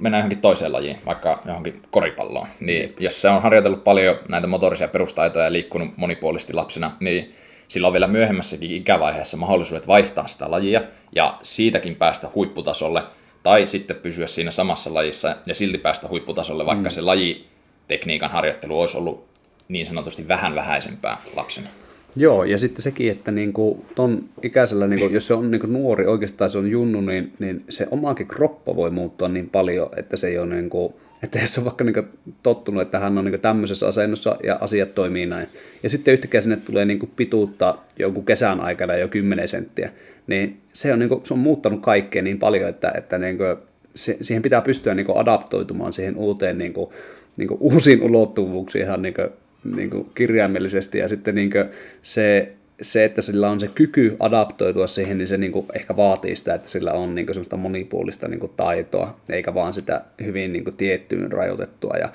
[0.00, 4.88] mennä johonkin toiseen lajiin, vaikka johonkin koripalloon, niin jos se on harjoitellut paljon näitä motorisia
[4.88, 7.34] perustaitoja ja liikkunut monipuolisesti lapsena, niin
[7.68, 10.80] sillä on vielä myöhemmässäkin ikävaiheessa mahdollisuudet vaihtaa sitä lajia
[11.14, 13.02] ja siitäkin päästä huipputasolle,
[13.42, 16.94] tai sitten pysyä siinä samassa lajissa ja silti päästä huipputasolle, vaikka mm.
[16.94, 19.28] se lajitekniikan harjoittelu olisi ollut
[19.68, 21.68] niin sanotusti vähän vähäisempää lapsena.
[22.16, 25.60] Joo, ja sitten sekin, että niin kuin ton ikäisellä, niin kuin, jos se on niin
[25.60, 29.88] kuin nuori, oikeastaan se on junnu, niin, niin se omaakin kroppa voi muuttua niin paljon,
[29.96, 32.08] että se ei ole niin kuin, että jos on vaikka niin
[32.42, 35.48] tottunut, että hän on niin tämmöisessä asennossa ja asiat toimii näin,
[35.82, 39.90] ja sitten yhtäkkiä sinne tulee niin pituutta joku kesän aikana jo 10 senttiä,
[40.26, 43.56] niin se on, niin kuin, se on muuttanut kaikkea niin paljon, että, että niin kuin,
[43.94, 46.90] se, siihen pitää pystyä niin adaptoitumaan siihen uuteen niin kuin,
[47.36, 49.28] niin kuin uusiin ulottuvuuksiin ihan niin kuin
[49.64, 51.64] niin kuin kirjaimellisesti ja sitten niin kuin
[52.02, 56.36] se, se, että sillä on se kyky adaptoitua siihen, niin se niin kuin ehkä vaatii
[56.36, 60.52] sitä, että sillä on niin kuin semmoista monipuolista niin kuin taitoa, eikä vaan sitä hyvin
[60.52, 61.96] niin kuin tiettyyn rajoitettua.
[61.96, 62.12] Ja,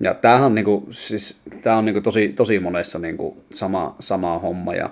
[0.00, 3.36] ja tämähän on, niin kuin, siis, tämä on niin kuin tosi, tosi monessa niin kuin
[3.50, 4.74] sama, sama homma.
[4.74, 4.90] Ja,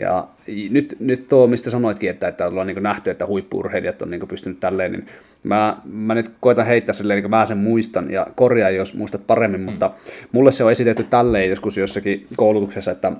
[0.00, 0.28] ja
[0.70, 4.60] nyt, nyt tuo, mistä sanoitkin, että, että ollaan niin nähty, että huippuurheilijat on niin pystynyt
[4.60, 5.06] tälleen, niin
[5.42, 9.26] mä, mä nyt koitan heittää silleen, niin kuin mä sen muistan ja korjaa, jos muistat
[9.26, 9.64] paremmin, mm.
[9.64, 9.90] mutta
[10.32, 13.12] mulle se on esitetty tälleen joskus jossakin koulutuksessa, että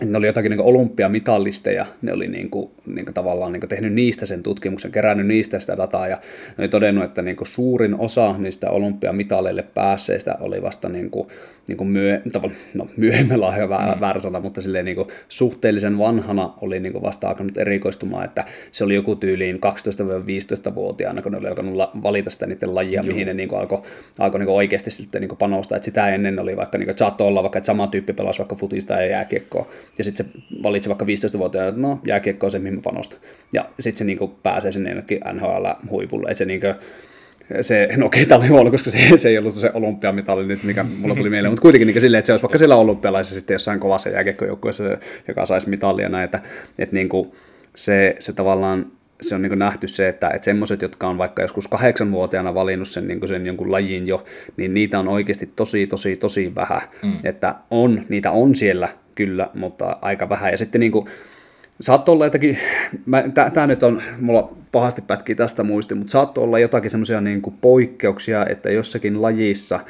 [0.00, 3.92] ne oli jotakin niin olympiamitalisteja, ne oli niin kuin, niin kuin tavallaan niin kuin tehnyt
[3.92, 6.16] niistä sen tutkimuksen, kerännyt niistä sitä dataa, ja
[6.46, 11.28] ne oli todennut, että niin kuin suurin osa niistä olympiamitaleille päässeistä oli vasta niin kuin
[11.68, 12.20] niin kuin myö,
[12.74, 14.00] no, myöhemmällä on hyvä mm.
[14.00, 18.44] väärä sana, mutta silleen niin kuin suhteellisen vanhana oli niin kuin vasta alkanut erikoistumaan, että
[18.72, 23.12] se oli joku tyyliin 12-15-vuotiaana, kun ne oli alkanut valita sitä niiden lajia, Joo.
[23.12, 23.82] mihin ne niin kuin alkoi,
[24.18, 26.98] alkoi niin kuin oikeasti sitten niin kuin panostaa, että sitä ennen oli vaikka, niin kuin,
[26.98, 30.32] saattoi olla vaikka, että sama tyyppi pelasi vaikka futista ja jääkiekkoa, ja sitten se
[30.62, 33.20] valitsi vaikka 15-vuotiaana, että no jääkiekko on se, mihin mä panostan,
[33.52, 36.74] ja sitten se niin kuin pääsee sinne jonnekin NHL-huipulle, että se niin kuin,
[37.60, 40.84] se, no okei, tämä oli huono, koska se, se ei ollut se olympiamitali nyt, mikä
[41.00, 43.80] mulla tuli mieleen, mutta kuitenkin niin silleen, että se olisi vaikka siellä olympialaisessa sitten jossain
[43.80, 44.84] kovassa jääkiekkojoukkueessa,
[45.28, 46.40] joka saisi mitalia näin, että,
[46.78, 47.32] että niin kuin
[47.74, 48.86] se, se tavallaan
[49.20, 53.08] se on niin nähty se, että, että semmoiset, jotka on vaikka joskus kahdeksanvuotiaana valinnut sen,
[53.08, 54.24] niin sen jonkun lajin jo,
[54.56, 56.80] niin niitä on oikeasti tosi, tosi, tosi vähän.
[57.02, 57.18] Mm.
[57.24, 60.50] Että on, niitä on siellä kyllä, mutta aika vähän.
[60.50, 61.06] Ja sitten niin kuin,
[61.80, 62.58] saattoi olla jotakin,
[63.54, 68.46] tämä nyt on, mulla pahasti pätki tästä muisti, mutta saattoi olla jotakin semmoisia niin poikkeuksia,
[68.46, 69.80] että jossakin lajissa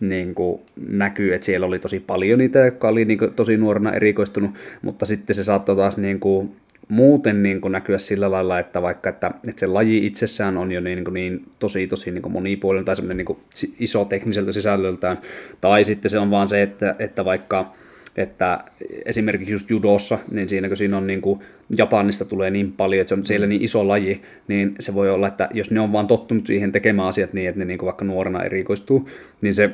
[0.00, 3.92] niin kuin näkyy, että siellä oli tosi paljon niitä, jotka oli niin kuin, tosi nuorena
[3.92, 4.50] erikoistunut,
[4.82, 6.56] mutta sitten se saattoi taas niin kuin,
[6.88, 10.80] muuten niin kuin näkyä sillä lailla, että vaikka että, että se laji itsessään on jo
[10.80, 13.38] niin, niin, niin tosi tosi niin kuin monipuolinen tai semmoinen niin kuin
[13.78, 15.18] iso tekniseltä sisällöltään,
[15.60, 17.72] tai sitten se on vaan se, että, että vaikka
[18.16, 18.58] että
[19.04, 21.40] esimerkiksi just judossa, niin siinä kun siinä on niin kuin
[21.76, 25.28] Japanista tulee niin paljon, että se on siellä niin iso laji, niin se voi olla,
[25.28, 28.04] että jos ne on vaan tottunut siihen tekemään asiat niin, että ne niin kuin vaikka
[28.04, 29.08] nuorena erikoistuu,
[29.42, 29.70] niin se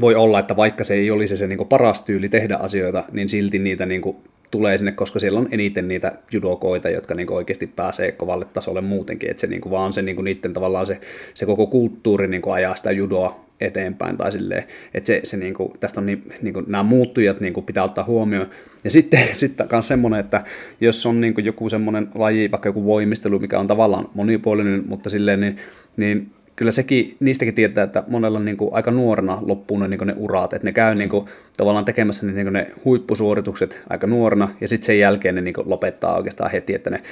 [0.00, 3.28] voi olla, että vaikka se ei olisi se niin kuin paras tyyli tehdä asioita, niin
[3.28, 4.16] silti niitä niin kuin
[4.50, 8.80] tulee sinne, koska siellä on eniten niitä judokoita, jotka niin kuin oikeasti pääsee kovalle tasolle
[8.80, 11.00] muutenkin, että se niin kuin vaan se niin kuin niiden tavallaan se,
[11.34, 14.64] se koko kulttuuri niin kuin ajaa sitä judoa eteenpäin, tai silleen,
[14.94, 17.84] että se, se niin kuin, tästä on niin, niin kuin, nämä muuttujat niin kuin pitää
[17.84, 18.46] ottaa huomioon.
[18.84, 20.44] Ja sitten, sitten myös semmoinen, että
[20.80, 25.10] jos on niin kuin joku semmoinen laji, vaikka joku voimistelu, mikä on tavallaan monipuolinen, mutta
[25.10, 25.56] silleen, niin,
[25.96, 30.08] niin kyllä sekin, niistäkin tietää, että monella niin kuin, aika nuorena loppuu ne, niin kuin
[30.08, 31.26] ne urat, että ne käy niin kuin,
[31.56, 35.54] tavallaan tekemässä ne, niin kuin ne huippusuoritukset aika nuorena, ja sitten sen jälkeen ne niin
[35.54, 37.02] kuin, lopettaa oikeastaan heti, että ne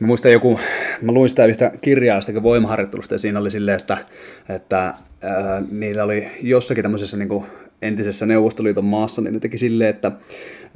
[0.00, 0.60] Mä muistan joku,
[1.02, 3.98] mä luin sitä yhtä kirjaa sitä voimaharjoittelusta ja siinä oli silleen, että,
[4.48, 7.44] että ää, niillä oli jossakin tämmöisessä niin kuin
[7.82, 10.12] entisessä Neuvostoliiton maassa, niin ne teki silleen, että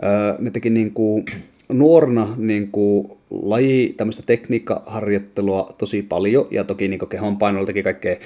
[0.02, 1.24] ää, ne teki niin kuin,
[1.68, 8.16] nuorena niin kuin, laji tämmöistä tekniikkaharjoittelua tosi paljon, ja toki niin kehon painolla teki kaikkea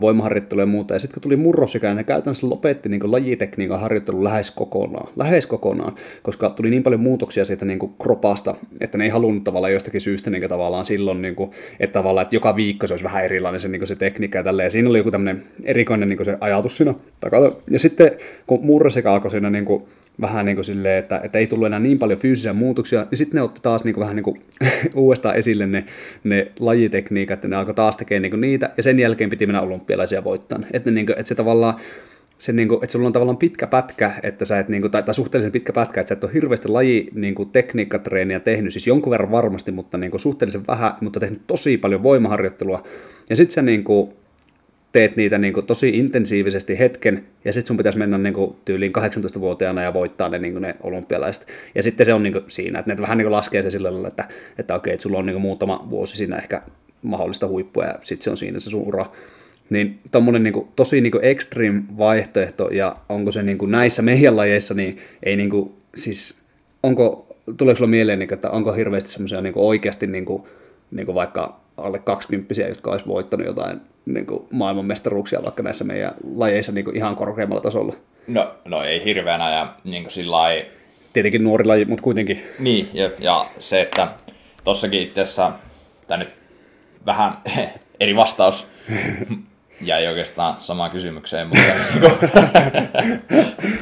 [0.00, 4.50] voimaharjoittelua ja muuta, ja sitten kun tuli murrosikä, ne käytännössä lopetti niin lajitekniikan harjoittelun lähes
[4.50, 9.44] kokonaan, lähes kokonaan, koska tuli niin paljon muutoksia siitä niin kropasta, että ne ei halunnut
[9.44, 13.04] tavallaan jostakin syystä niin tavallaan silloin, niin kuin, että tavallaan, että joka viikko se olisi
[13.04, 16.24] vähän erilainen se, niin se tekniikka ja tälleen, ja siinä oli joku tämmöinen erikoinen niin
[16.24, 18.10] se ajatus siinä takana, ja sitten
[18.46, 19.84] kun murrosikä alkoi siinä niin kuin,
[20.20, 23.36] vähän niin kuin silleen, että, että ei tullut enää niin paljon fyysisiä muutoksia, niin sitten
[23.36, 24.40] ne otti taas niin kuin vähän niin kuin
[24.94, 25.84] uudestaan esille ne,
[26.24, 30.24] ne lajitekniikat, ja ne alkoi taas tekemään niin niitä, ja sen jälkeen piti mennä olympialaisia
[30.24, 30.70] voittamaan.
[30.72, 31.74] Että, niin kuin, että se tavallaan,
[32.38, 35.02] se, niin kuin, että sulla on tavallaan pitkä pätkä, että sä et, niin kuin, tai,
[35.02, 38.86] tai, suhteellisen pitkä pätkä, että sä et ole hirveästi laji niin kuin, tekniikkatreeniä tehnyt, siis
[38.86, 42.82] jonkun verran varmasti, mutta niin kuin, suhteellisen vähän, mutta tehnyt tosi paljon voimaharjoittelua,
[43.30, 44.12] ja sitten sä niin kuin,
[44.92, 48.92] teet niitä niin kuin tosi intensiivisesti hetken, ja sitten sun pitäisi mennä niin kuin tyyliin
[48.96, 51.46] 18-vuotiaana ja voittaa ne, niin kuin ne olympialaiset.
[51.74, 53.92] Ja sitten se on niin kuin siinä, että ne vähän niin kuin laskee se sillä
[53.92, 54.28] lailla, että,
[54.58, 56.62] että okei, että sulla on niin kuin muutama vuosi siinä ehkä
[57.02, 59.06] mahdollista huippua, ja sitten se on siinä se sun ura.
[59.70, 64.02] Niin tommonen niin kuin, tosi niin kuin extreme vaihtoehto, ja onko se niin kuin näissä
[64.02, 66.38] meidän lajeissa, niin ei niin kuin, siis,
[66.82, 70.42] onko, tuleeko sulla mieleen, niin kuin, että onko hirveästi semmoisia niin oikeasti niin kuin,
[70.90, 76.14] niin kuin vaikka alle 20 jotka olisi voittanut jotain niin kuin maailmanmestaruuksia vaikka näissä meidän
[76.34, 77.94] lajeissa niin kuin ihan korkeammalla tasolla.
[78.26, 80.36] No, no ei hirveänä ja niin kuin sillä
[81.12, 82.42] Tietenkin nuori laji, mutta kuitenkin.
[82.58, 84.08] Niin, ja, ja se, että
[84.64, 85.52] tossakin itse asiassa,
[86.08, 86.28] tämä nyt
[87.06, 87.38] vähän
[88.00, 88.68] eri vastaus
[89.80, 91.62] jäi oikeastaan samaan kysymykseen, mutta,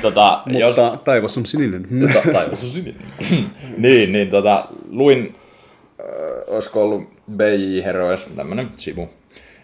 [0.03, 1.87] tota, mutta jos, taivas on sininen.
[2.13, 3.03] tota, taivas on sininen.
[3.77, 5.35] niin, niin tota, luin,
[6.47, 9.11] olisiko ollut BJ Heroes, tämmöinen sivu,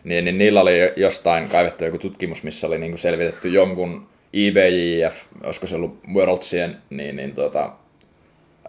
[0.04, 5.66] niin, niin niillä oli jostain kaivettu joku tutkimus, missä oli niin selvitetty jonkun IBJF, olisiko
[5.66, 7.72] se ollut Worldsien, niin, niin tota,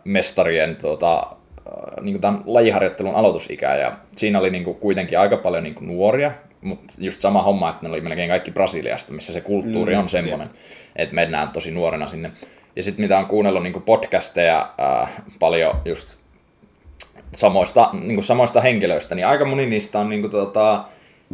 [0.03, 5.63] mestarien tota, äh, niin tämän lajiharjoittelun aloitusikää, ja siinä oli niin kuin kuitenkin aika paljon
[5.63, 6.31] niin kuin nuoria,
[6.61, 10.09] mutta just sama homma, että ne oli melkein kaikki Brasiliasta, missä se kulttuuri mm, on
[10.09, 10.49] semmoinen,
[10.95, 12.31] että mennään tosi nuorena sinne.
[12.75, 14.73] Ja sitten mitä on kuunnellut niin podcasteja
[15.03, 16.16] äh, paljon just
[17.35, 20.83] samoista, niin kuin samoista henkilöistä, niin aika moni niistä on niin kuin, tota,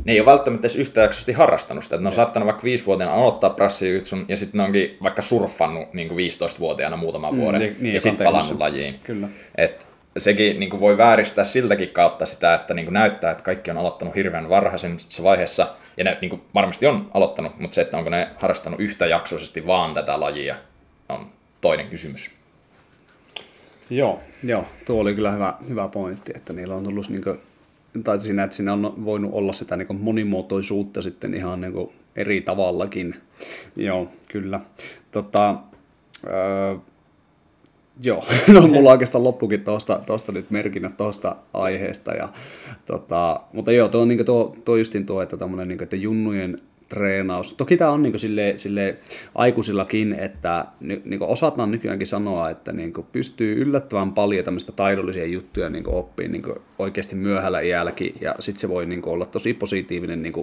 [0.05, 1.95] ne ei ole välttämättä edes yhtäjaksoisesti harrastanut sitä.
[1.95, 6.07] Että ne on saattanut vaikka viisivuotiaana aloittaa prassijutsun ja sitten ne onkin vaikka surffannut niin
[6.07, 8.95] kuin 15-vuotiaana muutaman vuoden niin- niin, ja sitten palannut lajiin.
[9.03, 9.27] Kyllä.
[9.55, 9.87] Et
[10.17, 13.77] sekin niin kuin voi vääristää siltäkin kautta sitä, että niin kuin näyttää, että kaikki on
[13.77, 15.67] aloittanut hirveän varhaisessa vaiheessa,
[15.97, 19.93] ja ne niin kuin varmasti on aloittanut, mutta se, että onko ne harrastanut yhtäjaksoisesti vaan
[19.93, 20.55] tätä lajia,
[21.09, 21.27] on
[21.61, 22.42] toinen kysymys.
[23.89, 27.37] Joo, joo, tuo oli kyllä hyvä, hyvä pointti, että niillä on tullut niin kuin,
[28.03, 32.41] tai siinä, että siinä on voinut olla sitä niin monimuotoisuutta sitten ihan niin kuin eri
[32.41, 33.15] tavallakin.
[33.75, 34.59] Joo, kyllä.
[35.11, 35.55] Tota,
[36.27, 36.75] öö,
[38.03, 42.11] joo, no mulla oikeastaan loppukin tuosta, tuosta nyt merkinnät tuosta aiheesta.
[42.11, 42.29] Ja,
[42.85, 46.61] tota, mutta joo, tuo, niin tuo, tuo justin tuo, että, niin että junnujen
[46.93, 47.53] treenaus.
[47.53, 48.95] Toki tämä on niin sille, sille
[49.35, 55.83] aikuisillakin, että niin osataan nykyäänkin sanoa, että niin pystyy yllättävän paljon tämmöistä taidollisia juttuja niin
[55.87, 56.43] oppii niin
[56.79, 60.33] oikeasti myöhällä iälläkin, ja sitten se voi niin olla tosi positiivinen niin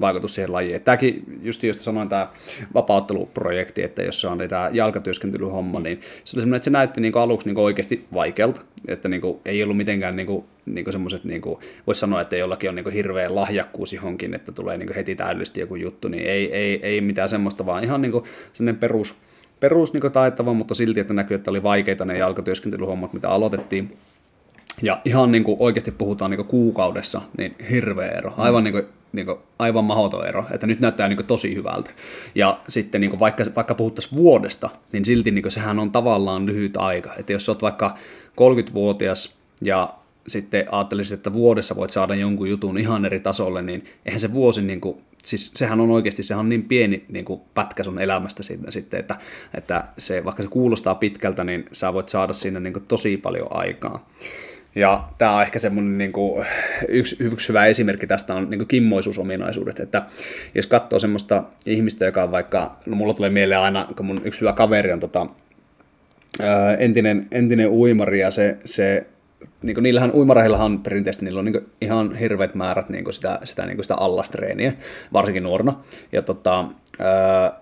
[0.00, 0.80] vaikutus siihen lajiin.
[0.80, 2.28] Tämäkin, just josta sanoin tämä
[2.74, 7.16] vapautteluprojekti, että jos se on tämä jalkatyöskentelyhomma, niin se oli semmoinen, että se näytti niin
[7.16, 11.42] aluksi niin oikeasti vaikealta, että niin ei ollut mitenkään niin niin semmoiset, niin
[11.86, 15.76] voisi sanoa, että jollakin on niin hirveä lahjakkuus johonkin, että tulee niin heti täydellisesti joku
[15.76, 18.12] juttu, niin ei, ei, ei mitään semmoista, vaan ihan niin
[18.52, 19.16] semmoinen perus,
[19.60, 23.96] perus niin taitava, mutta silti, että näkyy, että oli vaikeita ne jalkatyöskentelyhommat, mitä aloitettiin.
[24.82, 28.34] Ja ihan niin kuin oikeasti puhutaan niin kuin kuukaudessa, niin hirveä ero.
[28.36, 31.90] Aivan, niin kuin, niin kuin, aivan mahdoton ero, että nyt näyttää niin kuin tosi hyvältä.
[32.34, 36.46] Ja sitten niin kuin vaikka, vaikka puhuttaisiin vuodesta, niin silti niin kuin sehän on tavallaan
[36.46, 37.14] lyhyt aika.
[37.14, 37.96] Että jos olet vaikka
[38.40, 39.94] 30-vuotias ja
[40.26, 44.62] sitten ajattelisit, että vuodessa voit saada jonkun jutun ihan eri tasolle, niin eihän se vuosi,
[44.62, 48.42] niin kuin, siis sehän on oikeasti, sehän on niin pieni niin kuin pätkä sun elämästä
[48.42, 49.16] siitä, sitten, että,
[49.54, 53.48] että se, vaikka se kuulostaa pitkältä, niin sä voit saada siinä niin kuin tosi paljon
[53.50, 54.08] aikaa.
[54.74, 56.46] Ja tämä on ehkä semmoinen niin kuin,
[56.88, 60.02] yksi, yksi hyvä esimerkki tästä on niin kuin kimmoisuusominaisuudet, että
[60.54, 64.40] jos katsoo semmoista ihmistä, joka on vaikka, no mulla tulee mieleen aina, kun mun yksi
[64.40, 65.26] hyvä kaveri on tota,
[66.78, 69.06] entinen, entinen uimari ja se, se
[69.62, 73.82] niin kuin niillähän uimaraheillahan perinteisesti niillä on niin ihan hirveät määrät niin sitä, sitä, niin
[73.82, 74.72] sitä allastreeniä,
[75.12, 75.80] varsinkin nuorena.
[76.12, 76.64] Ja tota,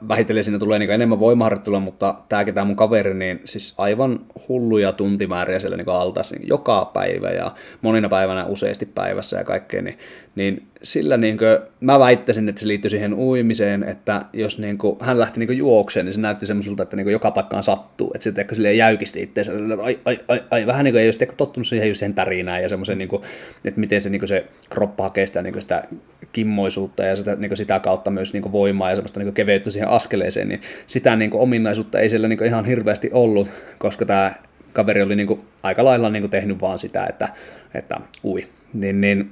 [0.09, 4.93] vähitellen siinä tulee niin enemmän voimaharjoittelua, mutta tämä ketä mun kaveri, niin siis aivan hulluja
[4.93, 9.99] tuntimääriä siellä niin altaassa niin joka päivä ja monina päivänä useasti päivässä ja kaikkea, niin,
[10.37, 14.97] niin sillä niin kuin, mä väittäisin, että se liittyy siihen uimiseen, että jos niin kuin,
[15.01, 18.43] hän lähti niin juokseen, niin se näytti semmoiselta, että niin joka paikkaan sattuu, että sitten
[18.43, 19.53] ehkä jäykisti itseensä,
[19.83, 22.99] ai, ai, ai, ai, vähän niin kuin ei olisi tottunut siihen siihen tärinään ja semmoisen,
[22.99, 23.23] niin kuin,
[23.65, 25.85] että miten se, niin kuin se kroppa hakee sitä, niin kuin sitä
[26.33, 29.71] kimmoisuutta ja sitä, niin kuin sitä kautta myös niin kuin voimaa ja semmoista niin keveyttä
[29.71, 34.05] siihen askeleeseen, niin sitä niin kuin ominaisuutta ei siellä niin kuin ihan hirveästi ollut, koska
[34.05, 34.35] tämä
[34.73, 37.29] kaveri oli niin kuin aika lailla niin kuin tehnyt vaan sitä, että,
[37.75, 38.47] että ui.
[38.75, 39.31] Niin, niin,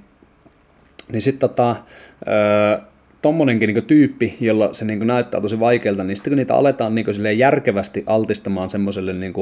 [1.14, 1.76] niin sitten tota,
[2.28, 2.78] öö,
[3.24, 7.38] tommonenkin niin tyyppi, jolla se niin näyttää tosi vaikealta, niin sitten kun niitä aletaan niin
[7.38, 9.32] järkevästi altistamaan semmoiselle niin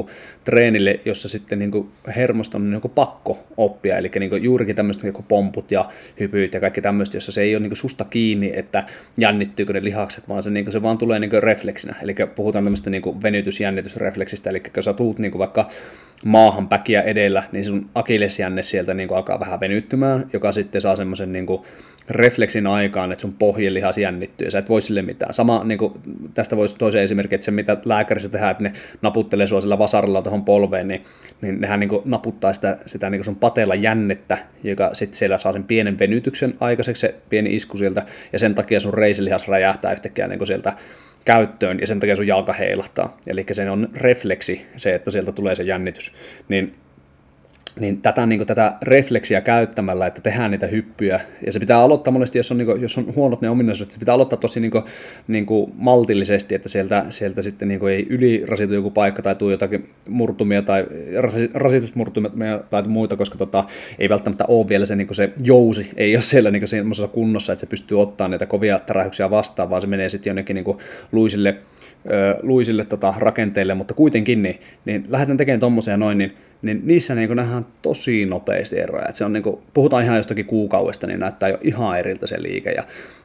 [0.43, 1.71] treenille, jossa sitten niin
[2.15, 5.89] hermosto on niin pakko oppia, eli niin juurikin tämmöiset niin pomput ja
[6.19, 8.83] hypyt ja kaikki tämmöistä, jossa se ei ole niin susta kiinni, että
[9.17, 13.23] jännittyykö ne lihakset, vaan se, niin se vaan tulee niin refleksinä, eli puhutaan tämmöistä niin
[13.23, 15.67] venytysjännitysrefleksistä, eli kun sä tuut niin vaikka
[16.25, 21.33] maahan päkiä edellä, niin sun akillesjänne sieltä niin alkaa vähän venyttymään, joka sitten saa semmoisen
[21.33, 21.47] niin
[22.09, 25.33] refleksin aikaan, että sun pohjelihas jännittyy ja sä et voi sille mitään.
[25.33, 25.93] Sama niin kuin,
[26.33, 30.21] tästä voisi toisen esimerkki, että se mitä lääkärissä tehdään, että ne naputtelee sua sillä vasarilla
[30.21, 31.03] tuohon polveen, niin,
[31.41, 35.37] niin nehän niin kuin, naputtaa sitä, sitä niin kuin sun pateella jännettä, joka sitten siellä
[35.37, 39.93] saa sen pienen venytyksen aikaiseksi, se pieni isku sieltä, ja sen takia sun reisilihas räjähtää
[39.93, 40.73] yhtäkkiä niin kuin sieltä
[41.25, 43.17] käyttöön, ja sen takia sun jalka heilahtaa.
[43.27, 46.13] Eli se on refleksi, se, että sieltä tulee se jännitys.
[46.47, 46.75] Niin
[47.79, 52.11] niin tätä, niin kuin, tätä refleksiä käyttämällä, että tehdään niitä hyppyjä, ja se pitää aloittaa
[52.11, 54.71] monesti, jos on, niin kuin, jos on huonot ne ominaisuudet, se pitää aloittaa tosi niin
[54.71, 54.83] kuin,
[55.27, 59.51] niin kuin maltillisesti, että sieltä, sieltä sitten niin kuin, ei ylirasitu joku paikka tai tule
[59.51, 60.85] jotakin murtumia tai
[61.53, 63.63] rasitusmurtumia tai muita, koska tota,
[63.99, 67.53] ei välttämättä ole vielä se, niin kuin se jousi, ei ole siellä niin semmoisessa kunnossa,
[67.53, 70.77] että se pystyy ottaa niitä kovia tärähyksiä vastaan, vaan se menee sitten jonnekin niin kuin,
[71.11, 71.55] luisille,
[72.41, 76.33] luisille tota, rakenteille, mutta kuitenkin niin, niin lähdetään tekemään tuommoisia noin, niin
[76.63, 79.05] niin niissä niin nähdään tosi nopeasti eroja.
[79.09, 82.43] Et se on niin kuin, puhutaan ihan jostakin kuukaudesta, niin näyttää jo ihan eriltä se
[82.43, 82.71] liike.
[82.71, 82.83] Ja,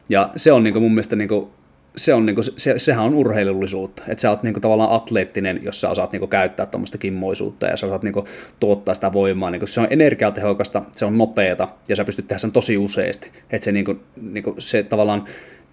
[0.08, 1.48] ja se on niin kuin mun mielestä, niin kuin,
[1.96, 4.02] se on, niin kuin, se, sehän on urheilullisuutta.
[4.08, 7.66] Että sä oot niin kuin, tavallaan atleettinen, jos sä osaat niin kuin, käyttää tuommoista kimmoisuutta
[7.66, 8.26] ja sä osaat niin kuin,
[8.60, 9.50] tuottaa sitä voimaa.
[9.50, 13.30] Niin kuin, se on energiatehokasta, se on nopeata ja sä pystyt tehdä sen tosi useasti.
[13.50, 15.24] Että se, niin kuin, niin kuin, se tavallaan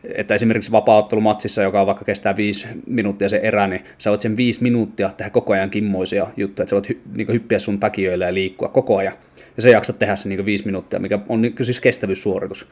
[0.04, 4.64] että esimerkiksi vapauttelumatsissa, joka vaikka kestää viisi minuuttia se erä, niin sä voit sen viisi
[4.64, 8.34] minuuttia tehdä koko ajan kimmoisia juttuja, että sä voit hy, niin hyppiä sun takijoille ja
[8.34, 9.14] liikkua koko ajan.
[9.56, 12.68] Ja se jaksat tehdä se niin viisi minuuttia, mikä on niin siis kestävyyssuoritus.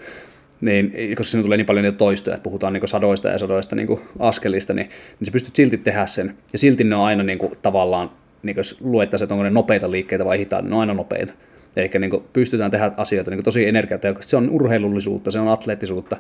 [0.62, 4.00] niin koska siinä tulee niin paljon niitä toistoja, että puhutaan niin sadoista ja sadoista niin
[4.20, 4.90] askelista, niin,
[5.20, 6.38] niin sä pystyt silti tehdä sen.
[6.54, 8.12] Ja silti ne on aina niin kuin, tavallaan,
[8.44, 11.34] niin jos luettaisiin, että onko ne nopeita liikkeitä vai hitaita, ne on aina nopeita.
[11.76, 14.30] Eli niin pystytään tehdä asioita niin tosi energiatehokkaasti.
[14.30, 16.18] Se on urheilullisuutta, se on atleettisuutta.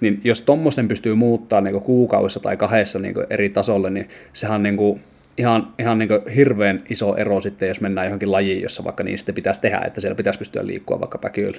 [0.00, 4.62] Niin jos tuommoisten pystyy muuttaa niin kuukaudessa tai kahdessa niin eri tasolle, niin sehän on
[4.62, 5.00] niin
[5.38, 9.34] ihan, ihan niin hirveän iso ero sitten, jos mennään johonkin lajiin, jossa vaikka niin sitten
[9.34, 11.58] pitäisi tehdä, että siellä pitäisi pystyä liikkua vaikka päkyillä.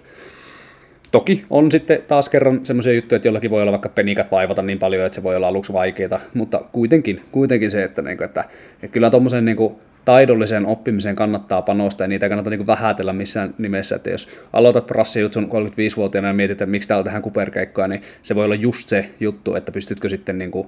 [1.12, 4.80] Toki on sitten taas kerran semmoisia juttuja, että jollakin voi olla vaikka penikat vaivata niin
[4.80, 8.44] paljon, että se voi olla aluksi vaikeaa, mutta kuitenkin, kuitenkin se, että, niin kuin, että,
[8.84, 9.58] että kyllä tuommoisen niin
[10.06, 14.88] taidolliseen oppimiseen kannattaa panostaa ja niitä ei kannata niin vähätellä missään nimessä, että jos aloitat
[14.88, 19.10] prassijutsun 35-vuotiaana ja mietit, että miksi täällä tehdään kuperkeikkoa, niin se voi olla just se
[19.19, 20.68] juttu, että pystytkö sitten niin kuin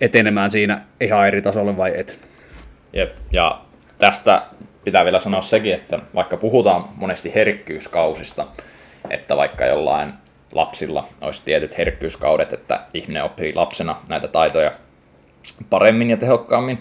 [0.00, 2.28] etenemään siinä ihan eri tasolle vai et.
[2.92, 3.60] Jep, ja
[3.98, 4.42] tästä
[4.84, 8.46] pitää vielä sanoa sekin, että vaikka puhutaan monesti herkkyyskausista,
[9.10, 10.12] että vaikka jollain
[10.54, 14.72] lapsilla olisi tietyt herkkyyskaudet, että ihminen oppii lapsena näitä taitoja
[15.70, 16.78] paremmin ja tehokkaammin,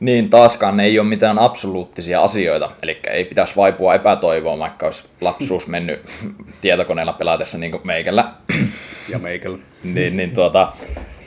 [0.00, 5.08] niin taaskaan ne ei ole mitään absoluuttisia asioita, eli ei pitäisi vaipua epätoivoon, vaikka olisi
[5.20, 6.00] lapsuus mennyt
[6.60, 8.32] tietokoneella pelatessa niin kuin meikällä.
[9.08, 9.58] Ja meikällä.
[9.94, 10.72] niin, niin tuota,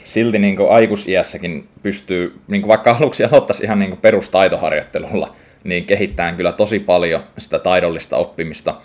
[0.04, 5.86] silti niin kuin aikuisiässäkin pystyy, niin kuin vaikka aluksi aloittaisi ihan niin kuin perustaitoharjoittelulla, niin
[5.86, 8.76] kehittää kyllä tosi paljon sitä taidollista oppimista.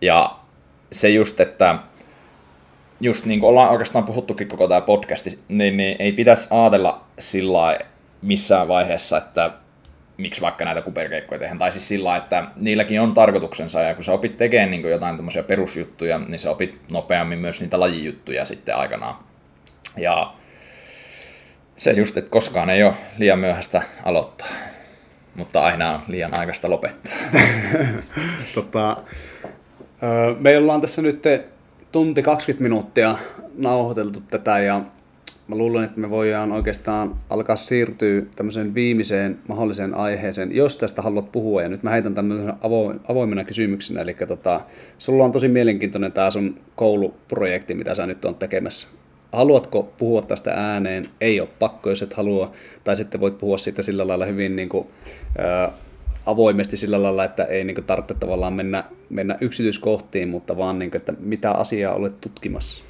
[0.00, 0.36] Ja
[0.92, 1.78] se just, että
[3.00, 7.78] just niin kuin ollaan oikeastaan puhuttukin koko tämä podcasti, niin, niin ei pitäisi ajatella sillä
[8.22, 9.50] missään vaiheessa, että
[10.16, 11.58] miksi vaikka näitä kuperkeikkoja tehdään.
[11.58, 15.42] Tai siis sillä että niilläkin on tarkoituksensa, ja kun sä opit tekemään niin jotain tämmöisiä
[15.42, 19.14] perusjuttuja, niin sä opit nopeammin myös niitä lajijuttuja sitten aikanaan.
[19.96, 20.32] Ja
[21.76, 24.48] se just, että koskaan ei ole liian myöhäistä aloittaa,
[25.34, 27.14] mutta aina on liian aikaista lopettaa.
[28.54, 28.96] tota,
[30.38, 31.22] me ollaan tässä nyt
[31.92, 33.18] tunti 20 minuuttia
[33.54, 34.80] nauhoiteltu tätä ja
[35.48, 41.32] mä luulen, että me voidaan oikeastaan alkaa siirtyä tämmöiseen viimeiseen mahdolliseen aiheeseen, jos tästä haluat
[41.32, 41.62] puhua.
[41.62, 42.52] Ja nyt mä heitän tämmöisen
[43.08, 44.00] avoimena kysymyksenä.
[44.00, 44.60] Eli tota,
[44.98, 48.88] sulla on tosi mielenkiintoinen tämä sun kouluprojekti, mitä sä nyt on tekemässä
[49.32, 52.52] haluatko puhua tästä ääneen, ei ole pakko, jos et halua,
[52.84, 54.86] tai sitten voit puhua siitä sillä lailla hyvin niin kuin,
[55.38, 55.72] ää,
[56.26, 60.90] avoimesti sillä lailla, että ei niin kuin, tarvitse tavallaan mennä, mennä yksityiskohtiin, mutta vaan niin
[60.90, 62.84] kuin, että mitä asiaa olet tutkimassa.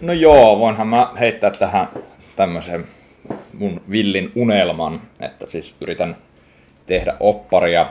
[0.00, 1.88] No joo, voinhan mä heittää tähän
[2.36, 2.86] tämmöisen
[3.52, 6.16] mun villin unelman, että siis yritän
[6.86, 7.86] tehdä opparia.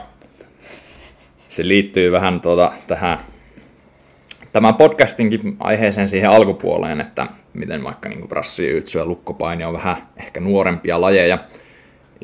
[1.48, 3.18] Se liittyy vähän tuota, tähän
[4.52, 10.40] tämän podcastinkin aiheeseen siihen alkupuoleen, että miten vaikka niin brassiytsyä ja lukkopaini on vähän ehkä
[10.40, 11.38] nuorempia lajeja,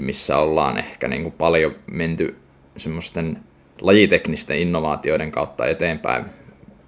[0.00, 2.36] missä ollaan ehkä niin kuin paljon menty
[2.76, 3.38] semmoisten
[3.80, 6.24] lajiteknisten innovaatioiden kautta eteenpäin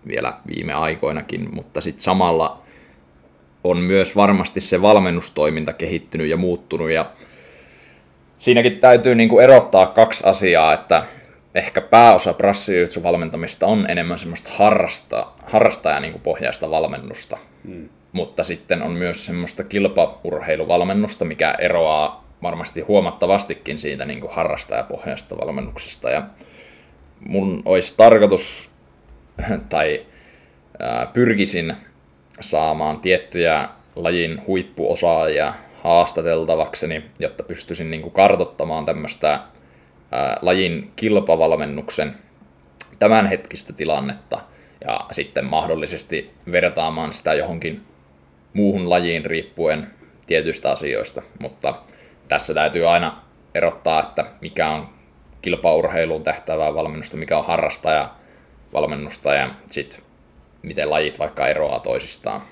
[0.08, 2.65] vielä viime aikoinakin, mutta sitten samalla
[3.70, 7.10] on myös varmasti se valmennustoiminta kehittynyt ja muuttunut ja
[8.38, 11.02] siinäkin täytyy niin kuin erottaa kaksi asiaa, että
[11.54, 17.38] ehkä pääosa brassijutsu valmentamista on enemmän semmoista harrasta, harrastaja niin pohjaista valmennusta.
[17.66, 17.88] Hmm.
[18.12, 26.10] Mutta sitten on myös semmoista kilpaurheiluvalmennusta, mikä eroaa varmasti huomattavastikin siitä niin kuin harrastajapohjaista valmennuksesta.
[26.10, 26.22] Ja
[27.20, 28.70] mun olisi tarkoitus,
[29.68, 30.06] tai
[31.12, 31.76] pyrkisin
[32.40, 39.40] saamaan tiettyjä lajin huippuosaajia haastateltavakseni, jotta pystyisin niin kuin kartottamaan tämmöistä
[40.42, 42.14] lajin kilpavalmennuksen
[42.98, 44.40] tämänhetkistä tilannetta
[44.86, 47.82] ja sitten mahdollisesti vertaamaan sitä johonkin
[48.52, 49.90] muuhun lajiin riippuen
[50.26, 51.74] tietyistä asioista, mutta
[52.28, 53.22] tässä täytyy aina
[53.54, 54.88] erottaa, että mikä on
[55.42, 58.10] kilpaurheiluun tähtävää valmennusta, mikä on harrastaja
[58.72, 60.00] valmennusta ja sitten
[60.62, 62.42] miten lajit vaikka eroaa toisistaan.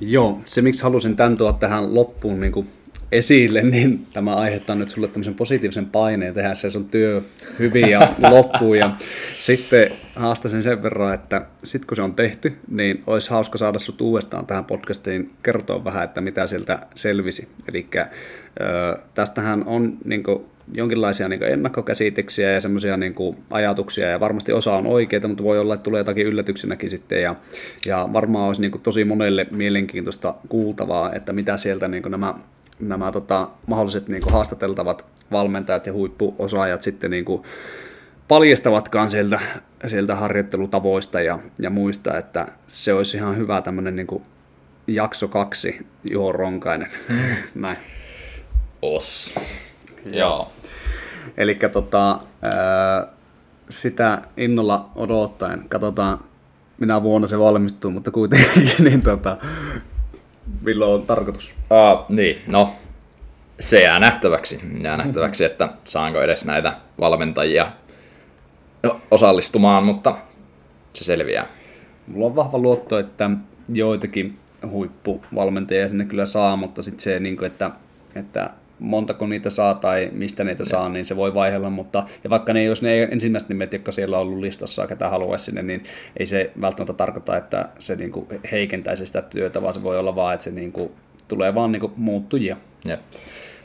[0.00, 2.68] Joo, se miksi halusin tämän tuoda tähän loppuun niin kuin
[3.12, 7.22] esille, niin tämä aiheuttaa nyt sulle tämmöisen positiivisen paineen tehdä se sun työ
[7.58, 8.78] hyvin ja loppuun.
[8.78, 8.90] Ja
[9.38, 14.00] sitten haastasin sen verran, että sitten kun se on tehty, niin olisi hauska saada sut
[14.00, 17.48] uudestaan tähän podcastiin kertoa vähän, että mitä sieltä selvisi.
[17.68, 17.86] Eli
[19.14, 23.14] tästähän on niin kuin, jonkinlaisia niin ennakkokäsityksiä ja semmoisia niin
[23.50, 27.34] ajatuksia, ja varmasti osa on oikeita, mutta voi olla, että tulee jotakin yllätyksenäkin sitten, ja,
[27.86, 32.34] ja varmaan olisi niin kuin, tosi monelle mielenkiintoista kuultavaa, että mitä sieltä niin kuin, nämä
[32.80, 37.42] nämä tota, mahdolliset niin kuin, haastateltavat valmentajat ja huippuosaajat sitten niin kuin,
[38.28, 39.40] paljastavatkaan sieltä,
[39.86, 44.22] sieltä harjoittelutavoista ja, ja muista, että se olisi ihan hyvä tämmöinen niin kuin,
[44.86, 46.90] jakso kaksi, Juho Ronkainen.
[47.08, 47.16] Mm.
[47.54, 47.76] Näin.
[48.82, 49.34] Os.
[50.12, 50.52] Joo.
[51.36, 52.20] Eli tota,
[53.68, 56.18] sitä innolla odottaen katsotaan,
[56.78, 59.36] minä vuonna se valmistuu, mutta kuitenkin, niin tota,
[60.62, 61.54] milloin on tarkoitus?
[61.70, 62.74] Uh, niin, no
[63.60, 67.66] se jää nähtäväksi, jää nähtäväksi, että saanko edes näitä valmentajia
[69.10, 70.16] osallistumaan, mutta
[70.94, 71.46] se selviää.
[72.06, 73.30] Mulla on vahva luotto, että
[73.68, 74.38] joitakin
[74.70, 77.70] huippuvalmentajia sinne kyllä saa, mutta sitten se, niin että,
[78.14, 82.52] että montako niitä saa tai mistä niitä saa, niin se voi vaihella, mutta ja vaikka
[82.52, 85.84] ne, jos ne ensimmäiset nimet, jotka siellä on ollut listassa, ketä haluaisi sinne, niin
[86.16, 90.16] ei se välttämättä tarkoita, että se niin kuin heikentäisi sitä työtä, vaan se voi olla
[90.16, 90.90] vaan, että se niin kuin,
[91.28, 92.56] tulee vaan niin kuin muuttujia.
[92.84, 92.98] Ja.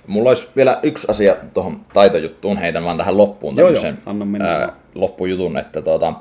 [0.08, 4.12] Mulla olisi vielä yksi asia tuohon taitojuttuun, heitän vaan tähän loppuun tämmöisen joo, joo.
[4.12, 6.14] Anna mennä ää, loppujutun, että tuota,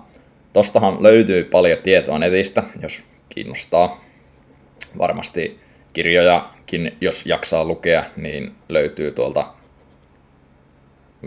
[0.53, 4.05] tostahan löytyy paljon tietoa netistä, jos kiinnostaa.
[4.99, 5.59] Varmasti
[5.93, 6.58] kirjojakin,
[7.01, 9.47] jos jaksaa lukea, niin löytyy tuolta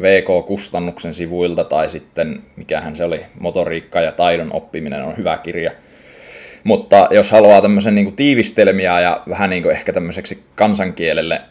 [0.01, 5.71] VK-kustannuksen sivuilta tai sitten, mikähän se oli, motoriikka ja taidon oppiminen on hyvä kirja.
[6.63, 11.41] Mutta jos haluaa tämmöisen niin tiivistelmiä ja vähän niin kuin ehkä tämmöiseksi kansankielelle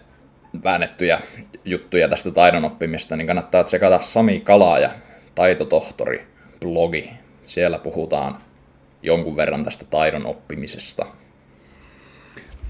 [0.65, 1.21] väännettyjä
[1.65, 4.91] juttuja tästä taidon oppimista, niin kannattaa tsekata Sami Kalaa ja
[5.35, 6.27] Taitotohtori
[6.61, 7.11] blogi.
[7.45, 8.39] Siellä puhutaan
[9.03, 11.07] jonkun verran tästä taidon oppimisesta.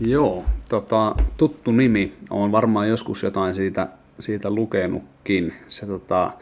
[0.07, 2.13] Joo, tota, tuttu nimi.
[2.31, 3.89] on varmaan joskus jotain siitä,
[4.21, 5.55] siitä lukenutkin.
[5.69, 6.33] Se, tota,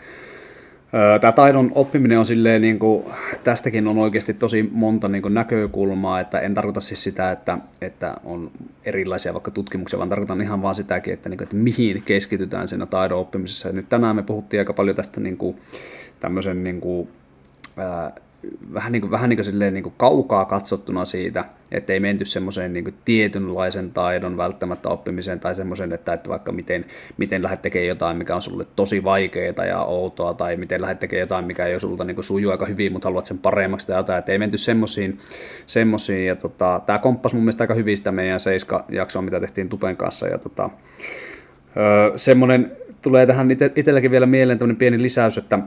[1.20, 3.05] Tämä taidon oppiminen on silleen, niin kuin,
[3.44, 8.16] tästäkin on oikeasti tosi monta niin kuin, näkökulmaa, että en tarkoita siis sitä, että, että
[8.24, 8.50] on
[8.84, 12.86] erilaisia vaikka tutkimuksia, vaan tarkoitan ihan vaan sitäkin, että, niin kuin, että mihin keskitytään siinä
[12.86, 13.68] taidon oppimisessa.
[13.68, 15.56] Ja nyt tänään me puhuttiin aika paljon tästä niin kuin,
[16.20, 17.09] tämmöisen niin kuin,
[17.76, 18.12] ää,
[18.74, 22.24] vähän niin kuin, vähän niin kuin, silleen, niin kuin kaukaa katsottuna siitä, että ei menty
[22.24, 26.85] semmoiseen niin tietynlaisen taidon välttämättä oppimiseen tai semmoisen, että, että vaikka miten,
[27.16, 31.20] miten lähdet tekemään jotain, mikä on sulle tosi vaikeaa ja outoa, tai miten lähdet tekemään
[31.20, 34.19] jotain, mikä ei ole sulta niin sujuu aika hyvin, mutta haluat sen paremmaksi tai jotain,
[34.19, 35.19] että ei menty semmoisiin,
[35.66, 39.97] semmoisiin ja tota, tämä komppasi mun mielestä aika hyvin sitä meidän Seiska-jaksoa, mitä tehtiin Tupen
[39.97, 40.70] kanssa, ja tota,
[41.77, 45.59] öö, semmoinen tulee tähän itselläkin vielä mieleen tämmöinen pieni lisäys, että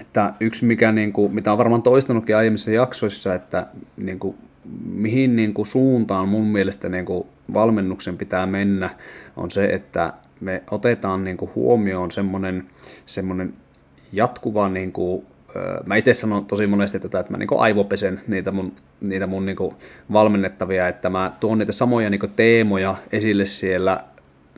[0.00, 3.66] että yksi, mikä, niin kuin, mitä on varmaan toistanutkin aiemmissa jaksoissa, että
[4.00, 4.36] niin kuin,
[4.84, 8.90] mihin niin kuin, suuntaan mun mielestä niin kuin, valmennuksen pitää mennä,
[9.36, 12.66] on se, että me otetaan niin kuin, huomioon semmoinen,
[13.06, 13.54] semmoinen
[14.12, 15.26] jatkuva, niin kuin,
[15.86, 19.56] mä itse sanon tosi monesti tätä, että mä niin aivopesen niitä mun, niitä mun niin
[20.12, 24.04] valmennettavia, että mä tuon niitä samoja niin teemoja esille siellä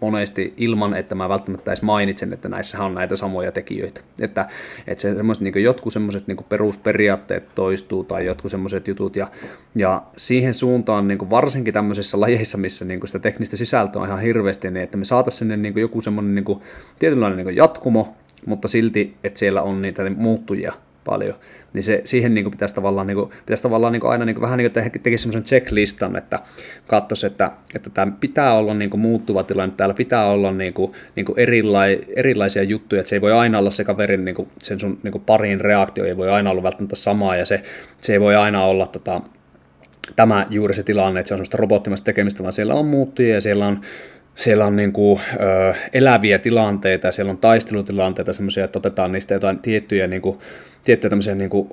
[0.01, 4.01] monesti ilman, että mä välttämättä edes mainitsen, että näissä on näitä samoja tekijöitä.
[4.21, 4.49] Että,
[4.87, 9.31] että se, semmoiset, niin jotkut semmoiset niin perusperiaatteet toistuu tai jotkut semmoiset jutut ja,
[9.75, 14.71] ja siihen suuntaan niin varsinkin tämmöisissä lajeissa, missä niin sitä teknistä sisältöä on ihan hirveästi,
[14.71, 16.61] niin että me saataisiin sinne niin joku semmoinen niin
[16.99, 18.15] tietynlainen niin jatkumo,
[18.47, 20.73] mutta silti, että siellä on niitä muuttujia
[21.07, 21.35] paljon,
[21.75, 24.35] niin se, siihen niin kuin pitäisi tavallaan, niin kuin, pitäisi tavallaan niin kuin aina niin
[24.35, 26.41] kuin, vähän niin kuin te, semmoisen checklistan, että
[26.87, 30.93] katsoisi, että, että tämä pitää olla niin kuin muuttuva tilanne, täällä pitää olla niin kuin,
[31.17, 34.49] niin kuin erilai, erilaisia juttuja, että se ei voi aina olla se kaverin niin kuin,
[34.63, 37.63] sen sun niin kuin parin reaktio, ei voi aina olla välttämättä samaa, ja se,
[38.01, 39.21] se ei voi aina olla tota,
[40.17, 43.41] tämä juuri se tilanne, että se on semmoista robottimasta tekemistä, vaan siellä on muuttuja ja
[43.41, 43.81] siellä on
[44.37, 49.59] siellä on niin kuin, ö, eläviä tilanteita, siellä on taistelutilanteita, semmoisia, että otetaan niistä jotain
[49.59, 50.39] tiettyjä, niin kuin,
[50.85, 51.69] tiettyjä tämmöisiä niin kuin,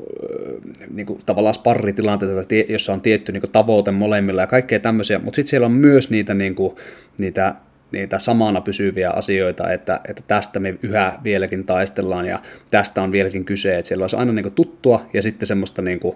[0.94, 5.36] niin kuin, tavallaan sparritilanteita, jossa on tietty niin kuin, tavoite molemmilla ja kaikkea tämmöisiä, mutta
[5.36, 6.76] sitten siellä on myös niitä, niin kuin,
[7.18, 7.56] niitä
[7.92, 12.42] niitä samana pysyviä asioita, että, että tästä me yhä vieläkin taistellaan ja
[12.72, 16.00] tästä on vieläkin kyse, että siellä olisi aina niin kuin tuttua ja sitten semmoista niin
[16.00, 16.16] kuin,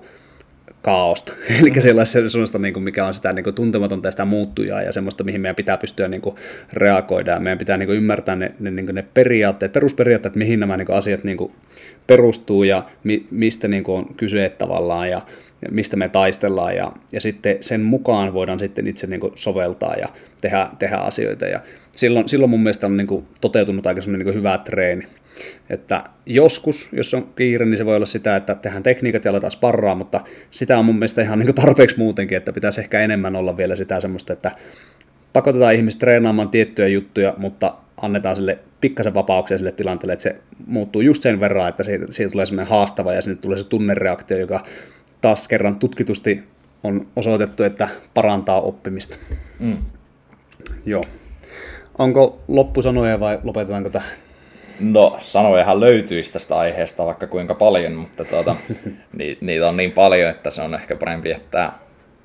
[0.81, 1.33] kaaosta.
[1.61, 1.79] Eli mm.
[1.79, 5.23] sellaista, sellaista niin kuin, mikä on sitä niin kuin, tuntematonta ja sitä muuttujaa ja semmoista,
[5.23, 6.35] mihin meidän pitää pystyä niin kuin,
[6.73, 7.31] reagoida.
[7.31, 10.77] Ja meidän pitää niin kuin, ymmärtää ne, ne, niin kuin, ne periaatteet, perusperiaatteet, mihin nämä
[10.77, 11.51] niin kuin, asiat niin kuin,
[12.07, 15.21] perustuu ja mi, mistä niin kuin, on kyse tavallaan ja,
[15.61, 16.75] ja mistä me taistellaan.
[16.75, 20.07] Ja, ja sitten sen mukaan voidaan sitten itse niin kuin, soveltaa ja
[20.41, 21.45] tehdä, tehdä asioita.
[21.45, 21.59] Ja
[21.91, 25.05] silloin, silloin mun mielestä on niin kuin, toteutunut aika niin kuin, hyvä treeni.
[25.69, 29.51] Että joskus, jos on kiire, niin se voi olla sitä, että tehdään tekniikat ja aletaan
[29.51, 33.57] sparraa, mutta sitä on mun mielestä ihan niin tarpeeksi muutenkin, että pitäisi ehkä enemmän olla
[33.57, 34.51] vielä sitä semmoista, että
[35.33, 40.35] pakotetaan ihmiset treenaamaan tiettyjä juttuja, mutta annetaan sille pikkasen vapauksia sille tilanteelle, että se
[40.67, 44.37] muuttuu just sen verran, että siitä, siitä tulee semmoinen haastava ja sinne tulee se tunnereaktio,
[44.37, 44.63] joka
[45.21, 46.43] taas kerran tutkitusti
[46.83, 49.17] on osoitettu, että parantaa oppimista.
[49.59, 49.77] Mm.
[50.85, 51.03] Joo.
[51.97, 54.09] Onko loppusanoja vai lopetetaanko tähän?
[54.79, 58.55] No, sanojahan löytyisi tästä aiheesta vaikka kuinka paljon, mutta tuota,
[59.17, 61.71] ni, niitä on niin paljon, että se on ehkä parempi jättää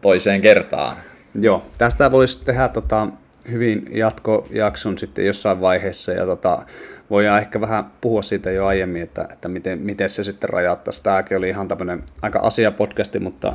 [0.00, 0.96] toiseen kertaan.
[1.34, 3.08] Joo, tästä voisi tehdä tota,
[3.50, 6.62] hyvin jatkojakson sitten jossain vaiheessa ja tota,
[7.10, 11.04] voidaan ehkä vähän puhua siitä jo aiemmin, että, että miten, miten se sitten rajattaisiin.
[11.04, 13.52] Tämäkin oli ihan tämmöinen aika asiapodcasti, mutta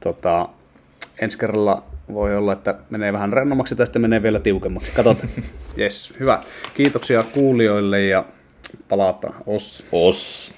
[0.00, 0.48] tota,
[1.20, 1.82] ensi kerralla
[2.12, 4.92] voi olla, että menee vähän rennommaksi tästä menee vielä tiukemmaksi.
[4.92, 5.28] Katsotaan.
[5.78, 6.42] yes, hyvä.
[6.74, 8.24] Kiitoksia kuulijoille ja
[8.88, 9.32] palata.
[9.46, 9.82] Os.
[9.92, 10.52] Os.